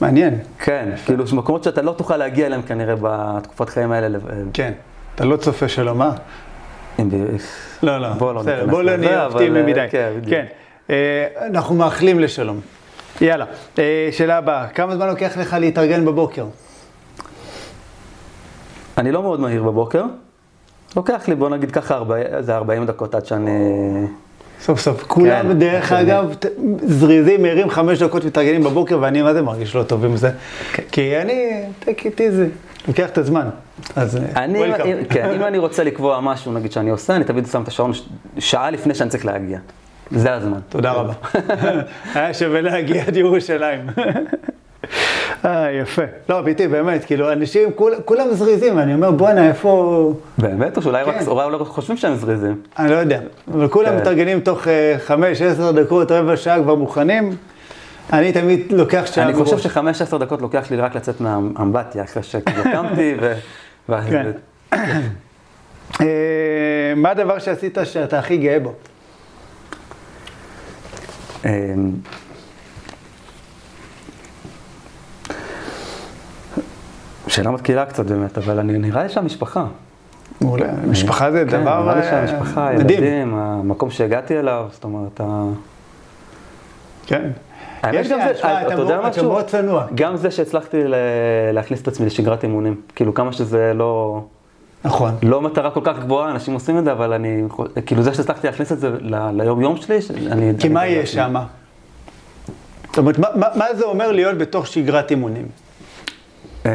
מעניין. 0.00 0.38
כן, 0.58 0.88
כאילו 1.04 1.24
יש 1.24 1.32
מקומות 1.32 1.64
שאתה 1.64 1.82
לא 1.82 1.92
תוכל 1.92 2.16
להגיע 2.16 2.46
אליהם 2.46 2.62
כנראה 2.62 2.94
בתקופת 3.02 3.68
חיים 3.68 3.92
האלה. 3.92 4.18
אה, 4.30 4.34
כן. 4.52 4.72
אתה 5.14 5.24
לא 5.24 5.36
צופה 5.36 5.68
שלום? 5.68 6.00
אם 7.00 7.10
ב- 7.10 7.14
לא, 7.82 7.98
לא. 7.98 8.08
בוא 8.12 8.32
לא 8.34 8.40
בסדר, 8.40 8.66
בוא 8.66 8.82
לא 8.82 8.96
נהיה 8.96 9.26
אופטימי 9.26 9.62
מדי. 9.62 9.86
כן. 9.90 10.12
כן. 10.30 10.44
אנחנו 11.46 11.74
מאחלים 11.74 12.18
לשלום. 12.20 12.60
יאללה. 13.20 13.44
שאלה 14.10 14.36
הבאה, 14.38 14.68
כמה 14.68 14.96
זמן 14.96 15.06
לוקח 15.06 15.36
לך 15.36 15.56
להתארגן 15.60 16.04
בבוקר? 16.04 16.46
אני 18.98 19.12
לא 19.12 19.22
מאוד 19.22 19.40
מהיר 19.40 19.62
בבוקר. 19.62 20.04
לוקח 20.96 21.28
לי, 21.28 21.34
בוא 21.34 21.48
נגיד 21.48 21.70
ככה, 21.70 21.94
40 21.94 22.26
איזה 22.26 22.56
40 22.56 22.86
דקות 22.86 23.14
עד 23.14 23.26
שאני... 23.26 23.50
סוף 24.60 24.80
סוף. 24.80 25.02
כולם, 25.02 25.48
כן, 25.48 25.58
דרך 25.58 25.88
כן. 25.88 25.94
אגב, 25.96 26.34
זריזים, 26.82 27.42
מהירים 27.42 27.70
חמש 27.70 28.02
דקות 28.02 28.24
מתארגנים 28.24 28.64
בבוקר, 28.64 28.98
ואני 29.00 29.22
מה 29.22 29.34
זה 29.34 29.42
מרגיש 29.42 29.74
לא 29.74 29.82
טוב 29.82 30.04
עם 30.04 30.16
זה. 30.16 30.30
כן. 30.72 30.82
כי 30.92 31.16
אני, 31.16 31.64
take 31.82 32.00
it 32.00 32.18
easy, 32.18 32.88
לוקח 32.88 33.08
את 33.08 33.18
הזמן. 33.18 33.48
אז 33.96 34.16
אה, 34.16 34.44
אני, 34.44 34.74
welcome. 34.74 34.84
אם, 34.84 35.04
כן, 35.10 35.30
אם 35.30 35.42
אני 35.42 35.58
רוצה 35.58 35.84
לקבוע 35.84 36.20
משהו, 36.20 36.52
נגיד 36.52 36.72
שאני 36.72 36.90
עושה, 36.90 37.16
אני 37.16 37.24
תמיד 37.24 37.46
שם 37.46 37.62
את 37.62 37.68
השעון 37.68 37.92
שעה 38.38 38.70
לפני 38.70 38.94
שאני 38.94 39.10
צריך 39.10 39.26
להגיע. 39.26 39.58
זה 40.10 40.34
הזמן. 40.34 40.58
תודה 40.68 40.92
רבה. 40.92 41.12
היה 42.14 42.34
שווה 42.34 42.60
להגיע 42.60 43.04
עד 43.06 43.16
ירושלים. 43.16 43.80
אה, 45.44 45.70
יפה. 45.70 46.02
לא, 46.28 46.38
אמיתי, 46.38 46.68
באמת, 46.68 47.04
כאילו, 47.04 47.32
אנשים, 47.32 47.72
כול- 47.72 47.94
כולם 48.04 48.26
זריזים, 48.32 48.76
ואני 48.76 48.94
אומר, 48.94 49.10
בואנה, 49.10 49.48
איפה... 49.48 50.12
באמת? 50.38 50.76
או 50.76 50.82
שאולי 50.82 51.04
כן. 51.04 51.10
רק, 51.10 51.28
אולי 51.28 51.52
לא 51.52 51.64
חושבים 51.64 51.96
שהם 51.96 52.14
זריזים. 52.14 52.60
אני 52.78 52.90
לא 52.90 52.94
יודע, 52.96 53.20
אבל 53.54 53.68
כולם 53.68 53.88
כן. 53.88 53.96
מתארגנים 53.96 54.40
תוך 54.40 54.68
אה, 54.68 54.94
חמש, 54.98 55.42
עשר 55.42 55.70
דקות, 55.72 56.10
רבע 56.10 56.36
שעה 56.36 56.62
כבר 56.62 56.74
מוכנים. 56.74 57.36
אני 58.12 58.32
תמיד 58.32 58.72
לוקח 58.72 59.02
שעה 59.06 59.24
אני 59.24 59.34
חושב. 59.34 59.58
שחמש 59.58 60.02
עשר 60.02 60.16
דקות 60.16 60.42
לוקח 60.42 60.70
לי 60.70 60.76
רק 60.76 60.94
לצאת 60.96 61.20
מהאמבטיה, 61.20 62.04
אחרי 62.04 62.22
שכאילו 62.22 62.62
קמתי 62.62 63.14
ו... 63.20 63.32
כן. 64.10 64.30
אה, 66.00 66.06
מה 66.96 67.10
הדבר 67.10 67.38
שעשית 67.38 67.78
שאתה 67.84 68.18
הכי 68.18 68.36
גאה 68.36 68.58
בו? 68.60 68.72
שאלה 77.28 77.50
מתקילה 77.50 77.86
קצת 77.86 78.06
באמת, 78.06 78.38
אבל 78.38 78.58
אני 78.58 78.78
נראה 78.78 79.02
לי 79.02 79.08
שהמשפחה. 79.08 79.64
מעולה. 80.40 80.66
משפחה 80.86 81.30
זה 81.30 81.44
כן, 81.50 81.60
דבר 81.60 81.82
נראה 81.82 81.94
לי 81.94 82.00
אה, 82.00 82.10
שהמשפחה. 82.10 82.68
הילדים, 82.68 83.34
המקום 83.34 83.90
שהגעתי 83.90 84.38
אליו, 84.38 84.66
זאת 84.72 84.84
אומרת, 84.84 85.20
ה... 85.20 85.44
כן. 87.06 87.30
האמת 87.82 88.00
יש 88.00 88.08
גם 88.08 88.18
זה, 88.24 88.30
אתה 88.66 88.74
יודע 88.74 89.00
משהו? 89.00 89.36
גם 89.94 90.16
זה 90.16 90.30
שהצלחתי 90.30 90.76
להכניס 91.52 91.82
את 91.82 91.88
עצמי 91.88 92.06
לשגרת 92.06 92.42
אימונים, 92.44 92.80
כאילו 92.94 93.14
כמה 93.14 93.32
שזה 93.32 93.72
לא, 93.74 94.22
נכון. 94.84 95.14
לא 95.22 95.40
מטרה 95.40 95.70
כל 95.70 95.80
כך 95.84 95.98
גבוהה, 95.98 96.30
אנשים 96.30 96.54
עושים 96.54 96.78
את 96.78 96.84
זה, 96.84 96.92
אבל 96.92 97.12
אני, 97.12 97.42
כאילו 97.86 98.02
זה 98.02 98.14
שהצלחתי 98.14 98.46
להכניס 98.46 98.72
את 98.72 98.80
זה 98.80 98.90
ל- 99.00 99.30
ליום 99.42 99.60
יום 99.60 99.76
שלי, 99.76 99.98
אני... 100.30 100.52
כי 100.58 100.68
מה 100.68 100.80
בעצמי. 100.80 101.06
שם? 101.06 101.34
זאת 102.88 102.98
אומרת, 102.98 103.18
מה 103.36 103.74
זה 103.74 103.84
אומר 103.84 104.12
להיות 104.12 104.38
בתוך 104.38 104.66
שגרת 104.66 105.10
אימונים? 105.10 105.46
אמ, 106.64 106.70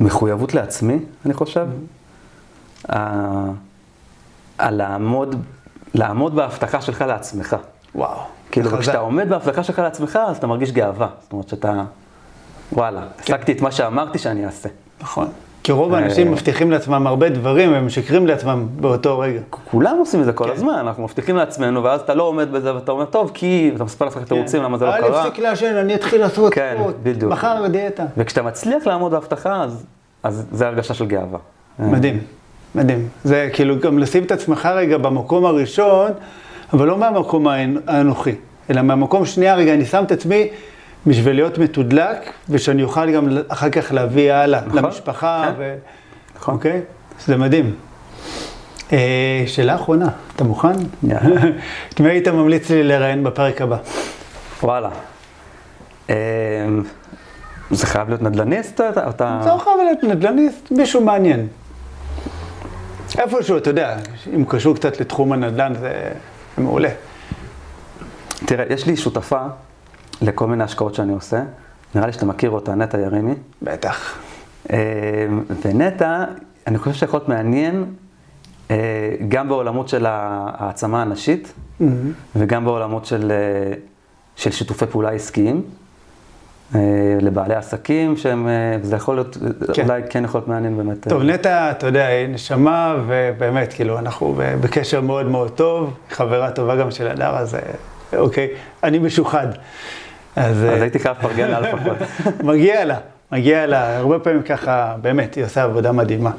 מחויבות 0.00 0.54
לעצמי, 0.54 0.98
אני 1.26 1.34
חושב. 1.34 1.66
ה- 2.92 3.50
על 4.58 4.74
לעמוד, 4.74 5.36
לעמוד 5.94 6.34
בהבטחה 6.36 6.80
שלך 6.80 7.00
לעצמך. 7.02 7.56
וואו. 7.94 8.18
כאילו, 8.50 8.68
חזק. 8.68 8.78
וכשאתה 8.78 8.98
עומד 8.98 9.28
בהבטחה 9.28 9.62
שלך 9.62 9.78
לעצמך, 9.78 10.18
אז 10.28 10.36
אתה 10.36 10.46
מרגיש 10.46 10.72
גאווה. 10.72 11.08
זאת 11.22 11.32
אומרת 11.32 11.48
שאתה, 11.48 11.82
וואלה, 12.72 13.02
השגתי 13.20 13.52
את 13.52 13.60
מה 13.60 13.70
שאמרתי 13.72 14.18
שאני 14.18 14.46
אעשה. 14.46 14.68
נכון. 15.00 15.28
כי 15.62 15.72
רוב 15.72 15.94
האנשים 15.94 16.26
אה. 16.26 16.32
מבטיחים 16.32 16.70
לעצמם 16.70 17.06
הרבה 17.06 17.28
דברים, 17.28 17.72
והם 17.72 17.86
משקרים 17.86 18.26
לעצמם 18.26 18.66
באותו 18.80 19.18
רגע. 19.18 19.40
כולם 19.50 19.96
עושים 19.98 20.20
את 20.20 20.24
זה 20.24 20.32
כל 20.32 20.44
כן. 20.44 20.50
הזמן, 20.52 20.74
אנחנו 20.74 21.02
מבטיחים 21.02 21.36
לעצמנו, 21.36 21.84
ואז 21.84 22.00
אתה 22.00 22.14
לא 22.14 22.22
עומד 22.22 22.52
בזה 22.52 22.74
ואתה 22.74 22.92
אומר, 22.92 23.04
טוב, 23.04 23.30
כי, 23.34 23.70
ואתה 23.72 23.84
מספר 23.84 24.04
לעצמך 24.04 24.22
תירוצים 24.24 24.62
למה 24.62 24.78
זה 24.78 24.84
לא 24.86 24.92
קרה. 25.00 25.20
אפסיק 25.20 25.38
לעשן, 25.38 25.74
אני 25.76 25.94
אתחיל 25.94 26.20
לעשות 26.20 26.54
כן. 26.54 26.76
בדיוק. 27.02 27.32
מחר 27.32 27.66
דיאטה. 27.70 28.04
וכשאתה 28.16 28.42
מצליח 28.42 28.86
לעמוד 28.86 29.12
בהבטחה, 29.12 29.62
אז, 29.62 29.84
אז 30.22 30.46
זה 30.52 30.66
הרגשה 30.66 30.94
של 30.94 31.06
גאווה. 31.06 31.38
מדהים, 31.78 32.18
מדהים. 32.74 33.08
זה 33.24 33.48
כאילו 33.52 33.78
גם 33.80 33.98
לשים 33.98 34.22
את 34.24 34.32
עצמך 34.32 34.68
רגע 34.74 34.98
במקום 34.98 35.44
הראשון, 35.44 36.10
אבל 36.72 36.86
לא 36.86 36.98
מהמקום 36.98 37.46
האנ- 37.48 37.80
האנוכי, 37.86 38.32
אלא 38.70 38.82
מהמקום 38.82 39.26
שנייה, 39.26 39.54
רגע, 39.54 39.74
אני 39.74 39.84
שם 39.84 40.04
את 40.04 40.12
עצמי 40.12 40.48
בשביל 41.06 41.34
להיות 41.36 41.58
מתודלק, 41.58 42.18
ושאני 42.48 42.82
אוכל 42.82 43.10
גם 43.10 43.28
אחר 43.48 43.70
כך 43.70 43.92
להביא 43.92 44.32
הלאה 44.32 44.60
נכון, 44.66 44.84
למשפחה, 44.84 45.44
כן. 45.46 45.52
ו... 45.58 45.74
נכון. 46.36 46.54
אוקיי? 46.54 46.80
זה 47.26 47.36
מדהים. 47.36 47.74
אה, 48.92 49.44
שאלה 49.46 49.74
אחרונה, 49.74 50.08
אתה 50.36 50.44
מוכן? 50.44 50.72
את 51.88 52.00
מי 52.00 52.08
היית 52.10 52.28
ממליץ 52.28 52.70
לי 52.70 52.82
לראיין 52.82 53.24
בפרק 53.24 53.60
הבא? 53.60 53.76
וואלה. 54.62 54.90
אמ, 56.08 56.14
זה 57.70 57.86
חייב 57.86 58.08
להיות 58.08 58.22
נדל"ניסט 58.22 58.80
או 58.80 58.88
אתה- 58.88 59.08
אתה... 59.10 59.40
זה 59.44 59.48
לא 59.50 59.58
חייב 59.58 59.76
להיות 59.84 60.04
נדל"ניסט, 60.04 60.70
מישהו 60.70 61.00
מעניין. 61.04 61.46
איפשהו, 63.18 63.56
אתה 63.56 63.70
יודע, 63.70 63.96
אם 64.36 64.44
קשור 64.48 64.74
קצת 64.74 65.00
לתחום 65.00 65.32
הנדל"ן, 65.32 65.72
זה 65.80 65.92
מעולה. 66.58 66.88
תראה, 68.46 68.64
יש 68.70 68.86
לי 68.86 68.96
שותפה 68.96 69.40
לכל 70.22 70.46
מיני 70.46 70.64
השקעות 70.64 70.94
שאני 70.94 71.12
עושה. 71.12 71.42
נראה 71.94 72.06
לי 72.06 72.12
שאתה 72.12 72.26
מכיר 72.26 72.50
אותה, 72.50 72.74
נטע 72.74 72.98
ירימי. 72.98 73.34
בטח. 73.62 74.18
אמ, 74.72 74.76
ונטע, 75.64 76.24
אני 76.66 76.78
חושב 76.78 76.92
שיכול 76.94 77.18
להיות 77.18 77.28
מעניין 77.28 77.84
אה, 78.70 78.76
גם 79.28 79.48
בעולמות 79.48 79.88
של 79.88 80.06
העצמה 80.08 81.02
הנשית 81.02 81.52
וגם 82.36 82.64
בעולמות 82.64 83.04
של, 83.04 83.32
אה, 83.32 83.74
של 84.36 84.50
שיתופי 84.50 84.86
פעולה 84.86 85.10
עסקיים. 85.10 85.62
אה, 86.74 86.80
לבעלי 87.20 87.54
עסקים 87.54 88.16
שהם, 88.16 88.48
אה, 88.48 88.76
וזה 88.82 88.96
יכול 88.96 89.14
להיות, 89.14 89.36
כן. 89.74 89.82
אולי 89.82 90.02
כן 90.10 90.24
יכול 90.24 90.38
להיות 90.38 90.48
מעניין 90.48 90.76
באמת. 90.76 91.08
טוב, 91.08 91.20
אה, 91.20 91.26
נטע, 91.26 91.70
אתה 91.70 91.86
יודע, 91.86 92.06
היא 92.06 92.28
נשמה, 92.28 92.96
ובאמת, 93.06 93.72
כאילו, 93.72 93.98
אנחנו 93.98 94.34
בקשר 94.60 95.00
מאוד 95.00 95.26
מאוד 95.26 95.50
טוב, 95.50 95.94
חברה 96.10 96.50
טובה 96.50 96.76
גם 96.76 96.90
של 96.90 97.08
הדר, 97.08 97.36
אז 97.36 97.54
אה, 97.54 97.60
אוקיי, 98.18 98.48
אני 98.84 98.98
משוחד. 98.98 99.46
אז 100.36 100.64
אה, 100.64 100.74
אז 100.74 100.82
הייתי 100.82 100.98
חייב 100.98 101.16
לפרגן 101.18 101.50
לה 101.50 101.60
לפחות. 101.60 101.96
מגיע 102.50 102.84
לה, 102.84 102.96
מגיע 103.32 103.66
לה, 103.66 103.96
הרבה 103.96 104.18
פעמים 104.18 104.42
ככה, 104.42 104.94
באמת, 105.02 105.34
היא 105.34 105.44
עושה 105.44 105.62
עבודה 105.62 105.92
מדהימה. 105.92 106.30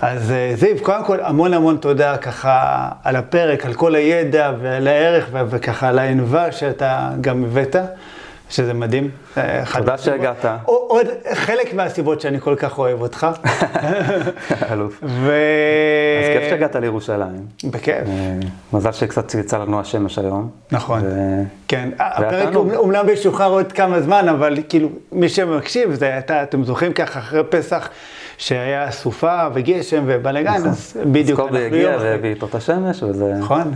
אז 0.00 0.30
אה, 0.30 0.52
זיו, 0.54 0.76
קודם 0.82 1.04
כל, 1.04 1.18
המון 1.20 1.54
המון 1.54 1.76
תודה 1.76 2.16
ככה 2.16 2.88
על 3.04 3.16
הפרק, 3.16 3.66
על 3.66 3.74
כל 3.74 3.94
הידע 3.94 4.52
ועל 4.62 4.86
הערך, 4.86 5.28
וככה 5.32 5.88
על 5.88 5.98
הענווה 5.98 6.52
שאתה 6.52 7.10
גם 7.20 7.44
הבאת, 7.44 7.76
שזה 8.50 8.74
מדהים. 8.74 9.10
אה, 9.36 9.62
תודה 9.76 9.98
שהגעת. 9.98 10.44
עוד 10.64 11.06
חלק 11.34 11.74
מהסיבות 11.74 12.20
שאני 12.20 12.40
כל 12.40 12.54
כך 12.56 12.78
אוהב 12.78 13.00
אותך. 13.00 13.26
אלוף. 14.72 15.00
ו... 15.02 15.32
אז 16.22 16.38
כיף 16.38 16.50
שהגעת 16.50 16.76
לירושלים. 16.76 17.46
בכיף, 17.64 18.08
אה, 18.08 18.38
מזל 18.72 18.92
שקצת 18.92 19.34
יצא 19.34 19.58
לנו 19.58 19.80
השמש 19.80 20.18
היום. 20.18 20.50
נכון. 20.72 21.02
כן, 21.68 21.88
הפרק. 21.98 22.54
אומנם 22.54 23.08
ישוחרר 23.08 23.50
עוד 23.50 23.72
כמה 23.72 24.00
זמן, 24.00 24.28
אבל 24.28 24.58
כאילו, 24.68 24.88
מי 25.12 25.28
שמקשיב, 25.28 25.94
זה 25.94 26.18
אתה, 26.18 26.42
אתם 26.42 26.64
זוכרים 26.64 26.92
ככה 26.92 27.18
אחרי 27.18 27.42
פסח, 27.48 27.88
שהיה 28.38 28.90
סופה 28.90 29.42
וגשם 29.54 30.04
ובלאגן, 30.06 30.66
אז 30.66 30.96
בדיוק, 31.06 31.40
אז 31.40 31.46
קובי 31.46 31.58
אנחנו 31.58 31.76
הגיע 31.76 31.90
יום. 31.90 32.02
והביא 32.02 32.30
איתו 32.30 32.46
את 32.46 32.54
השמש, 32.54 33.02
וזה... 33.02 33.34
נכון. 33.40 33.72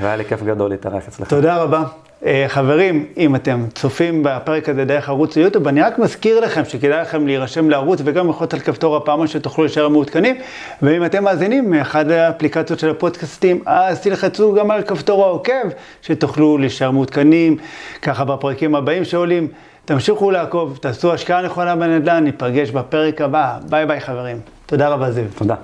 והיה 0.00 0.16
לי 0.16 0.24
כיף 0.24 0.42
גדול 0.42 0.70
להתארח 0.70 1.08
אצלך. 1.08 1.28
תודה 1.28 1.56
רבה. 1.56 1.82
אה, 2.26 2.44
חברים, 2.48 3.06
אם 3.16 3.36
אתם 3.36 3.64
צופים 3.74 4.22
בפרק 4.22 4.68
הזה 4.68 4.84
דרך 4.84 5.08
ערוץ 5.08 5.36
היוטיוב, 5.36 5.68
אני 5.68 5.82
רק 5.82 5.98
מזכיר 5.98 6.40
לכם 6.40 6.64
שכדאי 6.64 7.00
לכם 7.00 7.26
להירשם 7.26 7.70
לערוץ 7.70 8.00
וגם 8.04 8.26
ללחוץ 8.26 8.54
על 8.54 8.60
כפתור 8.60 8.96
הפעמון 8.96 9.26
שתוכלו 9.26 9.64
להישאר 9.64 9.88
מעודכנים. 9.88 10.36
ואם 10.82 11.04
אתם 11.04 11.24
מאזינים 11.24 11.70
מאחד 11.70 12.10
האפליקציות 12.10 12.78
של 12.78 12.90
הפודקאסטים, 12.90 13.62
אז 13.66 14.00
תלחצו 14.00 14.54
גם 14.54 14.70
על 14.70 14.82
כפתור 14.82 15.24
העוקב, 15.24 15.68
שתוכלו 16.02 16.58
להישאר 16.58 16.90
מעודכנים, 16.90 17.56
ככה 18.02 18.24
בפרקים 18.24 18.74
הבאים 18.74 19.04
שעולים. 19.04 19.48
תמשיכו 19.84 20.30
לעקוב, 20.30 20.78
תעשו 20.80 21.12
השקעה 21.12 21.42
נכונה 21.42 21.76
בנדל"ן, 21.76 22.24
ניפגש 22.24 22.70
בפרק 22.70 23.20
הבא. 23.20 23.58
ביי 23.68 23.86
ביי 23.86 24.00
חברים. 24.00 24.40
תודה 24.66 24.88
רבה 24.88 25.10
זיו. 25.10 25.24
תודה. 25.38 25.54